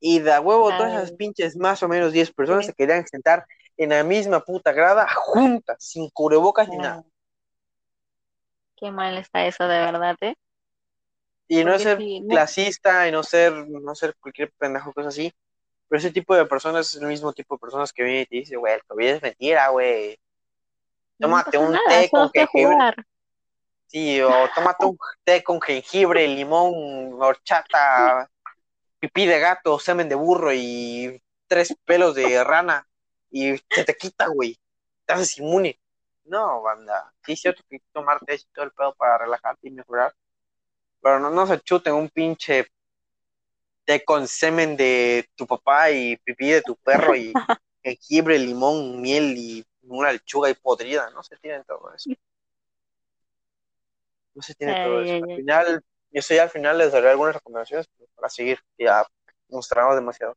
Y 0.00 0.20
de 0.20 0.32
a 0.32 0.40
huevo, 0.40 0.68
todas 0.76 0.92
esas 0.92 1.12
pinches 1.12 1.56
más 1.56 1.82
o 1.82 1.88
menos 1.88 2.12
10 2.12 2.30
personas 2.32 2.64
Sí. 2.66 2.70
se 2.70 2.74
querían 2.76 3.06
sentar 3.06 3.46
en 3.76 3.90
la 3.90 4.04
misma 4.04 4.40
puta 4.40 4.72
grada, 4.72 5.06
juntas, 5.14 5.76
sin 5.80 6.08
cubrebocas 6.10 6.68
ni 6.68 6.76
nada. 6.76 7.04
Qué 8.76 8.90
mal 8.92 9.16
está 9.18 9.44
eso, 9.46 9.64
de 9.66 9.78
verdad, 9.78 10.16
¿eh? 10.20 10.34
Y 11.48 11.64
no 11.64 11.70
Porque 11.72 11.82
ser 11.84 11.98
sí, 11.98 12.20
no- 12.20 12.28
clasista 12.28 13.08
y 13.08 13.12
no 13.12 13.22
ser, 13.22 13.52
no 13.68 13.94
ser 13.94 14.14
cualquier 14.20 14.52
pendejo 14.52 14.92
cosa 14.92 15.08
así. 15.08 15.32
Pero 15.88 15.98
ese 15.98 16.12
tipo 16.12 16.36
de 16.36 16.44
personas 16.44 16.94
es 16.94 17.00
el 17.00 17.08
mismo 17.08 17.32
tipo 17.32 17.54
de 17.54 17.60
personas 17.60 17.92
que 17.92 18.02
viene 18.04 18.20
y 18.20 18.26
te 18.26 18.36
dice, 18.36 18.56
güey, 18.56 18.74
el 18.74 18.84
COVID 18.84 19.06
es 19.08 19.22
mentira, 19.22 19.68
güey. 19.70 20.20
Tómate 21.18 21.56
un 21.58 21.72
nada, 21.72 21.88
té 21.88 22.10
con 22.10 22.30
jengibre. 22.30 22.74
jugar. 22.74 23.06
Sí, 23.88 24.20
o 24.20 24.30
tómate 24.54 24.84
un 24.84 24.98
té 25.24 25.42
con 25.42 25.60
jengibre, 25.60 26.28
limón, 26.28 27.20
horchata, 27.20 28.30
pipí 28.98 29.24
de 29.24 29.40
gato, 29.40 29.78
semen 29.78 30.10
de 30.10 30.14
burro 30.14 30.52
y 30.52 31.22
tres 31.46 31.74
pelos 31.86 32.14
de 32.14 32.44
rana. 32.44 32.86
Y 33.30 33.56
se 33.70 33.84
te 33.84 33.96
quita, 33.96 34.26
güey. 34.28 34.58
Te 35.06 35.14
haces 35.14 35.38
inmune. 35.38 35.80
No, 36.24 36.60
banda. 36.60 37.12
Sí, 37.24 37.32
es 37.32 37.40
cierto 37.40 37.62
que 37.68 37.76
hay 37.76 37.80
que 37.80 37.86
tomar 37.92 38.20
té 38.20 38.34
y 38.34 38.44
todo 38.52 38.66
el 38.66 38.72
pedo 38.72 38.94
para 38.94 39.18
relajarte 39.18 39.68
y 39.68 39.70
mejorar. 39.70 40.14
Pero 41.00 41.18
no, 41.18 41.30
no 41.30 41.46
se 41.46 41.58
chuten 41.60 41.94
un 41.94 42.10
pinche 42.10 42.66
té 43.86 44.04
con 44.04 44.28
semen 44.28 44.76
de 44.76 45.30
tu 45.34 45.46
papá 45.46 45.90
y 45.90 46.18
pipí 46.18 46.50
de 46.50 46.60
tu 46.60 46.76
perro 46.76 47.16
y 47.16 47.32
jengibre, 47.82 48.38
limón, 48.38 49.00
miel 49.00 49.34
y 49.34 49.64
una 49.82 50.12
lechuga 50.12 50.50
y 50.50 50.54
podrida. 50.54 51.08
No 51.10 51.22
se 51.22 51.38
tienen 51.38 51.64
todo 51.64 51.90
eso. 51.94 52.10
No 54.38 54.42
se 54.42 54.54
tiene 54.54 54.76
todo 54.76 55.02
eso. 55.02 55.14
ay, 55.14 55.22
Al 55.22 55.28
final, 55.34 55.82
yo 56.12 56.20
estoy 56.20 56.38
al 56.38 56.50
final 56.50 56.78
les 56.78 56.92
daré 56.92 57.10
algunas 57.10 57.34
recomendaciones 57.34 57.88
para 58.14 58.30
seguir. 58.30 58.60
Ya 58.78 59.04
mostramos 59.50 59.96
demasiado. 59.96 60.36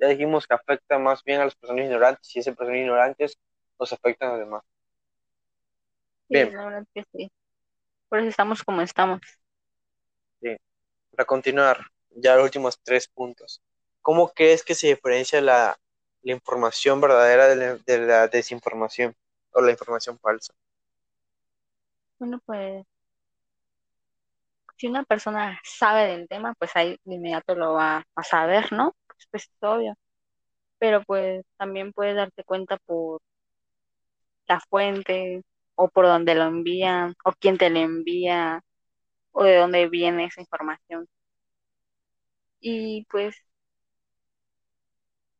Ya 0.00 0.08
dijimos 0.08 0.48
que 0.48 0.54
afecta 0.54 0.98
más 0.98 1.22
bien 1.24 1.40
a 1.40 1.44
las 1.44 1.54
personas 1.54 1.84
ignorantes 1.84 2.36
y 2.36 2.40
esas 2.40 2.56
personas 2.56 2.80
ignorantes 2.80 3.38
nos 3.78 3.92
afectan 3.92 4.30
a 4.30 4.32
los 4.32 4.40
demás. 4.40 4.62
Sí, 6.28 6.34
Bien. 6.34 6.50
la 6.50 6.64
verdad 6.64 6.86
que 6.94 7.04
sí. 7.12 7.30
Por 8.08 8.20
eso 8.20 8.28
estamos 8.28 8.64
como 8.64 8.82
estamos. 8.82 9.20
Para 11.12 11.24
continuar, 11.24 11.86
ya 12.10 12.34
los 12.34 12.44
últimos 12.46 12.80
tres 12.82 13.06
puntos. 13.06 13.62
¿Cómo 14.02 14.28
crees 14.30 14.64
que 14.64 14.74
se 14.74 14.88
diferencia 14.88 15.40
la, 15.40 15.78
la 16.22 16.32
información 16.32 17.00
verdadera 17.00 17.46
de 17.48 17.56
la, 17.56 17.74
de 17.76 17.98
la 18.06 18.26
desinformación 18.28 19.14
o 19.52 19.60
la 19.60 19.70
información 19.70 20.18
falsa? 20.18 20.52
Bueno, 22.20 22.38
pues 22.46 22.86
si 24.78 24.86
una 24.88 25.04
persona 25.04 25.60
sabe 25.64 26.06
del 26.08 26.28
tema, 26.28 26.54
pues 26.58 26.74
ahí 26.76 26.96
de 27.04 27.14
inmediato 27.16 27.54
lo 27.54 27.74
va 27.74 28.04
a 28.14 28.22
saber, 28.24 28.72
¿no? 28.72 28.94
Pues, 29.06 29.28
pues 29.30 29.42
es 29.44 29.50
obvio. 29.62 29.94
Pero 30.78 31.02
pues 31.04 31.44
también 31.58 31.92
puedes 31.92 32.16
darte 32.16 32.44
cuenta 32.44 32.78
por 32.86 33.20
la 34.48 34.60
fuente 34.60 35.42
o 35.76 35.88
por 35.88 36.06
dónde 36.06 36.34
lo 36.34 36.44
envían 36.44 37.14
o 37.24 37.32
quién 37.40 37.56
te 37.58 37.70
lo 37.70 37.78
envía 37.78 38.62
o 39.32 39.44
de 39.44 39.56
dónde 39.56 39.88
viene 39.88 40.26
esa 40.26 40.40
información. 40.42 41.08
Y 42.60 43.04
pues, 43.10 43.36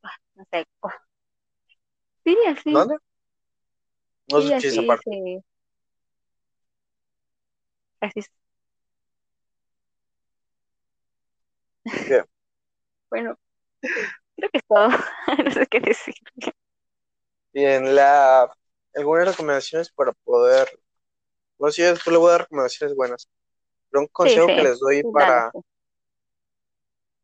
ah, 0.03 0.17
no 0.35 0.45
sé, 0.51 0.67
oh, 0.81 0.91
sí, 2.25 2.37
así, 2.49 2.73
¿Dónde? 2.73 2.97
No 4.29 4.41
sí, 4.41 4.53
esa 4.53 4.83
parte. 4.87 5.11
se, 5.11 5.43
así, 8.01 8.21
es. 8.21 8.31
Bien. 12.07 12.25
bueno, 13.11 13.39
creo 14.37 14.51
que 14.51 14.59
es 14.59 14.65
todo, 14.67 14.89
no 15.45 15.51
sé 15.51 15.67
qué 15.67 15.81
decir. 15.81 16.15
Bien, 17.53 17.95
la, 17.95 18.49
algunas 18.95 19.29
recomendaciones 19.29 19.91
para 19.91 20.13
poder, 20.25 20.69
bueno, 21.59 21.73
sí, 21.73 21.83
después 21.83 22.13
le 22.13 22.19
voy 22.19 22.29
a 22.31 22.33
dar 22.33 22.41
recomendaciones 22.43 22.97
buenas, 22.97 23.29
pero 23.91 24.03
un 24.03 24.09
Sí, 24.23 24.41
consejo 24.41 24.53
que 24.53 24.63
les 24.63 24.81
doy 24.81 25.05
para, 25.05 25.35
dale, 25.35 25.43
sí. 25.53 25.61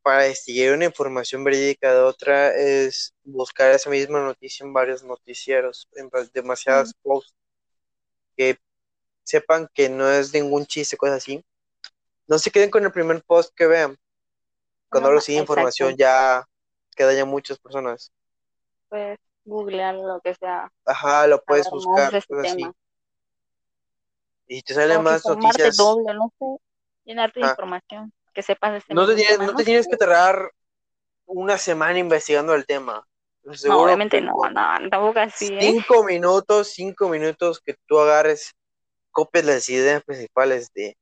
para 0.02 0.24
distinguir 0.24 0.72
una 0.72 0.86
información 0.86 1.44
verídica 1.44 1.92
de 1.92 2.00
otra 2.00 2.54
es 2.56 3.14
buscar 3.24 3.72
esa 3.72 3.90
misma 3.90 4.22
noticia 4.22 4.64
en 4.64 4.72
varios 4.72 5.02
noticieros, 5.04 5.88
en 5.96 6.08
demasiadas 6.32 6.92
Mm, 6.92 6.92
posts, 7.02 7.34
que 8.36 8.58
sepan 9.26 9.68
que 9.74 9.88
no 9.88 10.08
es 10.08 10.32
ningún 10.32 10.64
chiste, 10.66 10.96
cosas 10.96 11.16
así. 11.16 11.44
No 12.28 12.38
se 12.38 12.50
queden 12.50 12.70
con 12.70 12.84
el 12.84 12.92
primer 12.92 13.22
post 13.24 13.52
que 13.54 13.66
vean. 13.66 13.96
Cuando 14.88 15.10
no, 15.10 15.16
exacto, 15.16 15.40
información 15.40 15.96
ya 15.96 16.46
queda 16.94 17.12
ya 17.12 17.24
muchas 17.24 17.58
personas. 17.58 18.12
puedes 18.88 19.18
googlear 19.44 19.94
lo 19.94 20.20
que 20.20 20.34
sea, 20.34 20.70
Ajá, 20.84 21.26
lo 21.26 21.42
puedes 21.42 21.68
buscar, 21.70 22.10
cosas 22.26 22.52
así. 22.52 22.66
Y 24.48 24.62
te 24.62 24.74
salen 24.74 25.02
más 25.02 25.26
noticias, 25.26 25.76
doble, 25.76 26.14
no 26.14 26.32
sé, 26.38 26.46
llenarte 27.04 27.40
de 27.40 27.46
ajá. 27.46 27.52
información, 27.54 28.12
que 28.32 28.42
sepas 28.42 28.72
de 28.72 28.78
este 28.78 28.94
No 28.94 29.06
te 29.06 29.16
tienes, 29.16 29.38
no 29.38 29.54
te 29.54 29.64
que 29.64 29.96
tardar 29.96 30.52
una 31.26 31.58
semana 31.58 31.98
investigando 31.98 32.54
el 32.54 32.64
tema. 32.64 33.06
No, 33.64 33.82
obviamente 33.82 34.20
no, 34.20 34.34
no, 34.50 34.90
tampoco 34.90 35.20
así, 35.20 35.46
¿eh? 35.46 35.60
cinco 35.60 36.02
minutos, 36.02 36.68
cinco 36.68 37.08
minutos 37.08 37.60
que 37.60 37.76
tú 37.86 37.98
agarres, 38.00 38.52
copies 39.16 39.46
las 39.46 39.66
ideas 39.70 40.04
principales 40.04 40.70
de, 40.74 40.94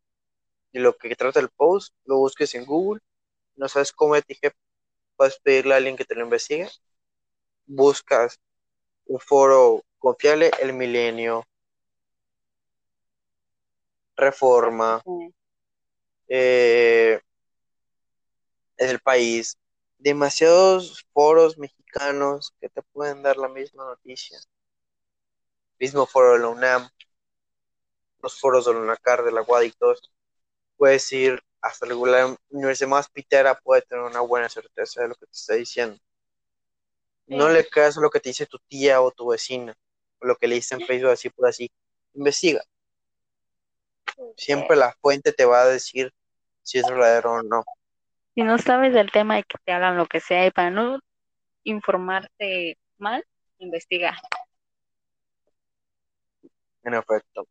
de 0.72 0.80
lo 0.80 0.96
que 0.96 1.16
trata 1.16 1.40
el 1.40 1.48
post, 1.50 1.92
lo 2.04 2.18
busques 2.18 2.54
en 2.54 2.64
Google, 2.64 3.00
no 3.56 3.68
sabes 3.68 3.92
cómo 3.92 4.14
etiquetar, 4.16 4.56
puedes 5.16 5.40
pedirle 5.40 5.74
a 5.74 5.78
alguien 5.78 5.96
que 5.96 6.04
te 6.04 6.14
lo 6.14 6.22
investigue, 6.24 6.68
buscas 7.66 8.38
un 9.06 9.20
foro 9.20 9.82
confiable, 9.98 10.52
El 10.62 10.74
Milenio, 10.74 11.44
Reforma, 14.16 15.02
Sí. 15.04 15.34
eh, 16.28 17.20
El 18.76 19.00
País, 19.00 19.58
demasiados 19.98 21.04
foros 21.12 21.58
mexicanos 21.58 22.54
que 22.60 22.68
te 22.68 22.82
pueden 22.82 23.24
dar 23.24 23.36
la 23.36 23.48
misma 23.48 23.84
noticia. 23.84 24.38
Mismo 25.78 26.04
foro 26.04 26.32
de 26.32 26.40
la 26.40 26.48
UNAM, 26.48 26.88
los 28.24 28.40
foros 28.40 28.64
de 28.64 28.72
la 28.72 28.80
UNACAR, 28.80 29.22
de 29.22 29.30
la 29.30 29.42
UAD 29.42 29.62
y 29.62 29.70
todos. 29.72 30.10
Puedes 30.76 31.12
ir 31.12 31.40
hasta 31.60 31.86
la 31.86 31.94
universidad 32.50 32.88
más 32.88 33.08
pitera, 33.08 33.54
puede 33.54 33.82
tener 33.82 34.02
una 34.02 34.20
buena 34.20 34.48
certeza 34.48 35.02
de 35.02 35.08
lo 35.08 35.14
que 35.14 35.26
te 35.26 35.32
está 35.32 35.54
diciendo. 35.54 35.98
No 37.26 37.48
le 37.48 37.66
creas 37.66 37.96
lo 37.96 38.10
que 38.10 38.20
te 38.20 38.30
dice 38.30 38.46
tu 38.46 38.58
tía 38.58 39.00
o 39.00 39.10
tu 39.10 39.28
vecina, 39.28 39.74
o 40.20 40.26
lo 40.26 40.36
que 40.36 40.48
le 40.48 40.56
dice 40.56 40.74
en 40.74 40.86
Facebook 40.86 41.12
así 41.12 41.30
por 41.30 41.48
así. 41.48 41.70
Investiga. 42.14 42.62
Siempre 44.36 44.76
la 44.76 44.92
fuente 45.00 45.32
te 45.32 45.44
va 45.44 45.62
a 45.62 45.66
decir 45.66 46.12
si 46.62 46.78
es 46.78 46.86
verdadero 46.86 47.32
o 47.32 47.42
no. 47.42 47.64
si 48.34 48.42
no 48.42 48.58
sabes 48.58 48.94
del 48.94 49.10
tema 49.10 49.38
y 49.38 49.42
que 49.42 49.58
te 49.64 49.72
hagan 49.72 49.96
lo 49.96 50.06
que 50.06 50.20
sea 50.20 50.46
y 50.46 50.50
para 50.50 50.70
no 50.70 50.98
informarte 51.62 52.78
mal, 52.98 53.24
investiga. 53.58 54.16
En 56.82 56.94
efecto. 56.94 57.46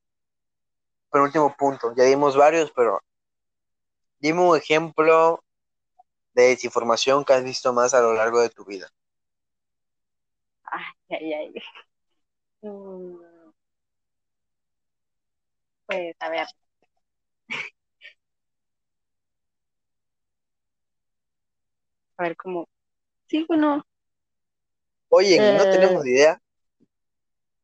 Penúltimo 1.14 1.56
punto. 1.56 1.94
Ya 1.96 2.04
dimos 2.04 2.36
varios, 2.36 2.70
pero 2.76 3.00
dime 4.20 4.42
un 4.42 4.58
ejemplo 4.58 5.44
de 6.36 6.44
desinformación 6.50 7.26
que 7.26 7.34
has 7.34 7.44
visto 7.44 7.74
más 7.74 7.94
a 7.94 8.02
lo 8.02 8.14
largo 8.14 8.42
de 8.42 8.50
tu 8.50 8.66
vida. 8.66 8.90
Ay, 10.66 10.84
ay, 11.12 11.34
ay. 11.34 11.54
Mm, 12.64 13.20
Pues 15.86 16.16
a 16.20 16.30
ver, 16.30 16.48
a 22.18 22.24
ver 22.24 22.36
cómo. 22.38 22.68
Sí, 23.28 23.46
bueno, 23.48 23.84
Oye, 25.10 25.40
no 25.40 25.66
eh, 25.66 25.66
tenemos 25.68 26.06
idea, 26.06 26.42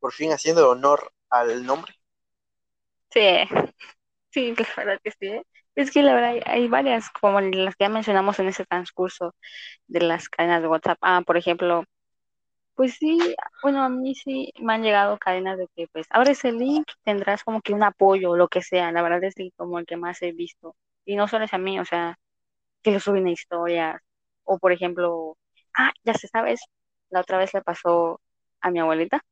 por 0.02 0.12
fin 0.12 0.34
haciendo 0.34 0.70
honor 0.70 1.14
al 1.30 1.66
nombre. 1.66 1.94
Sí, 3.12 3.22
sí, 4.32 4.56
la 4.58 4.66
verdad 4.78 5.00
que 5.04 5.12
sí. 5.12 5.28
¿eh? 5.28 5.44
Es 5.76 5.92
que 5.92 6.04
la 6.04 6.14
verdad 6.14 6.32
hay, 6.32 6.42
hay 6.46 6.68
varias, 6.68 7.10
como 7.12 7.40
las 7.42 7.76
que 7.76 7.86
ya 7.86 7.90
mencionamos 7.90 8.40
en 8.40 8.48
ese 8.50 8.66
transcurso 8.66 9.36
de 9.88 10.02
las 10.02 10.30
cadenas 10.30 10.62
de 10.62 10.68
WhatsApp. 10.68 10.98
Ah, 11.02 11.22
por 11.26 11.38
ejemplo, 11.38 11.86
pues 12.76 12.96
sí, 12.96 13.20
bueno, 13.64 13.84
a 13.84 13.90
mí 13.90 14.16
sí 14.16 14.52
me 14.60 14.74
han 14.74 14.84
llegado 14.84 15.18
cadenas 15.18 15.58
de 15.58 15.68
que, 15.76 15.88
pues, 15.92 16.08
abres 16.12 16.46
el 16.46 16.58
link, 16.58 16.88
tendrás 17.04 17.44
como 17.44 17.62
que 17.62 17.74
un 17.74 17.84
apoyo 17.84 18.32
o 18.32 18.38
lo 18.38 18.48
que 18.50 18.62
sea. 18.62 18.92
La 18.92 19.02
verdad 19.02 19.24
es 19.26 19.36
que 19.36 19.52
como 19.58 19.80
el 19.80 19.86
que 19.86 19.98
más 19.98 20.22
he 20.22 20.32
visto. 20.34 20.76
Y 21.06 21.16
no 21.16 21.28
solo 21.28 21.46
es 21.46 21.54
a 21.54 21.58
mí, 21.58 21.80
o 21.80 21.86
sea, 21.86 22.18
que 22.84 22.92
lo 22.92 23.00
suben 23.00 23.28
a 23.28 23.32
historias. 23.32 24.02
O 24.46 24.60
por 24.60 24.72
ejemplo, 24.74 25.38
ah, 25.78 25.92
ya 26.04 26.14
se 26.14 26.28
sabes, 26.28 26.62
la 27.10 27.22
otra 27.22 27.38
vez 27.38 27.54
le 27.54 27.62
pasó 27.62 28.22
a 28.62 28.72
mi 28.72 28.80
abuelita, 28.80 29.24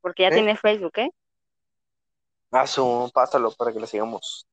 porque 0.00 0.24
ya 0.24 0.28
¿Eh? 0.30 0.32
tiene 0.32 0.56
Facebook, 0.56 0.92
¿eh? 0.98 1.10
Su, 2.66 3.10
pásalo 3.12 3.50
para 3.52 3.72
que 3.72 3.80
lo 3.80 3.86
sigamos. 3.86 4.46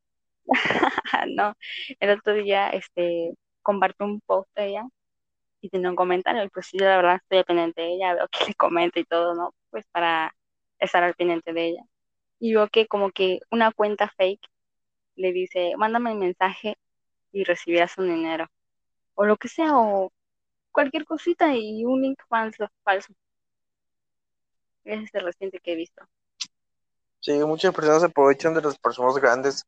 No, 1.29 1.53
el 1.99 2.09
otro 2.11 2.33
día, 2.33 2.69
este, 2.69 3.33
compartió 3.61 4.05
un 4.05 4.21
post 4.21 4.49
de 4.55 4.69
ella 4.69 4.83
y 5.61 5.69
tenía 5.69 5.89
un 5.89 5.95
comentario, 5.95 6.49
pues 6.53 6.67
sí, 6.67 6.79
la 6.79 6.97
verdad 6.97 7.17
estoy 7.17 7.39
al 7.39 7.45
pendiente 7.45 7.81
de 7.81 7.93
ella, 7.95 8.15
veo 8.15 8.27
que 8.29 8.45
le 8.47 8.55
comenta 8.55 8.99
y 8.99 9.05
todo, 9.05 9.35
¿no? 9.35 9.53
Pues 9.69 9.85
para 9.91 10.35
estar 10.79 11.03
al 11.03 11.15
pendiente 11.15 11.53
de 11.53 11.67
ella. 11.67 11.83
Y 12.39 12.53
veo 12.55 12.67
que 12.69 12.87
como 12.87 13.11
que 13.11 13.39
una 13.51 13.71
cuenta 13.71 14.09
fake 14.17 14.47
le 15.15 15.33
dice, 15.33 15.73
mándame 15.77 16.11
el 16.13 16.17
mensaje 16.19 16.77
y 17.31 17.43
recibirás 17.43 17.97
un 17.97 18.07
dinero, 18.09 18.47
o 19.15 19.25
lo 19.25 19.37
que 19.37 19.49
sea, 19.49 19.77
o 19.77 20.11
cualquier 20.71 21.05
cosita 21.05 21.55
y 21.55 21.85
un 21.85 22.01
link 22.01 22.19
falso, 22.29 22.69
falso. 22.83 23.13
Ese 24.83 25.03
es 25.05 25.15
el 25.15 25.23
reciente 25.25 25.59
que 25.59 25.73
he 25.73 25.75
visto. 25.75 26.03
Sí, 27.21 27.33
muchas 27.45 27.73
personas 27.73 28.01
se 28.01 28.07
aprovechan 28.07 28.53
de 28.53 28.61
las 28.61 28.77
personas 28.77 29.15
grandes 29.17 29.65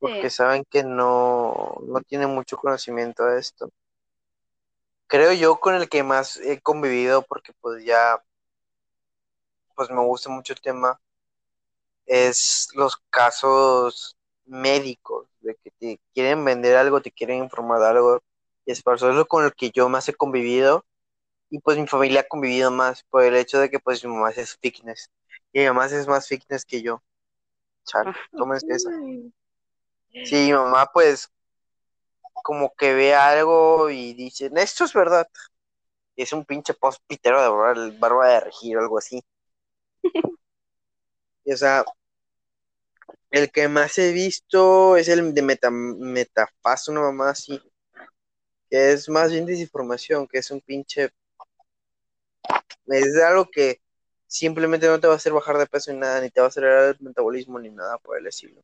porque 0.00 0.30
Sí, 0.30 0.30
saben 0.30 0.64
que 0.70 0.84
no, 0.84 1.76
no 1.86 2.00
tienen 2.02 2.30
mucho 2.30 2.56
conocimiento 2.58 3.24
de 3.26 3.40
esto. 3.40 3.70
Creo 5.08 5.32
yo 5.34 5.60
con 5.60 5.74
el 5.74 5.88
que 5.88 6.02
más 6.04 6.38
he 6.38 6.60
convivido 6.60 7.22
porque 7.22 7.52
pues 7.60 7.84
ya 7.84 8.22
pues 9.74 9.88
me 9.90 10.02
gusta 10.02 10.28
mucho 10.28 10.52
el 10.52 10.60
tema 10.60 11.00
es 12.06 12.68
los 12.74 12.96
casos 13.10 14.16
médicos, 14.46 15.28
de 15.40 15.54
que 15.56 15.70
te 15.78 16.00
quieren 16.14 16.44
vender 16.44 16.76
algo, 16.76 17.00
te 17.02 17.12
quieren 17.12 17.38
informar 17.44 17.80
de 17.80 17.86
algo, 17.86 18.22
y 18.64 18.72
es 18.72 18.82
por 18.82 18.96
eso 18.96 19.26
con 19.26 19.44
el 19.44 19.54
que 19.54 19.70
yo 19.70 19.88
más 19.88 20.08
he 20.08 20.14
convivido, 20.14 20.84
y 21.50 21.60
pues 21.60 21.78
mi 21.78 21.86
familia 21.86 22.22
ha 22.22 22.28
convivido 22.28 22.70
más 22.72 23.04
por 23.10 23.24
el 23.24 23.36
hecho 23.36 23.60
de 23.60 23.70
que 23.70 23.80
pues 23.80 24.04
mi 24.04 24.12
mamá 24.12 24.30
es 24.32 24.56
fitness, 24.62 25.10
y 25.52 25.64
mamá 25.66 25.86
es 25.86 26.06
más 26.06 26.28
fitness 26.28 26.64
que 26.64 26.82
yo. 26.82 27.02
Chale, 27.84 28.12
tómense 28.32 28.66
esa. 28.68 28.90
Sí, 30.24 30.46
mi 30.46 30.52
mamá 30.52 30.90
pues 30.92 31.30
como 32.42 32.72
que 32.74 32.94
ve 32.94 33.14
algo 33.14 33.90
y 33.90 34.14
dice, 34.14 34.50
esto 34.54 34.84
es 34.84 34.92
verdad. 34.92 35.28
Y 36.16 36.22
es 36.22 36.32
un 36.32 36.44
pinche 36.44 36.74
post 36.74 37.02
pitero 37.06 37.42
de 37.42 37.48
barba, 37.48 37.90
barba 37.98 38.28
de 38.28 38.40
regir 38.40 38.76
o 38.76 38.80
algo 38.80 38.98
así. 38.98 39.22
y, 41.44 41.52
o 41.52 41.56
sea, 41.56 41.84
el 43.30 43.50
que 43.50 43.68
más 43.68 43.98
he 43.98 44.12
visto 44.12 44.96
es 44.96 45.08
el 45.08 45.34
de 45.34 45.42
meta, 45.42 45.70
Metafaz, 45.70 46.88
una 46.88 47.02
mamá 47.02 47.30
así. 47.30 47.60
Que 48.70 48.92
es 48.92 49.08
más 49.08 49.30
bien 49.30 49.46
desinformación, 49.46 50.26
que 50.26 50.38
es 50.38 50.50
un 50.50 50.60
pinche. 50.60 51.10
Es 52.86 53.16
algo 53.22 53.46
que 53.50 53.80
simplemente 54.28 54.86
no 54.86 55.00
te 55.00 55.06
va 55.06 55.14
a 55.14 55.16
hacer 55.16 55.32
bajar 55.32 55.58
de 55.58 55.66
peso 55.66 55.92
ni 55.92 55.98
nada, 55.98 56.20
ni 56.20 56.30
te 56.30 56.40
va 56.40 56.46
a 56.46 56.48
acelerar 56.50 56.94
el 56.94 57.00
metabolismo 57.00 57.58
ni 57.58 57.70
nada 57.70 57.98
por 57.98 58.16
el 58.18 58.26
estilo. 58.26 58.62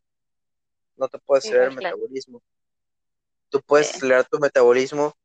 No 0.97 1.09
te 1.09 1.19
puede 1.19 1.39
acelerar 1.39 1.71
el 1.71 1.77
metabolismo. 1.77 2.43
Tú 3.49 3.61
puedes 3.63 3.91
acelerar 3.91 4.27
tu 4.27 4.39
metabolismo. 4.39 5.17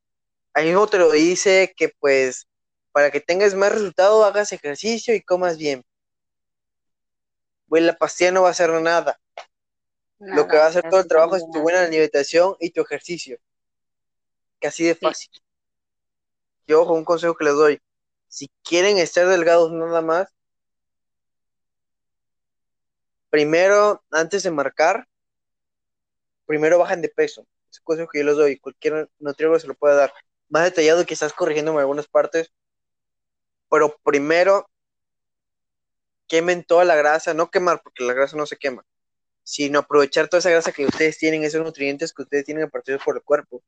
Ahí 0.54 0.66
mismo 0.66 0.88
te 0.88 0.98
lo 0.98 1.12
dice 1.12 1.74
que 1.76 1.90
pues 2.00 2.48
para 2.92 3.12
que 3.12 3.20
tengas 3.20 3.54
más 3.54 3.72
resultado 3.72 4.24
hagas 4.24 4.52
ejercicio 4.54 5.14
y 5.14 5.22
comas 5.22 5.58
bien. 5.58 5.86
Pues 7.68 7.84
la 7.84 7.96
pastilla 7.96 8.32
no 8.32 8.44
va 8.44 8.48
a 8.48 8.52
hacer 8.52 8.72
nada. 8.82 9.20
Lo 10.20 10.48
que 10.48 10.58
va 10.58 10.66
a 10.66 10.68
hacer 10.68 10.90
todo 10.90 11.02
el 11.02 11.08
trabajo 11.08 11.36
es 11.36 11.44
tu 11.52 11.62
buena 11.62 11.82
alimentación 11.82 12.56
y 12.60 12.72
tu 12.72 12.82
ejercicio. 12.82 13.38
Que 14.60 14.68
así 14.68 14.86
de 14.86 14.96
fácil. 14.96 15.30
Yo, 16.66 16.82
ojo, 16.82 16.94
un 16.94 17.06
consejo 17.06 17.36
que 17.36 17.46
les 17.46 17.54
doy. 17.54 17.82
Si 18.30 18.50
quieren 18.64 18.98
estar 18.98 19.28
delgados 19.28 19.72
nada 19.72 20.02
más, 20.02 20.30
primero, 23.30 24.04
antes 24.12 24.44
de 24.44 24.52
marcar, 24.52 25.08
primero 26.46 26.80
bajan 26.80 27.02
de 27.02 27.10
peso. 27.10 27.46
Es 27.70 27.80
consejo 27.82 28.10
que 28.10 28.20
yo 28.20 28.26
les 28.26 28.36
doy. 28.38 28.58
Cualquier 28.60 29.10
nutriólogo 29.20 29.60
se 29.60 29.68
lo 29.68 29.76
puede 29.76 29.96
dar. 29.96 30.14
Más 30.48 30.64
detallado 30.64 31.06
corrigiendo 31.36 31.74
en 31.74 31.80
algunas 31.80 32.08
partes. 32.08 32.52
Pero 33.70 33.96
primero, 34.04 34.70
quemen 36.28 36.64
toda 36.64 36.86
la 36.86 36.96
grasa. 36.96 37.34
No 37.34 37.52
quemar, 37.52 37.82
porque 37.84 38.04
la 38.04 38.14
grasa 38.14 38.38
no 38.38 38.46
se 38.46 38.58
quema 38.58 38.86
sino 39.50 39.80
aprovechar 39.80 40.28
toda 40.28 40.40
esa 40.40 40.52
grasa 40.52 40.72
que 40.72 40.86
ustedes 40.86 41.18
tienen, 41.18 41.44
esos 41.44 41.64
nutrientes 41.64 42.14
que 42.14 42.22
ustedes 42.22 42.46
tienen 42.46 42.70
partidos 42.70 43.02
por 43.04 43.16
el 43.18 43.24
cuerpo. 43.24 43.64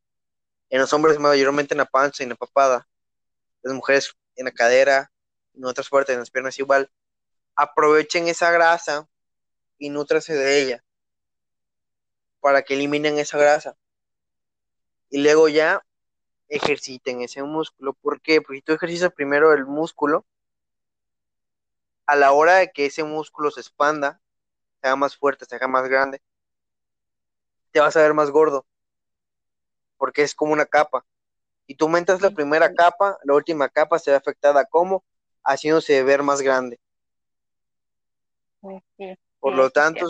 En 0.69 0.79
los 0.79 0.93
hombres 0.93 1.17
mayormente 1.17 1.73
en 1.73 1.79
la 1.79 1.85
panza 1.85 2.21
y 2.21 2.25
en 2.25 2.29
la 2.29 2.35
papada, 2.35 2.87
las 3.63 3.73
mujeres 3.73 4.15
en 4.41 4.45
la 4.45 4.51
cadera, 4.51 5.11
en 5.55 5.65
otras 5.65 5.89
partes, 5.89 6.13
en 6.13 6.19
las 6.19 6.31
piernas 6.31 6.57
igual. 6.59 6.91
Aprovechen 7.55 8.27
esa 8.27 8.51
grasa 8.51 9.07
y 9.77 9.89
nútrase 9.89 10.33
de 10.33 10.61
ella 10.61 10.83
para 12.39 12.63
que 12.63 12.73
eliminen 12.73 13.19
esa 13.19 13.37
grasa. 13.37 13.77
Y 15.09 15.21
luego 15.21 15.47
ya 15.47 15.85
ejerciten 16.49 17.21
ese 17.21 17.43
músculo. 17.43 17.93
¿Por 17.93 18.21
qué? 18.21 18.41
Porque 18.41 18.57
si 18.57 18.61
tú 18.63 18.73
ejercitas 18.73 19.13
primero 19.13 19.53
el 19.53 19.65
músculo, 19.65 20.25
a 22.05 22.15
la 22.15 22.31
hora 22.31 22.55
de 22.55 22.71
que 22.71 22.87
ese 22.87 23.03
músculo 23.03 23.51
se 23.51 23.61
expanda, 23.61 24.19
se 24.81 24.87
haga 24.87 24.95
más 24.95 25.15
fuerte, 25.15 25.45
se 25.45 25.55
haga 25.55 25.67
más 25.67 25.87
grande, 25.87 26.21
te 27.71 27.79
vas 27.79 27.95
a 27.95 28.01
ver 28.01 28.13
más 28.13 28.31
gordo, 28.31 28.65
porque 29.97 30.23
es 30.23 30.35
como 30.35 30.51
una 30.51 30.65
capa. 30.65 31.05
Y 31.71 31.75
tú 31.75 31.85
aumentas 31.85 32.19
la 32.19 32.31
primera 32.31 32.73
capa, 32.73 33.17
la 33.23 33.33
última 33.33 33.69
capa 33.69 33.97
se 33.97 34.11
ve 34.11 34.17
afectada 34.17 34.65
como 34.65 35.05
haciéndose 35.41 36.03
ver 36.03 36.21
más 36.21 36.41
grande. 36.41 36.81
Por 39.39 39.55
lo 39.55 39.69
tanto, 39.69 40.05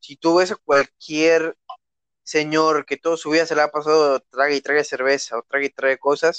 si, 0.00 0.16
tú 0.16 0.38
ves 0.38 0.50
a 0.50 0.56
cualquier 0.56 1.56
señor 2.24 2.84
que 2.84 2.96
todo 2.96 3.16
su 3.16 3.30
vida 3.30 3.46
se 3.46 3.54
le 3.54 3.62
ha 3.62 3.70
pasado 3.70 4.18
traga 4.22 4.52
y 4.52 4.60
traga 4.60 4.82
cerveza 4.82 5.38
o 5.38 5.42
traga 5.44 5.66
y 5.66 5.70
trae 5.70 5.98
cosas 5.98 6.36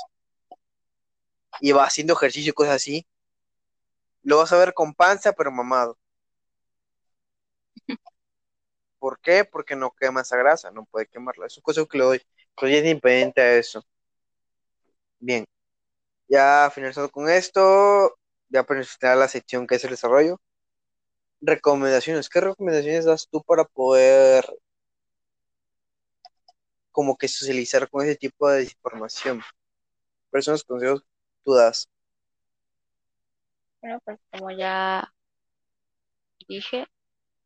y 1.62 1.72
va 1.72 1.86
haciendo 1.86 2.12
ejercicio 2.12 2.50
y 2.50 2.54
cosas 2.54 2.76
así, 2.76 3.08
lo 4.24 4.39
vas 4.39 4.52
a 4.52 4.58
ver 4.58 4.74
con 4.74 4.94
panza 4.94 5.32
pero 5.32 5.54
mamado. 5.54 5.98
¿Por 9.00 9.22
qué? 9.22 9.46
Porque 9.46 9.78
no 9.78 9.91
quema 9.91 10.20
esa 10.20 10.36
grasa, 10.36 10.70
no 10.70 10.84
puede 10.84 11.08
quemarla. 11.08 11.46
Es 11.46 11.56
un 11.56 11.64
consejo 11.64 11.88
que 11.88 11.98
le 11.98 12.04
doy. 12.04 12.22
Pues 12.56 12.74
es 12.74 12.84
independiente 12.84 13.39
a 13.39 13.56
eso. 13.56 13.86
Bien. 15.24 15.45
Ya 16.28 16.69
finalizando 16.74 17.09
con 17.09 17.30
esto, 17.30 18.17
ya 18.49 18.63
para 18.65 18.82
la 19.15 19.28
sección 19.30 19.67
que 19.67 19.76
es 19.76 19.84
el 19.86 19.91
desarrollo. 19.91 20.41
Recomendaciones. 21.41 22.30
¿Qué 22.30 22.41
recomendaciones 22.41 23.05
das 23.05 23.28
tú 23.30 23.41
para 23.43 23.63
poder 23.63 24.45
como 26.91 27.17
que 27.17 27.28
socializar 27.30 27.89
con 27.89 28.05
ese 28.05 28.17
tipo 28.17 28.49
de 28.49 28.59
desinformación? 28.59 29.41
Personas 30.30 30.63
consejos 30.65 31.03
tú 31.45 31.53
das? 31.53 31.89
Bueno, 33.82 33.99
pues 34.03 34.19
como 34.32 34.51
ya 34.51 35.09
dije, 36.49 36.86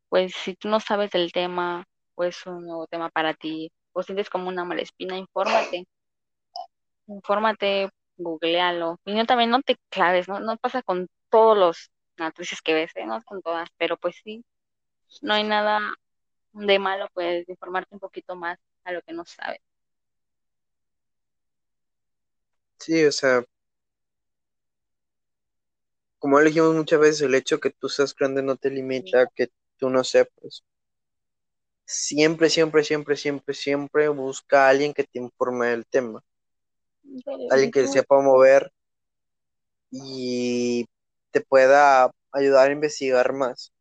pues 0.08 0.32
si 0.34 0.56
tú 0.56 0.68
no 0.68 0.80
sabes 0.80 1.10
del 1.12 1.30
tema 1.32 1.86
o 2.16 2.24
es 2.24 2.44
un 2.46 2.66
nuevo 2.66 2.88
tema 2.88 3.08
para 3.10 3.34
ti 3.34 3.70
o 3.92 4.02
sientes 4.02 4.30
como 4.30 4.48
una 4.48 4.64
mala 4.64 4.82
espina, 4.82 5.16
infórmate. 5.16 5.86
Infórmate, 7.08 7.90
googlealo. 8.16 9.00
Y 9.06 9.14
no 9.14 9.26
también 9.26 9.50
no 9.50 9.62
te 9.62 9.76
claves, 9.90 10.28
¿no? 10.28 10.40
No 10.40 10.56
pasa 10.58 10.82
con 10.82 11.08
todos 11.30 11.56
los 11.58 11.90
noticias 12.18 12.62
que 12.62 12.74
ves, 12.74 12.92
¿eh? 12.96 13.06
no 13.06 13.22
con 13.24 13.42
todas, 13.42 13.68
pero 13.78 13.96
pues 13.96 14.16
sí, 14.24 14.44
no 15.22 15.34
hay 15.34 15.44
nada 15.44 15.80
de 16.52 16.78
malo, 16.80 17.08
pues 17.14 17.48
informarte 17.48 17.94
un 17.94 18.00
poquito 18.00 18.36
más 18.36 18.58
a 18.84 18.92
lo 18.92 19.02
que 19.02 19.14
no 19.14 19.24
sabes. 19.26 19.60
Sí, 22.80 23.04
o 23.04 23.12
sea, 23.12 23.44
como 26.20 26.40
dijimos 26.40 26.76
muchas 26.76 27.00
veces, 27.00 27.22
el 27.22 27.34
hecho 27.34 27.58
que 27.58 27.70
tú 27.70 27.88
seas 27.88 28.14
grande 28.14 28.40
no 28.42 28.56
te 28.56 28.70
limita 28.70 29.22
a 29.22 29.26
que 29.34 29.48
tú 29.78 29.90
no 29.90 30.04
sepas. 30.04 30.64
Siempre, 31.86 32.50
siempre, 32.50 32.84
siempre, 32.84 33.16
siempre, 33.16 33.52
siempre 33.54 34.08
busca 34.10 34.66
a 34.66 34.70
alguien 34.70 34.94
que 34.94 35.02
te 35.02 35.18
informe 35.18 35.66
del 35.68 35.86
tema. 35.86 36.22
Alguien 37.50 37.70
que 37.70 37.86
sepa 37.86 38.20
mover 38.20 38.72
y 39.90 40.86
te 41.30 41.40
pueda 41.40 42.10
ayudar 42.32 42.68
a 42.68 42.72
investigar 42.72 43.32
más. 43.32 43.72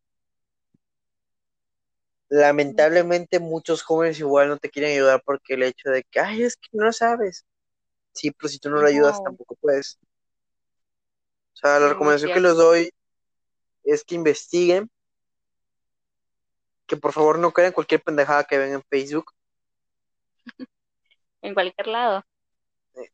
Lamentablemente 2.30 3.40
muchos 3.40 3.84
jóvenes 3.84 4.20
igual 4.20 4.50
no 4.50 4.58
te 4.58 4.70
quieren 4.70 4.92
ayudar 4.92 5.22
porque 5.24 5.54
el 5.54 5.64
hecho 5.64 5.90
de 5.90 6.04
que, 6.04 6.20
ay, 6.20 6.44
es 6.44 6.58
que 6.58 6.70
no 6.74 6.92
sabes. 6.92 7.46
Sí, 8.14 8.32
pero 8.32 8.50
si 8.50 8.60
tú 8.60 8.70
no, 8.70 8.82
lo 8.82 8.88
ayudas 8.88 9.22
tampoco 9.24 9.56
puedes. 9.56 9.98
O 11.54 11.58
sea, 11.58 11.80
la 11.80 11.90
recomendación 11.90 12.34
que 12.34 12.42
les 12.42 12.56
doy 12.56 12.90
es 13.84 14.04
que 14.04 14.16
investiguen 14.16 14.90
que 16.86 16.98
por 16.98 17.14
favor 17.14 17.38
no 17.38 17.52
crean 17.52 17.74
cualquier 17.74 18.02
pendejada 18.02 18.44
que 18.46 18.58
ven 18.58 18.74
en 18.74 18.84
Facebook. 18.84 19.32
en 21.42 21.54
cualquier 21.54 21.88
lado. 21.88 22.26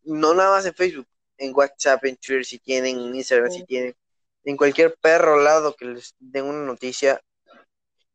No 0.04 0.34
nada 0.34 0.52
más 0.52 0.66
en 0.66 0.74
Facebook, 0.74 1.08
en 1.38 1.54
WhatsApp, 1.56 2.06
en 2.06 2.18
Twitter 2.18 2.46
si 2.46 2.60
tienen, 2.60 3.00
en 3.00 3.16
Instagram 3.16 3.52
si 3.52 3.66
tienen, 3.66 3.96
en 4.44 4.58
cualquier 4.58 4.96
perro 5.02 5.42
lado 5.42 5.76
que 5.76 5.86
les 5.86 6.16
den 6.20 6.46
una 6.46 6.66
noticia. 6.66 7.22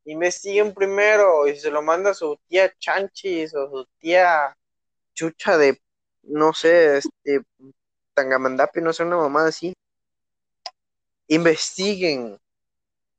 Investiguen 0.04 0.72
primero 0.72 1.46
y 1.46 1.56
se 1.58 1.70
lo 1.70 1.82
manda 1.82 2.14
su 2.14 2.38
tía 2.48 2.72
Chanchis 2.78 3.54
o 3.54 3.68
su 3.70 3.86
tía 3.98 4.56
Chucha 5.14 5.58
de, 5.58 5.80
no 6.22 6.52
sé, 6.52 6.98
este, 6.98 7.42
Tangamandapi, 8.14 8.80
no 8.80 8.92
sé, 8.92 9.04
una 9.04 9.16
mamada 9.16 9.48
así. 9.48 9.74
Investiguen, 11.28 12.38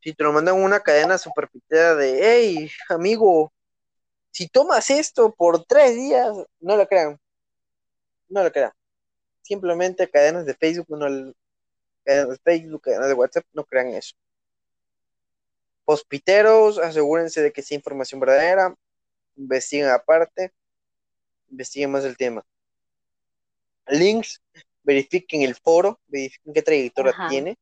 si 0.02 0.14
te 0.14 0.24
lo 0.24 0.34
mandan 0.34 0.56
una 0.56 0.80
cadena 0.80 1.18
super 1.18 1.50
pitera 1.50 1.96
de, 1.96 2.20
hey, 2.22 2.72
amigo, 2.90 3.52
si 4.32 4.48
tomas 4.48 4.90
esto 4.90 5.34
por 5.36 5.64
tres 5.66 5.96
días, 5.96 6.30
no 6.60 6.78
lo 6.78 6.88
crean. 6.88 7.20
No 8.30 8.44
lo 8.44 8.52
crean. 8.52 8.72
Simplemente 9.42 10.10
cadenas 10.10 10.46
de 10.46 10.54
Facebook, 10.54 10.98
no, 10.98 11.34
cadenas 12.04 12.30
de 12.30 12.38
Facebook, 12.38 12.82
cadenas 12.82 13.08
de 13.08 13.14
WhatsApp, 13.14 13.46
no 13.54 13.64
crean 13.66 13.88
eso. 13.88 14.16
Hospiteros, 15.86 16.78
asegúrense 16.78 17.42
de 17.42 17.52
que 17.52 17.64
sea 17.64 17.76
información 17.76 18.20
verdadera, 18.20 18.76
investiguen 19.36 19.90
aparte, 19.90 20.54
investiguen 21.50 21.92
más 21.92 22.06
el 22.06 22.16
tema. 22.16 22.46
Links, 23.88 24.42
verifiquen 24.84 25.42
el 25.42 25.56
foro, 25.56 26.00
verifiquen 26.08 26.54
qué 26.54 26.62
trayectoria 26.62 27.16
tiene 27.28 27.58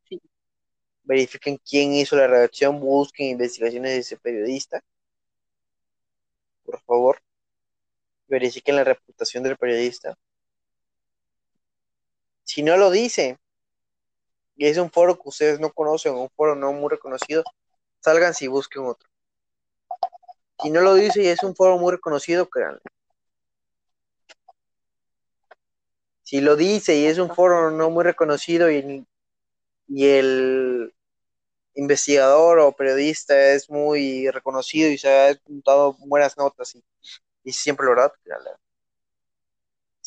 verifiquen 1.07 1.57
quién 1.57 1.93
hizo 1.93 2.17
la 2.17 2.27
redacción, 2.27 2.81
busquen 2.81 3.29
investigaciones 3.29 3.91
de 3.91 3.97
ese 3.99 4.17
periodista. 4.17 4.83
Por 6.65 6.81
favor, 6.81 7.21
verifiquen 8.27 8.75
la 8.75 8.83
reputación 8.83 9.41
del 9.43 9.55
periodista. 9.55 10.17
Si 12.47 12.63
no 12.63 12.77
lo 12.77 12.89
dice, 12.89 13.37
y 14.55 14.67
es 14.67 14.77
un 14.77 14.89
foro 14.89 15.15
que 15.15 15.27
ustedes 15.27 15.59
no 15.59 15.69
conocen, 15.71 16.15
un 16.15 16.29
foro 16.29 16.55
no 16.55 16.71
muy 16.71 16.89
reconocido, 16.89 17.43
salgan 17.99 18.33
si 18.33 18.47
busquen 18.47 18.85
otro. 18.85 19.09
Si 20.61 20.69
no 20.69 20.79
lo 20.79 20.95
dice 20.95 21.21
y 21.21 21.27
es 21.27 21.43
un 21.43 21.55
foro 21.55 21.77
muy 21.77 21.91
reconocido, 21.91 22.49
créanle. 22.49 22.79
Si 26.23 26.39
lo 26.39 26.55
dice 26.55 26.95
y 26.95 27.05
es 27.07 27.19
un 27.19 27.35
foro 27.35 27.69
no 27.69 27.89
muy 27.89 28.05
reconocido 28.05 28.71
y, 28.71 29.05
y 29.89 30.07
el 30.07 30.95
investigador 31.75 32.59
o 32.59 32.71
periodista 32.71 33.51
es 33.51 33.69
muy 33.69 34.29
reconocido 34.31 34.89
y 34.89 34.97
se 34.97 35.09
ha 35.09 35.39
dado 35.65 35.97
buenas 35.99 36.37
notas 36.37 36.75
y, 36.75 36.83
y 37.43 37.51
siempre 37.51 37.85
lo 37.85 37.91
verdad, 37.91 38.13
créanle. 38.23 38.51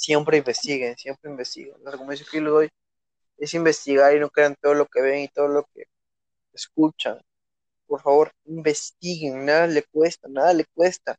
Siempre 0.01 0.39
investiguen, 0.39 0.97
siempre 0.97 1.31
investiguen. 1.31 1.77
La 1.85 1.91
recomendación 1.93 2.29
que 2.31 2.41
le 2.41 2.51
doy 2.51 2.71
es 3.39 3.55
investigar 3.55 4.15
y 4.15 4.21
no 4.21 4.31
crean 4.31 4.57
todo 4.61 4.75
lo 4.75 4.87
que 4.87 5.03
ven 5.03 5.21
y 5.21 5.29
todo 5.29 5.49
lo 5.49 5.65
que 5.75 5.85
escuchan 6.55 7.21
por 7.91 8.01
favor, 8.03 8.33
investiguen, 8.45 9.45
nada 9.45 9.67
le 9.67 9.83
cuesta, 9.83 10.29
nada 10.29 10.55
le 10.55 10.65
cuesta. 10.65 11.17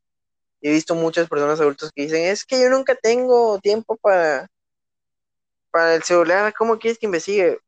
He 0.61 0.71
visto 0.71 0.95
muchas 0.95 1.27
personas 1.27 1.59
adultas 1.59 1.91
que 1.93 2.03
dicen, 2.03 2.23
es 2.23 2.45
que 2.45 2.61
yo 2.61 2.69
nunca 2.69 2.95
tengo 2.95 3.59
tiempo 3.59 3.97
para, 3.97 4.47
para 5.69 5.95
el 5.95 6.03
celular, 6.03 6.53
¿cómo 6.57 6.79
quieres 6.79 6.97
que 6.97 7.07
investigue? 7.07 7.59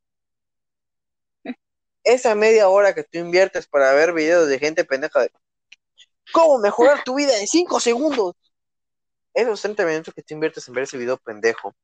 Esa 2.06 2.34
media 2.34 2.70
hora 2.70 2.96
que 2.96 3.04
tú 3.04 3.18
inviertes 3.18 3.68
para 3.68 3.92
ver 3.94 4.14
videos 4.14 4.48
de 4.48 4.60
gente 4.60 4.86
pendeja 4.86 5.22
de 5.22 5.32
cómo 6.32 6.60
mejorar 6.60 7.04
tu 7.04 7.16
vida 7.16 7.38
en 7.40 7.48
5 7.48 7.82
segundos. 7.82 8.36
Esos 9.34 9.62
30 9.62 9.86
minutos 9.86 10.14
que 10.14 10.22
tú 10.22 10.34
inviertes 10.34 10.68
en 10.68 10.74
ver 10.74 10.84
ese 10.84 10.98
video 10.98 11.18
pendejo, 11.18 11.76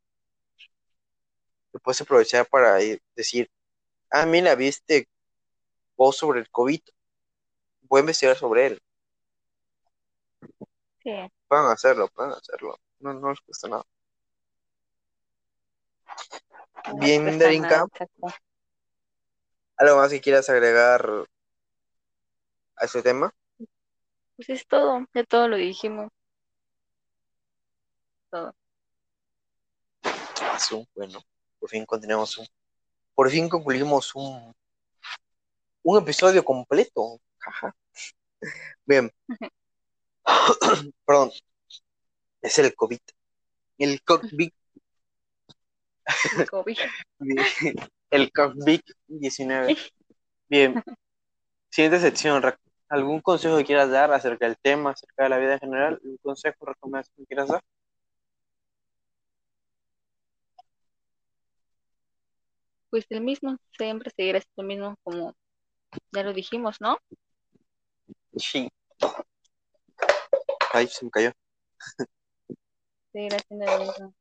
te 1.72 1.80
puedes 1.80 2.02
aprovechar 2.02 2.48
para 2.48 2.76
decir, 3.16 3.50
ah, 4.10 4.26
mira, 4.26 4.56
viste 4.56 5.08
vos 5.96 6.18
sobre 6.18 6.40
el 6.40 6.50
COVID, 6.50 6.82
voy 7.82 8.00
a 8.00 8.02
investigar 8.02 8.38
sobre 8.38 8.68
él. 8.68 8.82
Sí. 11.04 11.12
Pueden 11.48 11.66
hacerlo, 11.66 12.08
pueden 12.10 12.34
hacerlo. 12.34 12.80
No, 13.00 13.14
no 13.14 13.30
les 13.30 13.42
cuesta 13.42 13.68
nada. 13.68 13.86
no 16.88 17.00
Bien, 17.00 17.40
Darinka. 17.40 17.86
¿algo 19.78 19.96
más 19.96 20.12
que 20.12 20.22
quieras 20.22 20.50
agregar 20.50 21.26
a 22.76 22.86
este 22.86 23.02
tema? 23.02 23.34
Pues 24.36 24.50
es 24.50 24.68
todo, 24.68 25.06
ya 25.14 25.24
todo 25.24 25.48
lo 25.48 25.56
dijimos. 25.56 26.12
Todo. 28.30 28.56
Ah, 30.04 30.58
Bueno, 30.96 31.20
por 31.60 31.70
fin 31.70 31.86
continuamos 31.86 32.38
un, 32.38 32.48
por 33.16 33.30
fin 33.30 33.50
concluimos 33.50 34.14
un, 34.16 34.54
un 35.84 36.02
episodio 36.02 36.44
completo. 36.44 37.20
Jaja. 37.40 37.76
Bien, 38.86 39.12
perdón, 41.06 41.32
es 42.42 42.60
el 42.60 42.74
COVID. 42.76 43.00
El 43.78 44.02
COVID, 44.04 44.52
El 46.38 46.50
COVID. 46.50 46.78
el 48.12 48.32
COVID-19. 48.32 49.92
Bien, 50.48 50.84
siguiente 51.70 52.00
sección. 52.00 52.44
¿Algún 52.90 53.22
consejo 53.22 53.58
que 53.58 53.66
quieras 53.66 53.90
dar 53.92 54.12
acerca 54.12 54.46
del 54.48 54.58
tema, 54.58 54.92
acerca 54.92 55.24
de 55.24 55.30
la 55.30 55.38
vida 55.38 55.54
en 55.54 55.60
general? 55.60 56.00
¿Un 56.04 56.18
consejo, 56.18 56.66
recomendación 56.66 57.16
que 57.18 57.28
quieras 57.28 57.50
dar? 57.50 57.62
Pues 62.90 63.06
el 63.10 63.22
mismo, 63.22 63.58
siempre 63.78 64.12
seguir 64.16 64.38
haciendo 64.38 64.64
lo 64.64 64.68
mismo 64.68 64.96
como 65.04 65.36
ya 66.12 66.24
lo 66.24 66.34
dijimos, 66.34 66.78
¿no? 66.80 66.98
Sí. 68.38 68.70
Ay, 70.74 70.88
se 70.88 71.06
me 71.06 71.12
cayó. 71.12 71.32
Seguir 73.12 73.36
haciendo 73.36 73.66
lo 73.66 73.80
mismo. 73.80 74.14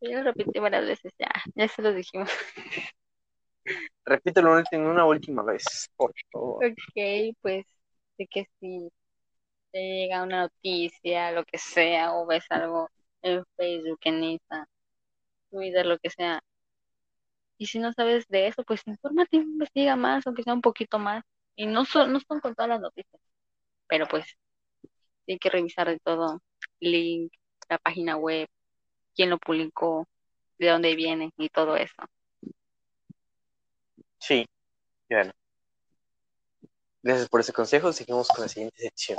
Yo 0.00 0.10
lo 0.18 0.22
repetí 0.24 0.58
varias 0.58 0.86
veces 0.86 1.12
ya, 1.18 1.30
ya 1.54 1.68
se 1.68 1.82
lo 1.82 1.92
dijimos. 1.92 2.28
Repítelo 4.04 4.52
una- 4.72 5.06
última 5.06 5.42
vez, 5.44 5.88
por 5.96 6.12
favor. 6.32 6.64
Ok, 6.64 7.36
pues 7.40 7.64
de 8.18 8.26
que 8.26 8.46
si 8.58 8.90
te 9.70 9.78
llega 9.78 10.24
una 10.24 10.42
noticia, 10.42 11.30
lo 11.32 11.44
que 11.44 11.58
sea, 11.58 12.14
o 12.14 12.26
ves 12.26 12.44
algo 12.50 12.90
en 13.22 13.44
Facebook, 13.56 14.00
en 14.02 14.24
Insta, 14.24 14.68
Twitter, 15.50 15.86
lo 15.86 15.98
que 15.98 16.10
sea, 16.10 16.42
y 17.62 17.66
si 17.66 17.78
no 17.78 17.92
sabes 17.92 18.26
de 18.26 18.48
eso, 18.48 18.64
pues 18.64 18.82
infórmate, 18.86 19.36
investiga 19.36 19.94
más, 19.94 20.26
aunque 20.26 20.42
sea 20.42 20.52
un 20.52 20.62
poquito 20.62 20.98
más. 20.98 21.22
Y 21.54 21.66
no 21.66 21.84
son, 21.84 22.12
no 22.12 22.18
son 22.18 22.40
con 22.40 22.56
todas 22.56 22.70
las 22.70 22.80
noticias, 22.80 23.22
pero 23.86 24.08
pues 24.08 24.26
hay 25.28 25.38
que 25.38 25.48
revisar 25.48 25.86
de 25.86 26.00
todo, 26.00 26.42
link, 26.80 27.32
la 27.68 27.78
página 27.78 28.16
web, 28.16 28.48
quién 29.14 29.30
lo 29.30 29.38
publicó, 29.38 30.08
de 30.58 30.70
dónde 30.70 30.96
viene 30.96 31.30
y 31.36 31.50
todo 31.50 31.76
eso. 31.76 32.02
Sí, 34.18 34.44
bueno. 35.08 35.30
Gracias 37.00 37.28
por 37.28 37.40
ese 37.42 37.52
consejo. 37.52 37.92
Seguimos 37.92 38.26
con 38.26 38.42
la 38.42 38.48
siguiente 38.48 38.82
sección. 38.82 39.18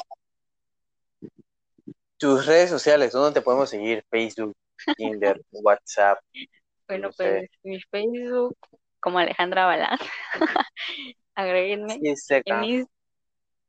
Tus 2.18 2.46
redes 2.46 2.70
sociales, 2.70 3.14
¿dónde 3.14 3.40
te 3.40 3.42
podemos 3.42 3.70
seguir? 3.70 4.04
Facebook, 4.10 4.54
Tinder, 4.98 5.42
WhatsApp. 5.52 6.20
Bueno, 6.94 7.08
No 7.08 7.14
sé. 7.14 7.24
pues 7.24 7.50
mi 7.64 7.82
Facebook, 7.82 8.58
como 9.00 9.20
Alejandra 9.20 9.66
Balán, 9.66 9.98
agréguenme. 11.36 11.94
Sí. 11.94 12.14
En, 12.46 12.62
Ins- 12.62 12.88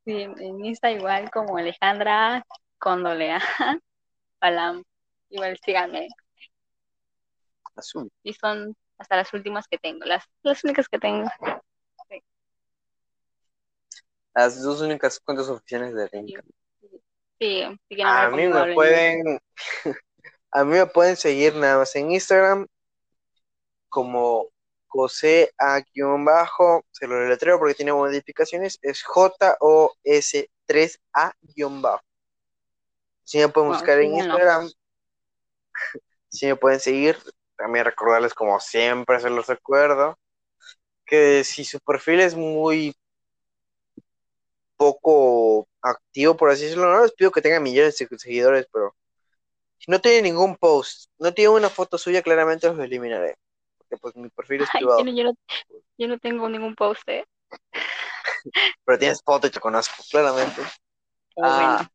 sí, 0.05 0.21
en 0.21 0.65
Insta 0.65 0.91
igual 0.91 1.29
como 1.31 1.57
Alejandra 1.57 2.45
con 2.77 3.03
doble 3.03 3.31
A, 3.31 3.39
Balam. 4.41 4.83
Igual 5.29 5.57
síganme. 5.65 6.07
Azul. 7.75 8.09
Y 8.23 8.33
son 8.33 8.75
hasta 8.97 9.17
las 9.17 9.33
últimas 9.33 9.67
que 9.67 9.77
tengo, 9.77 10.05
las, 10.05 10.23
las 10.43 10.63
únicas 10.63 10.87
que 10.87 10.99
tengo. 10.99 11.29
Las 14.33 14.61
dos 14.61 14.81
únicas 14.81 15.19
cuentas 15.19 15.49
oficiales 15.49 15.93
de 15.93 16.07
Rinca. 16.07 16.43
Sí, 17.39 17.65
sí 17.89 18.01
A 18.03 18.29
mí 18.29 18.47
me 18.47 18.73
pueden, 18.73 19.39
a 20.51 20.63
mí 20.63 20.71
me 20.77 20.85
pueden 20.85 21.15
seguir 21.15 21.55
nada 21.55 21.79
más 21.79 21.95
en 21.95 22.11
Instagram 22.11 22.67
como 23.95 24.49
José 24.87 25.53
A 25.57 25.81
bajo, 26.25 26.83
se 26.91 27.07
lo 27.07 27.15
deletreo 27.15 27.57
porque 27.57 27.75
tiene 27.75 27.93
modificaciones, 27.93 28.77
es 28.81 29.01
J-O-S-3A 29.03 30.51
bajo. 31.81 32.03
Si 33.23 33.37
me 33.37 33.47
pueden 33.47 33.69
Bueno, 33.69 33.79
buscar 33.79 33.99
en. 34.01 34.15
Instagram, 34.15 34.69
si 36.27 36.45
me 36.47 36.57
pueden 36.57 36.81
seguir, 36.81 37.17
también 37.55 37.85
recordarles 37.85 38.33
como 38.33 38.59
siempre 38.59 39.21
se 39.21 39.29
los 39.29 39.47
recuerdo, 39.47 40.19
que 41.05 41.45
si 41.45 41.63
su 41.63 41.79
perfil 41.79 42.19
es 42.19 42.35
muy 42.35 42.93
poco 44.75 45.69
activo, 45.81 46.35
por 46.35 46.49
así 46.49 46.63
decirlo, 46.63 46.91
no 46.91 47.01
les 47.01 47.13
pido 47.13 47.31
que 47.31 47.41
tengan 47.41 47.63
millones 47.63 47.97
de 47.97 48.07
seguidores, 48.17 48.67
pero 48.73 48.93
si 49.77 49.89
no 49.89 50.01
tiene 50.01 50.21
ningún 50.23 50.57
post, 50.57 51.09
no 51.17 51.33
tiene 51.33 51.51
una 51.51 51.69
foto 51.69 51.97
suya, 51.97 52.21
claramente 52.21 52.67
los 52.67 52.77
eliminaré. 52.79 53.35
Porque 53.97 54.13
pues 54.13 54.23
mi 54.23 54.29
perfil 54.29 54.61
es 54.61 54.69
Ay, 54.73 54.79
privado. 54.79 54.99
yo, 54.99 55.05
no, 55.05 55.11
yo, 55.11 55.23
no, 55.23 55.33
yo 55.97 56.07
no 56.07 56.19
tengo 56.19 56.49
ningún 56.49 56.75
post, 56.75 57.07
¿eh? 57.07 57.25
Pero 58.85 58.99
tienes 58.99 59.21
foto 59.23 59.47
y 59.47 59.49
te 59.49 59.59
conozco, 59.59 60.03
claramente. 60.09 60.61
Ah, 61.37 61.79
Bueno, 61.81 61.89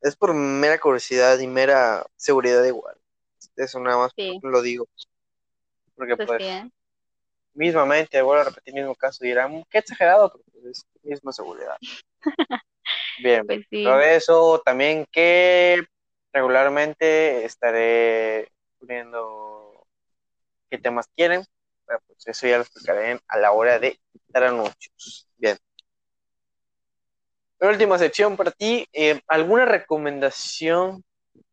es 0.00 0.16
por 0.16 0.34
mera 0.34 0.76
curiosidad 0.80 1.38
y 1.38 1.46
mera 1.46 2.04
seguridad 2.16 2.64
igual. 2.64 2.96
Eso 3.54 3.78
nada 3.78 3.96
más 3.96 4.12
sí, 4.16 4.40
lo 4.42 4.60
digo. 4.60 4.88
Porque 5.94 6.16
pues 6.16 6.26
pues 6.26 6.42
¿eh? 6.42 6.68
mismamente 7.54 8.20
vuelvo 8.22 8.42
a 8.42 8.44
repetir 8.46 8.74
el 8.74 8.82
mismo 8.82 8.96
caso 8.96 9.22
dirán, 9.22 9.62
qué 9.70 9.78
exagerado, 9.78 10.32
pero 10.32 10.44
pues, 10.62 10.78
es 10.78 10.86
misma 11.04 11.32
seguridad. 11.32 11.76
Bien, 13.22 13.46
Pues 13.46 13.66
sí. 13.70 13.84
todo 13.84 14.00
eso 14.00 14.62
también 14.64 15.06
que 15.12 15.84
regularmente 16.32 17.44
estaré 17.44 18.50
poniendo 18.78 19.49
qué 20.70 20.78
temas 20.78 21.06
quieren. 21.16 21.44
Pues 21.84 22.26
eso 22.26 22.46
ya 22.46 22.56
lo 22.56 22.62
explicaré 22.62 23.20
a 23.26 23.38
la 23.38 23.52
hora 23.52 23.78
de 23.78 23.98
dar 24.28 24.44
anuncios. 24.44 25.28
Bien. 25.36 25.58
La 27.58 27.68
última 27.68 27.98
sección 27.98 28.36
para 28.36 28.52
ti, 28.52 28.86
eh, 28.92 29.20
¿alguna 29.26 29.66
recomendación 29.66 31.04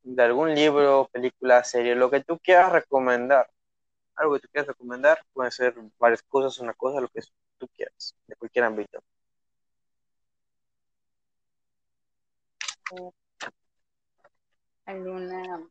de 0.04 0.24
algún 0.24 0.54
libro, 0.56 1.10
película, 1.12 1.64
serie, 1.64 1.96
lo 1.96 2.10
que 2.10 2.24
tú 2.24 2.40
quieras 2.40 2.72
recomendar 2.72 3.50
algo 4.18 4.34
que 4.34 4.42
tú 4.42 4.48
quieras 4.52 4.68
recomendar, 4.68 5.24
puede 5.32 5.52
ser 5.52 5.76
varias 6.00 6.24
cosas, 6.24 6.60
una 6.60 6.74
cosa, 6.74 7.00
lo 7.00 7.08
que 7.08 7.22
tú 7.58 7.68
quieras, 7.70 8.16
de 8.28 8.36
cualquier 8.36 8.66
ámbito. 8.66 9.02
alguna 14.86 15.68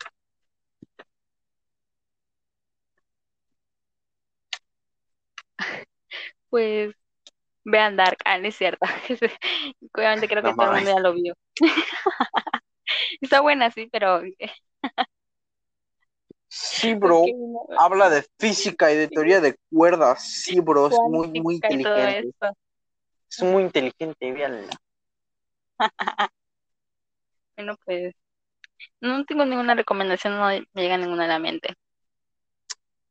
pues 6.50 6.94
vean 7.64 7.96
Dark, 7.96 8.18
ah, 8.24 8.38
no 8.38 8.48
es 8.48 8.57
cierto. 8.57 8.86
Obviamente 9.94 10.28
creo 10.28 10.42
que 10.42 10.54
todo 10.54 10.70
el 10.72 10.76
mundo 10.76 10.90
ya 10.90 11.00
lo 11.00 11.14
vio. 11.14 11.34
Está 13.20 13.40
buena, 13.40 13.70
sí, 13.70 13.88
pero 13.90 14.22
Sí, 16.48 16.94
bro. 16.94 17.24
Habla 17.78 18.11
de 18.11 18.26
física 18.38 18.92
y 18.92 18.96
de 18.96 19.09
teoría 19.09 19.40
de 19.40 19.57
cuerdas. 19.70 20.22
Sí, 20.22 20.61
bro. 20.61 20.88
Es 20.88 20.98
muy, 20.98 21.40
muy 21.40 21.54
inteligente. 21.57 22.30
Es 23.28 23.42
muy 23.42 23.64
inteligente, 23.64 24.32
véanla. 24.32 24.70
bueno, 27.57 27.76
pues. 27.84 28.14
No 29.00 29.24
tengo 29.24 29.44
ninguna 29.44 29.74
recomendación, 29.74 30.36
no 30.36 30.46
me 30.48 30.82
llega 30.82 30.98
ninguna 30.98 31.24
a 31.24 31.28
la 31.28 31.38
mente. 31.38 31.74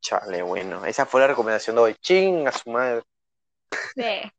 Chale, 0.05 0.43
bueno. 0.43 0.85
Esa 0.85 1.07
fue 1.07 1.21
la 1.21 1.27
recomendación 1.27 1.75
de 1.75 1.81
hoy. 1.81 1.95
Ching 1.95 2.47
a 2.47 2.51
su 2.51 2.69
madre. 2.69 3.01
Sí. 3.95 4.31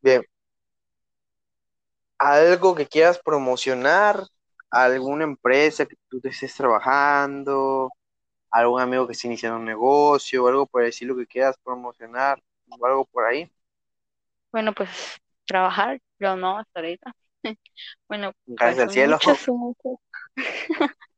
Bien. 0.00 0.24
¿Algo 2.18 2.74
que 2.74 2.86
quieras 2.86 3.20
promocionar? 3.24 4.24
¿Alguna 4.68 5.22
empresa 5.22 5.86
que 5.86 5.94
tú 6.08 6.20
estés 6.24 6.56
trabajando? 6.56 7.88
¿Algún 8.50 8.80
amigo 8.80 9.06
que 9.06 9.12
esté 9.12 9.28
iniciando 9.28 9.60
un 9.60 9.64
negocio? 9.64 10.48
¿Algo 10.48 10.66
por 10.66 10.82
decir 10.82 11.06
lo 11.06 11.14
que 11.16 11.26
quieras 11.28 11.56
promocionar? 11.62 12.42
¿O 12.68 12.84
algo 12.84 13.04
por 13.04 13.24
ahí? 13.24 13.48
Bueno, 14.50 14.72
pues 14.72 14.90
trabajar, 15.46 16.00
yo 16.18 16.34
no, 16.34 16.58
hasta 16.58 16.80
ahorita. 16.80 17.14
Bueno, 18.08 18.32
Gracias 18.44 18.74
pues, 18.74 18.88
al 18.88 18.90
cielo. 18.90 19.18
Muchos, 19.22 19.38
son, 19.38 19.56
muchos, 19.56 19.98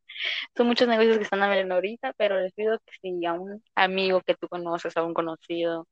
son 0.56 0.66
muchos 0.68 0.88
negocios 0.88 1.18
que 1.18 1.24
están 1.24 1.42
abriendo 1.42 1.74
ahorita, 1.74 2.12
pero 2.14 2.40
les 2.40 2.52
pido 2.52 2.78
que 2.80 2.92
si 3.00 3.26
a 3.26 3.32
un 3.34 3.62
amigo 3.74 4.20
que 4.22 4.34
tú 4.34 4.48
conoces, 4.48 4.96
a 4.96 5.02
un 5.04 5.14
conocido, 5.14 5.88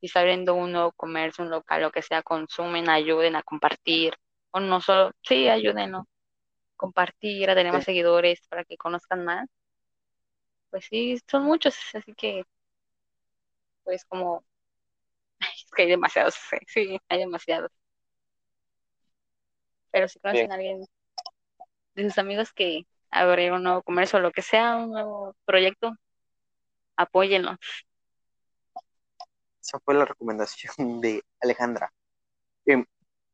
y 0.00 0.06
está 0.06 0.20
abriendo 0.20 0.54
un 0.54 0.72
nuevo 0.72 0.92
comercio, 0.92 1.44
un 1.44 1.50
local, 1.50 1.82
lo 1.82 1.92
que 1.92 2.02
sea, 2.02 2.22
consumen, 2.22 2.88
ayuden 2.88 3.36
a 3.36 3.42
compartir, 3.42 4.14
o 4.52 4.60
no 4.60 4.80
solo, 4.80 5.12
sí, 5.22 5.48
ayuden 5.48 5.94
a 5.94 6.04
compartir, 6.76 7.50
a 7.50 7.54
tener 7.54 7.72
más 7.72 7.84
seguidores 7.84 8.40
para 8.48 8.64
que 8.64 8.76
conozcan 8.76 9.24
más. 9.24 9.48
Pues 10.70 10.86
sí, 10.90 11.18
son 11.30 11.44
muchos, 11.44 11.76
así 11.94 12.14
que, 12.14 12.44
pues 13.84 14.04
como, 14.06 14.44
es 15.40 15.70
que 15.76 15.82
hay 15.82 15.88
demasiados, 15.90 16.36
sí, 16.68 16.98
hay 17.08 17.18
demasiados. 17.20 17.70
Pero 19.92 20.08
si 20.08 20.18
conocen 20.20 20.50
a 20.52 20.54
alguien 20.54 20.84
de 21.94 22.04
sus 22.04 22.18
amigos 22.18 22.52
que 22.52 22.86
abrieron 23.10 23.58
un 23.58 23.64
nuevo 23.64 23.82
comercio 23.82 24.20
lo 24.20 24.32
que 24.32 24.42
sea, 24.42 24.76
un 24.76 24.90
nuevo 24.90 25.34
proyecto, 25.44 25.92
apóyenlos. 26.96 27.56
Esa 29.60 29.78
fue 29.80 29.94
la 29.94 30.04
recomendación 30.04 30.72
de 31.00 31.22
Alejandra. 31.40 31.92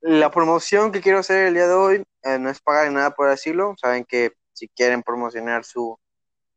la 0.01 0.31
promoción 0.31 0.93
que 0.93 1.01
quiero 1.01 1.18
hacer 1.18 1.47
el 1.47 1.55
día 1.55 1.66
de 1.66 1.74
hoy 1.74 2.05
eh, 2.22 2.39
no 2.39 2.51
es 2.51 2.61
pagar 2.61 2.91
nada 2.93 3.12
por 3.12 3.29
decirlo. 3.29 3.74
Saben 3.81 4.05
que 4.05 4.33
si 4.53 4.68
quieren 4.68 5.03
promocionar 5.03 5.64
su 5.64 5.99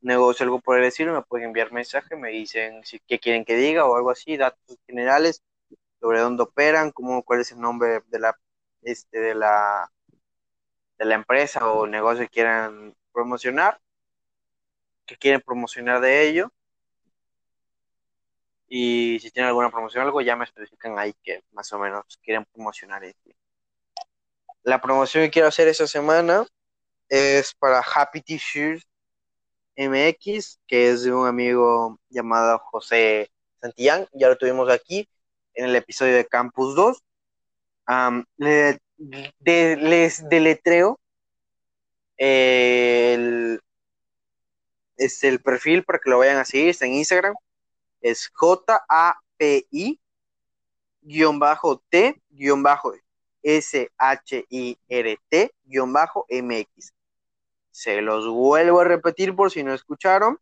negocio, 0.01 0.43
algo 0.43 0.61
por 0.61 0.79
el 0.79 0.85
estilo, 0.85 1.13
me 1.13 1.21
pueden 1.23 1.47
enviar 1.47 1.71
mensaje, 1.71 2.15
me 2.15 2.29
dicen 2.29 2.83
si, 2.83 2.99
qué 2.99 3.19
quieren 3.19 3.45
que 3.45 3.55
diga 3.55 3.85
o 3.85 3.95
algo 3.95 4.11
así, 4.11 4.37
datos 4.37 4.77
generales 4.87 5.43
sobre 5.99 6.19
dónde 6.21 6.43
operan, 6.43 6.91
cómo, 6.91 7.23
cuál 7.23 7.41
es 7.41 7.51
el 7.51 7.59
nombre 7.59 8.01
de 8.07 8.19
la, 8.19 8.37
este, 8.83 9.19
de 9.19 9.35
la, 9.35 9.91
de 10.97 11.05
la 11.05 11.15
empresa 11.15 11.71
o 11.71 11.87
negocio 11.87 12.23
que 12.23 12.29
quieran 12.29 12.95
promocionar, 13.11 13.79
que 15.05 15.17
quieren 15.17 15.41
promocionar 15.41 16.01
de 16.01 16.27
ello 16.27 16.51
y 18.69 19.19
si 19.19 19.31
tienen 19.31 19.49
alguna 19.49 19.71
promoción 19.71 20.03
o 20.03 20.05
algo, 20.05 20.21
ya 20.21 20.35
me 20.35 20.45
especifican 20.45 20.97
ahí 20.99 21.13
que 21.23 21.43
más 21.51 21.73
o 21.73 21.79
menos 21.79 22.03
quieren 22.21 22.45
promocionar. 22.45 23.03
Este. 23.03 23.35
La 24.61 24.79
promoción 24.79 25.23
que 25.23 25.31
quiero 25.31 25.47
hacer 25.47 25.67
esta 25.67 25.87
semana 25.87 26.45
es 27.09 27.55
para 27.55 27.81
Happy 27.81 28.21
T-Shirts 28.21 28.87
MX, 29.75 30.59
que 30.67 30.91
es 30.91 31.03
de 31.03 31.11
un 31.11 31.25
amigo 31.25 31.99
llamado 32.09 32.59
José 32.59 33.31
Santillán. 33.59 34.07
Ya 34.13 34.27
lo 34.27 34.37
tuvimos 34.37 34.69
aquí 34.69 35.09
en 35.55 35.65
el 35.65 35.75
episodio 35.75 36.15
de 36.15 36.27
Campus 36.27 36.75
2. 36.75 37.03
les 39.47 40.29
deletreo 40.29 40.99
el, 42.19 43.59
es 44.97 45.23
el 45.23 45.41
perfil 45.41 45.83
para 45.83 45.99
que 45.99 46.09
lo 46.09 46.19
vayan 46.19 46.37
a 46.37 46.45
seguir, 46.45 46.69
está 46.69 46.85
en 46.85 46.93
Instagram 46.93 47.33
es 48.01 48.29
J-A-P-I 48.33 49.99
guion 51.01 51.39
bajo 51.39 51.81
T 51.89 52.21
guion 52.29 52.63
bajo 52.63 52.93
S-H-I-R-T 53.41 53.95
guion 55.63 55.93
bajo 55.93 56.25
M-X. 56.27 56.93
Se 57.71 58.01
los 58.01 58.27
vuelvo 58.27 58.81
a 58.81 58.83
repetir 58.83 59.33
por 59.35 59.49
si 59.51 59.63
no 59.63 59.73
escucharon. 59.73 60.37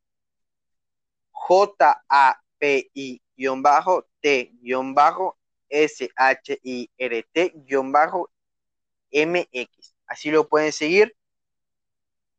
J-A-P-I 1.32 3.22
guion 3.36 3.62
bajo 3.62 4.08
T 4.20 4.52
guion 4.62 4.96
bajo 4.96 5.38
S-H-I-R-T 5.70 7.54
guion 7.56 7.92
bajo 7.92 8.32
M-X. 9.12 9.96
Así 10.08 10.32
lo 10.32 10.48
pueden 10.48 10.72
seguir. 10.72 11.16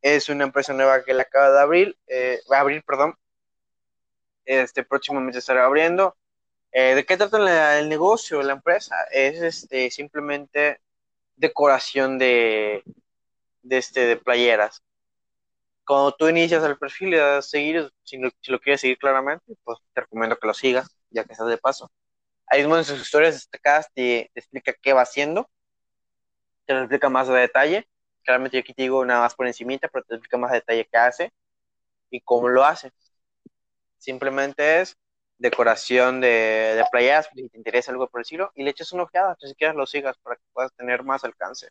Es 0.02 0.28
una 0.28 0.44
empresa 0.44 0.72
nueva 0.72 1.04
que 1.04 1.14
le 1.14 1.22
acaba 1.22 1.50
de 1.50 1.60
abrir, 1.60 1.98
eh, 2.06 2.40
abrir, 2.50 2.84
perdón, 2.84 3.16
este 4.44 4.84
próximamente 4.84 5.38
estará 5.38 5.64
abriendo. 5.64 6.16
Eh, 6.72 6.94
¿De 6.94 7.04
qué 7.04 7.16
trata 7.16 7.78
el 7.78 7.88
negocio, 7.88 8.42
la 8.42 8.54
empresa? 8.54 8.96
Es 9.10 9.40
este, 9.42 9.90
simplemente 9.90 10.80
decoración 11.36 12.18
de, 12.18 12.82
este, 13.68 14.06
de 14.06 14.16
playeras. 14.16 14.82
Cuando 15.86 16.12
tú 16.12 16.28
inicias 16.28 16.62
el 16.64 16.78
perfil 16.78 17.14
y 17.14 17.42
seguir, 17.42 17.90
si 18.04 18.18
lo, 18.18 18.30
lo, 18.48 18.60
quieres 18.60 18.80
seguir 18.82 18.98
claramente, 18.98 19.54
pues 19.64 19.78
te 19.94 20.02
recomiendo 20.02 20.38
que 20.38 20.46
lo 20.46 20.54
sigas, 20.54 20.88
ya 21.10 21.24
que 21.24 21.32
estás 21.32 21.48
de 21.48 21.58
paso. 21.58 21.90
Ahí 22.46 22.60
mismo 22.60 22.76
en 22.76 22.84
sus 22.84 23.00
historias 23.00 23.34
destacadas 23.34 23.90
te 23.94 24.30
explica 24.34 24.74
qué 24.74 24.92
va 24.92 25.02
haciendo, 25.02 25.50
te 26.66 26.74
lo 26.74 26.80
explica 26.80 27.08
más 27.08 27.28
a 27.28 27.34
detalle. 27.34 27.88
Claramente 28.28 28.58
yo 28.58 28.60
aquí 28.60 28.74
te 28.74 28.82
digo 28.82 29.02
nada 29.06 29.22
más 29.22 29.34
por 29.34 29.46
encima, 29.46 29.72
pero 29.90 30.04
te 30.04 30.14
explica 30.16 30.36
más 30.36 30.52
detalle 30.52 30.86
qué 30.92 30.98
hace 30.98 31.32
y 32.10 32.20
cómo 32.20 32.48
lo 32.48 32.62
hace. 32.62 32.92
Simplemente 33.96 34.82
es 34.82 34.98
decoración 35.38 36.20
de, 36.20 36.84
playas, 36.92 37.30
si 37.34 37.48
te 37.48 37.56
interesa 37.56 37.90
algo 37.90 38.06
por 38.06 38.20
el 38.20 38.24
estilo, 38.24 38.52
y 38.54 38.64
le 38.64 38.70
eches 38.70 38.92
una 38.92 39.04
ojeada, 39.04 39.34
si 39.40 39.54
quieres 39.54 39.76
lo 39.76 39.86
sigas 39.86 40.18
para 40.18 40.36
que 40.36 40.42
puedas 40.52 40.74
tener 40.74 41.04
más 41.04 41.24
alcance. 41.24 41.70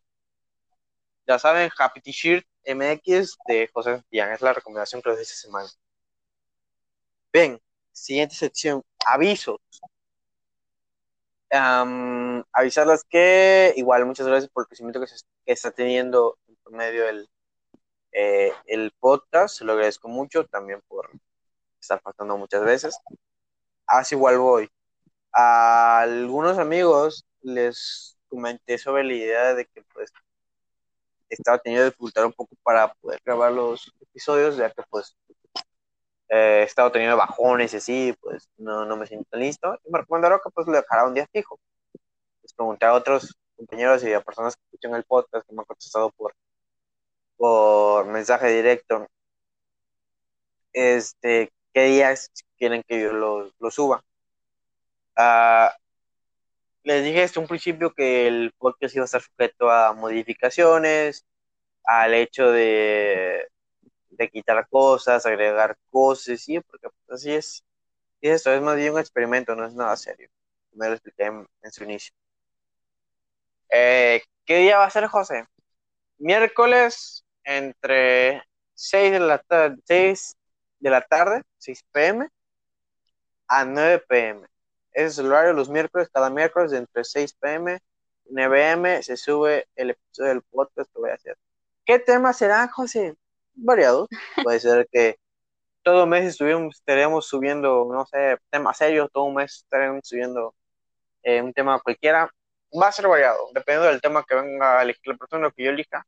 Ya 1.27 1.37
saben, 1.37 1.69
Happy 1.77 2.01
T-Shirt 2.01 2.47
MX 2.65 3.37
de 3.45 3.69
José 3.71 3.91
Santillán, 3.97 4.31
es 4.31 4.41
la 4.41 4.53
recomendación 4.53 5.03
que 5.03 5.11
les 5.11 5.19
esta 5.19 5.35
semana. 5.35 5.69
Bien, 7.31 7.61
siguiente 7.91 8.33
sección, 8.33 8.83
avisos. 9.05 9.59
avisarles 12.51 13.03
que, 13.03 13.73
igual, 13.77 14.07
muchas 14.07 14.25
gracias 14.25 14.51
por 14.51 14.63
el 14.63 14.67
crecimiento 14.67 14.99
que, 14.99 15.05
se, 15.05 15.17
está 15.47 15.71
teniendo 15.71 16.37
medio 16.71 17.05
del 17.05 17.29
eh, 18.11 18.51
el 18.65 18.91
podcast, 18.99 19.57
se 19.57 19.65
lo 19.65 19.73
agradezco 19.73 20.07
mucho, 20.07 20.45
también 20.45 20.81
por 20.87 21.09
estar 21.79 22.01
faltando 22.01 22.37
muchas 22.37 22.63
veces. 22.63 22.97
Así 23.85 24.15
igual 24.15 24.39
voy. 24.39 24.69
A 25.33 26.01
algunos 26.01 26.57
amigos 26.57 27.25
les 27.41 28.17
comenté 28.29 28.77
sobre 28.77 29.03
la 29.03 29.13
idea 29.13 29.53
de 29.55 29.65
que 29.67 29.83
pues 29.93 30.11
estaba 31.29 31.59
teniendo 31.59 31.85
dificultad 31.85 32.25
un 32.25 32.33
poco 32.33 32.55
para 32.63 32.93
poder 32.95 33.21
grabar 33.25 33.51
los 33.51 33.93
episodios, 34.01 34.57
ya 34.57 34.71
que 34.71 34.83
pues 34.89 35.15
eh, 36.29 36.61
he 36.61 36.63
estado 36.63 36.91
teniendo 36.91 37.17
bajones 37.17 37.73
y 37.73 37.77
así, 37.77 38.15
pues 38.21 38.49
no, 38.57 38.85
no 38.85 38.97
me 38.97 39.07
siento 39.07 39.37
listo. 39.37 39.79
Y 39.85 39.91
me 39.91 39.99
recomendaron 39.99 40.39
que 40.43 40.49
pues 40.51 40.67
le 40.67 40.77
dejara 40.77 41.05
un 41.07 41.13
día 41.13 41.27
fijo. 41.31 41.59
Les 42.41 42.53
pregunté 42.53 42.85
a 42.85 42.93
otros 42.93 43.35
compañeros 43.55 44.03
y 44.03 44.13
a 44.13 44.21
personas 44.21 44.55
que 44.55 44.63
escuchan 44.65 44.95
el 44.95 45.03
podcast 45.03 45.47
que 45.47 45.53
me 45.53 45.61
han 45.61 45.65
contestado 45.65 46.11
por, 46.11 46.33
por 47.37 48.07
mensaje 48.07 48.49
directo 48.49 49.07
este, 50.73 51.51
qué 51.73 51.83
días 51.85 52.31
quieren 52.57 52.83
que 52.87 53.01
yo 53.01 53.13
lo, 53.13 53.71
suba. 53.71 54.03
Ah, 55.15 55.75
les 56.83 57.03
dije 57.03 57.21
desde 57.21 57.39
un 57.39 57.47
principio 57.47 57.93
que 57.93 58.27
el 58.27 58.53
podcast 58.57 58.95
iba 58.95 59.03
a 59.03 59.05
estar 59.05 59.21
sujeto 59.21 59.71
a 59.71 59.93
modificaciones, 59.93 61.25
al 61.83 62.13
hecho 62.13 62.51
de, 62.51 63.47
de 64.11 64.29
quitar 64.29 64.67
cosas, 64.69 65.25
agregar 65.25 65.77
cosas, 65.89 66.41
sí, 66.41 66.59
porque 66.61 66.89
pues, 66.89 67.19
así 67.21 67.33
es. 67.33 67.63
Y 68.21 68.29
esto 68.29 68.53
es 68.53 68.61
más 68.61 68.75
bien 68.77 68.93
un 68.93 68.99
experimento, 68.99 69.55
no 69.55 69.65
es 69.65 69.73
nada 69.73 69.95
serio. 69.97 70.29
Me 70.73 70.87
lo 70.87 70.93
expliqué 70.93 71.25
en, 71.25 71.47
su 71.71 71.83
inicio. 71.83 72.13
Eh, 73.69 74.21
¿Qué 74.45 74.57
día 74.59 74.77
va 74.77 74.85
a 74.85 74.89
ser, 74.89 75.07
José? 75.07 75.45
Miércoles 76.19 77.25
entre 77.47 78.43
6 78.75 79.11
de 79.13 79.19
la 79.21 79.39
tarde, 79.39 79.77
6 79.85 80.37
de 80.79 80.89
la 80.89 81.01
tarde, 81.01 81.43
6 81.57 81.83
pm, 81.91 82.29
a 83.47 83.65
9 83.65 84.03
pm. 84.07 84.47
Ese 84.91 85.07
es 85.07 85.17
el 85.19 85.27
horario 85.27 85.53
los 85.53 85.69
miércoles, 85.69 86.09
cada 86.13 86.29
miércoles 86.29 86.73
entre 86.73 87.03
6 87.03 87.33
pm 87.39 87.79
y 88.25 88.33
9 88.33 88.69
am 88.69 89.01
se 89.01 89.15
sube 89.15 89.65
el 89.75 89.91
episodio 89.91 90.29
del 90.29 90.41
podcast 90.43 90.91
que 90.91 90.99
voy 90.99 91.09
a 91.09 91.13
hacer. 91.13 91.37
¿Qué 91.85 91.99
temas 91.99 92.37
serán, 92.37 92.67
José? 92.67 93.15
Variados. 93.55 94.09
Puede 94.43 94.59
ser 94.59 94.87
que 94.91 95.17
todo 95.83 96.05
mes 96.05 96.37
estaremos 96.41 97.27
subiendo, 97.27 97.87
no 97.89 98.05
sé, 98.07 98.37
temas 98.49 98.77
serios, 98.77 99.09
todo 99.11 99.23
un 99.23 99.35
mes 99.35 99.63
estaremos 99.63 100.01
subiendo 100.03 100.53
eh, 101.23 101.41
un 101.41 101.53
tema 101.53 101.79
cualquiera. 101.79 102.29
Va 102.77 102.89
a 102.89 102.91
ser 102.91 103.07
variado, 103.07 103.47
dependiendo 103.53 103.87
del 103.89 104.01
tema 104.01 104.25
que 104.27 104.35
venga 104.35 104.83
la 104.83 104.93
persona 105.17 105.49
que 105.55 105.63
yo 105.63 105.69
elija, 105.71 106.05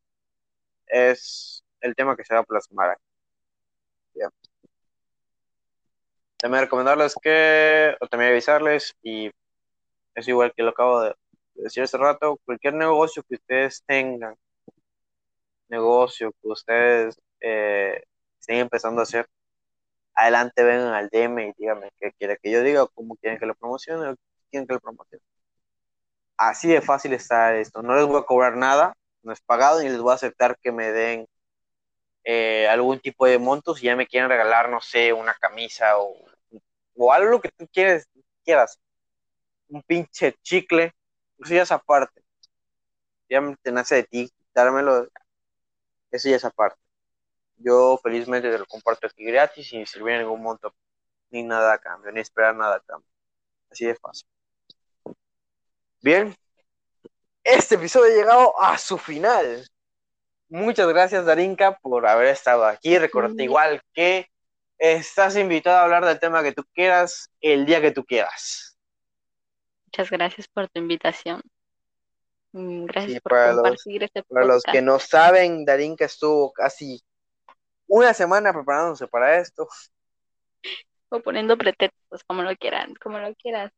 es 0.90 1.64
el 1.80 1.94
tema 1.94 2.16
que 2.16 2.24
se 2.24 2.34
va 2.34 2.40
a 2.40 2.44
plasmar 2.44 2.90
aquí. 2.90 3.02
También 6.36 6.62
recomendarles 6.64 7.14
que, 7.20 7.94
o 8.00 8.06
también 8.08 8.32
avisarles, 8.32 8.94
y 9.02 9.30
es 10.14 10.28
igual 10.28 10.52
que 10.54 10.62
lo 10.62 10.70
acabo 10.70 11.02
de 11.02 11.14
decir 11.54 11.82
hace 11.82 11.98
rato, 11.98 12.38
cualquier 12.44 12.74
negocio 12.74 13.22
que 13.22 13.34
ustedes 13.34 13.82
tengan, 13.86 14.34
negocio 15.68 16.32
que 16.32 16.48
ustedes 16.48 17.20
eh, 17.40 18.02
estén 18.40 18.56
empezando 18.58 19.00
a 19.00 19.04
hacer, 19.04 19.28
adelante 20.14 20.62
vengan 20.62 20.94
al 20.94 21.08
DM 21.10 21.48
y 21.48 21.52
díganme 21.58 21.90
qué 21.98 22.12
quiere 22.12 22.38
que 22.42 22.50
yo 22.50 22.62
diga, 22.62 22.86
cómo 22.94 23.16
quieren 23.16 23.38
que 23.38 23.46
lo 23.46 23.54
promocione, 23.54 24.08
o 24.10 24.16
quieren 24.50 24.66
que 24.66 24.74
lo 24.74 24.80
promocione. 24.80 25.22
Así 26.36 26.68
de 26.68 26.80
fácil 26.80 27.12
está 27.12 27.54
esto. 27.56 27.82
No 27.82 27.94
les 27.96 28.06
voy 28.06 28.18
a 28.20 28.24
cobrar 28.24 28.56
nada, 28.56 28.94
no 29.22 29.32
es 29.32 29.40
pagado, 29.40 29.80
ni 29.82 29.88
les 29.88 30.00
voy 30.00 30.12
a 30.12 30.14
aceptar 30.16 30.58
que 30.60 30.72
me 30.72 30.90
den 30.92 31.28
eh, 32.24 32.68
algún 32.68 33.00
tipo 33.00 33.26
de 33.26 33.38
montos 33.38 33.78
si 33.78 33.86
ya 33.86 33.96
me 33.96 34.06
quieren 34.06 34.28
regalar, 34.30 34.68
no 34.70 34.80
sé, 34.80 35.12
una 35.12 35.34
camisa 35.34 35.98
o, 35.98 36.16
o 36.96 37.12
algo 37.12 37.40
que 37.40 37.50
tú 37.50 37.68
quieres, 37.72 38.08
quieras. 38.44 38.78
Un 39.68 39.82
pinche 39.82 40.34
chicle, 40.42 40.94
eso 41.38 41.54
ya 41.54 41.62
es 41.62 41.72
aparte. 41.72 42.22
Ya 43.30 43.40
me 43.40 43.56
nace 43.72 43.94
de 43.96 44.04
ti, 44.04 44.30
dármelo, 44.54 45.08
eso 46.10 46.28
ya 46.28 46.36
es 46.36 46.44
aparte. 46.44 46.78
Yo 47.58 47.98
felizmente 48.02 48.50
te 48.50 48.58
lo 48.58 48.66
comparto 48.66 49.06
aquí 49.06 49.24
gratis 49.24 49.68
sin 49.68 49.86
servir 49.86 50.18
ningún 50.20 50.42
monto, 50.42 50.74
ni 51.30 51.42
nada 51.44 51.74
a 51.74 51.78
cambio, 51.78 52.12
ni 52.12 52.20
esperar 52.20 52.56
nada 52.56 52.76
a 52.76 52.80
cambio. 52.80 53.08
Así 53.70 53.86
de 53.86 53.96
fácil. 53.96 54.28
Bien, 56.02 56.34
este 57.44 57.76
episodio 57.76 58.12
ha 58.12 58.16
llegado 58.16 58.60
a 58.60 58.78
su 58.78 58.98
final. 58.98 59.66
Muchas 60.48 60.88
gracias, 60.88 61.24
Darinka, 61.24 61.78
por 61.78 62.06
haber 62.06 62.26
estado 62.26 62.64
aquí. 62.64 62.98
Recordate 62.98 63.44
igual 63.44 63.80
que 63.92 64.26
estás 64.78 65.36
invitado 65.36 65.78
a 65.78 65.84
hablar 65.84 66.04
del 66.04 66.18
tema 66.18 66.42
que 66.42 66.52
tú 66.52 66.64
quieras 66.74 67.30
el 67.40 67.66
día 67.66 67.80
que 67.80 67.92
tú 67.92 68.04
quieras. 68.04 68.76
Muchas 69.86 70.10
gracias 70.10 70.48
por 70.48 70.68
tu 70.68 70.80
invitación. 70.80 71.40
Mm, 72.52 72.86
gracias 72.86 73.20
por 73.22 73.32
compartir 73.54 74.02
este 74.02 74.22
Para 74.24 74.46
los 74.46 74.62
que 74.64 74.82
no 74.82 74.98
saben, 74.98 75.64
Darinka 75.64 76.04
estuvo 76.04 76.52
casi 76.52 77.00
una 77.86 78.12
semana 78.14 78.52
preparándose 78.52 79.06
para 79.06 79.38
esto. 79.38 79.68
O 81.10 81.20
poniendo 81.20 81.56
pretextos, 81.56 82.24
como 82.24 82.42
lo 82.42 82.56
quieran, 82.56 82.94
como 82.96 83.18
lo 83.18 83.34
quieras 83.34 83.72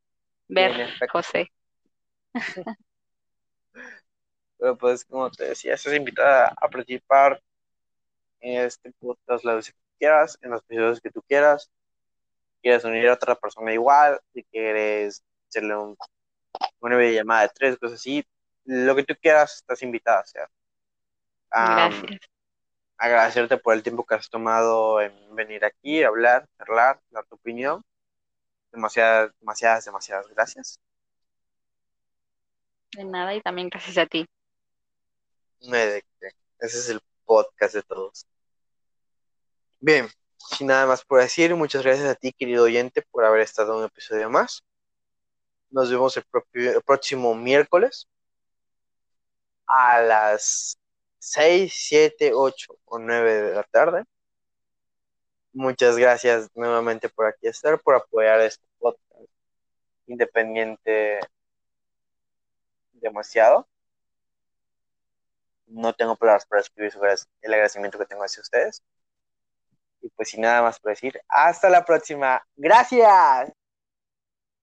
ver, 0.49 0.91
José. 1.11 1.51
Pero 4.63 4.79
pues, 4.79 5.05
como 5.05 5.29
te 5.29 5.43
decía, 5.43 5.75
estás 5.75 5.93
invitada 5.93 6.55
a 6.57 6.69
participar 6.69 7.43
en 8.39 8.61
este 8.61 8.93
podcast 8.93 9.45
las 9.45 9.57
veces 9.57 9.75
que 9.75 9.99
quieras, 9.99 10.39
en 10.41 10.51
los 10.53 10.61
episodios 10.61 11.01
que 11.01 11.11
tú 11.11 11.21
quieras. 11.23 11.69
Quieres 12.63 12.85
unir 12.85 13.09
a 13.09 13.15
otra 13.15 13.35
persona 13.35 13.73
igual, 13.73 14.21
si 14.33 14.45
quieres 14.45 15.25
hacerle 15.49 15.77
un, 15.77 15.97
una 16.79 16.97
videollamada 16.97 17.43
de 17.43 17.49
tres, 17.53 17.77
cosas 17.77 17.99
así, 17.99 18.25
lo 18.65 18.95
que 18.95 19.03
tú 19.03 19.17
quieras, 19.21 19.57
estás 19.57 19.83
invitada 19.83 20.19
a 20.19 20.21
hacer. 20.21 20.49
Gracias 21.51 22.21
agradecerte 22.99 23.57
por 23.57 23.75
el 23.75 23.83
tiempo 23.83 24.07
que 24.07 24.15
has 24.15 24.31
tomado 24.31 25.01
en 25.01 25.13
venir 25.35 25.65
aquí, 25.65 26.05
hablar, 26.05 26.47
hablar, 26.57 27.01
dar 27.11 27.25
tu 27.25 27.35
opinión. 27.35 27.83
Demasiadas, 28.71 29.33
demasiadas, 29.41 29.85
demasiadas 29.87 30.29
gracias. 30.29 30.81
De 32.93 33.05
nada 33.05 33.35
y 33.35 33.41
también 33.41 33.69
gracias 33.71 33.99
a 33.99 34.07
ti. 34.07 34.25
Ese 35.63 36.03
es 36.59 36.89
el 36.89 37.01
podcast 37.25 37.75
de 37.75 37.83
todos. 37.83 38.27
Bien, 39.81 40.09
sin 40.37 40.67
nada 40.69 40.87
más 40.87 41.05
por 41.05 41.21
decir, 41.21 41.55
muchas 41.55 41.83
gracias 41.83 42.09
a 42.09 42.15
ti, 42.15 42.33
querido 42.33 42.65
oyente, 42.65 43.03
por 43.03 43.25
haber 43.25 43.41
estado 43.43 43.79
un 43.79 43.85
episodio 43.85 44.29
más. 44.31 44.63
Nos 45.71 45.91
vemos 45.91 46.17
el, 46.17 46.25
el 46.55 46.83
próximo 46.83 47.35
miércoles 47.35 48.09
a 49.67 50.01
las 50.03 50.79
6, 51.19 51.73
7, 51.75 52.33
8 52.35 52.79
o 52.85 52.99
9 52.99 53.43
de 53.43 53.55
la 53.55 53.63
tarde. 53.65 54.05
Muchas 55.53 55.97
gracias 55.97 56.49
nuevamente 56.55 57.09
por 57.09 57.27
aquí 57.27 57.47
estar, 57.47 57.81
por 57.81 57.95
apoyar 57.95 58.41
este 58.41 58.65
podcast 58.79 59.31
independiente 60.07 61.21
demasiado. 62.93 63.69
No 65.73 65.93
tengo 65.95 66.17
palabras 66.17 66.47
para 66.47 66.61
escribir 66.61 66.93
el 67.41 67.53
agradecimiento 67.55 67.99
que 67.99 68.07
tengo 68.07 68.23
hacia 68.23 68.43
ustedes. 68.43 68.83
Y 70.01 70.09
pues 70.11 70.31
sin 70.31 70.43
nada 70.43 70.63
más 70.63 70.81
por 70.81 70.93
decir, 70.93 71.21
hasta 71.29 71.71
la 71.71 71.85
próxima. 71.85 72.43
Gracias. 72.57 73.53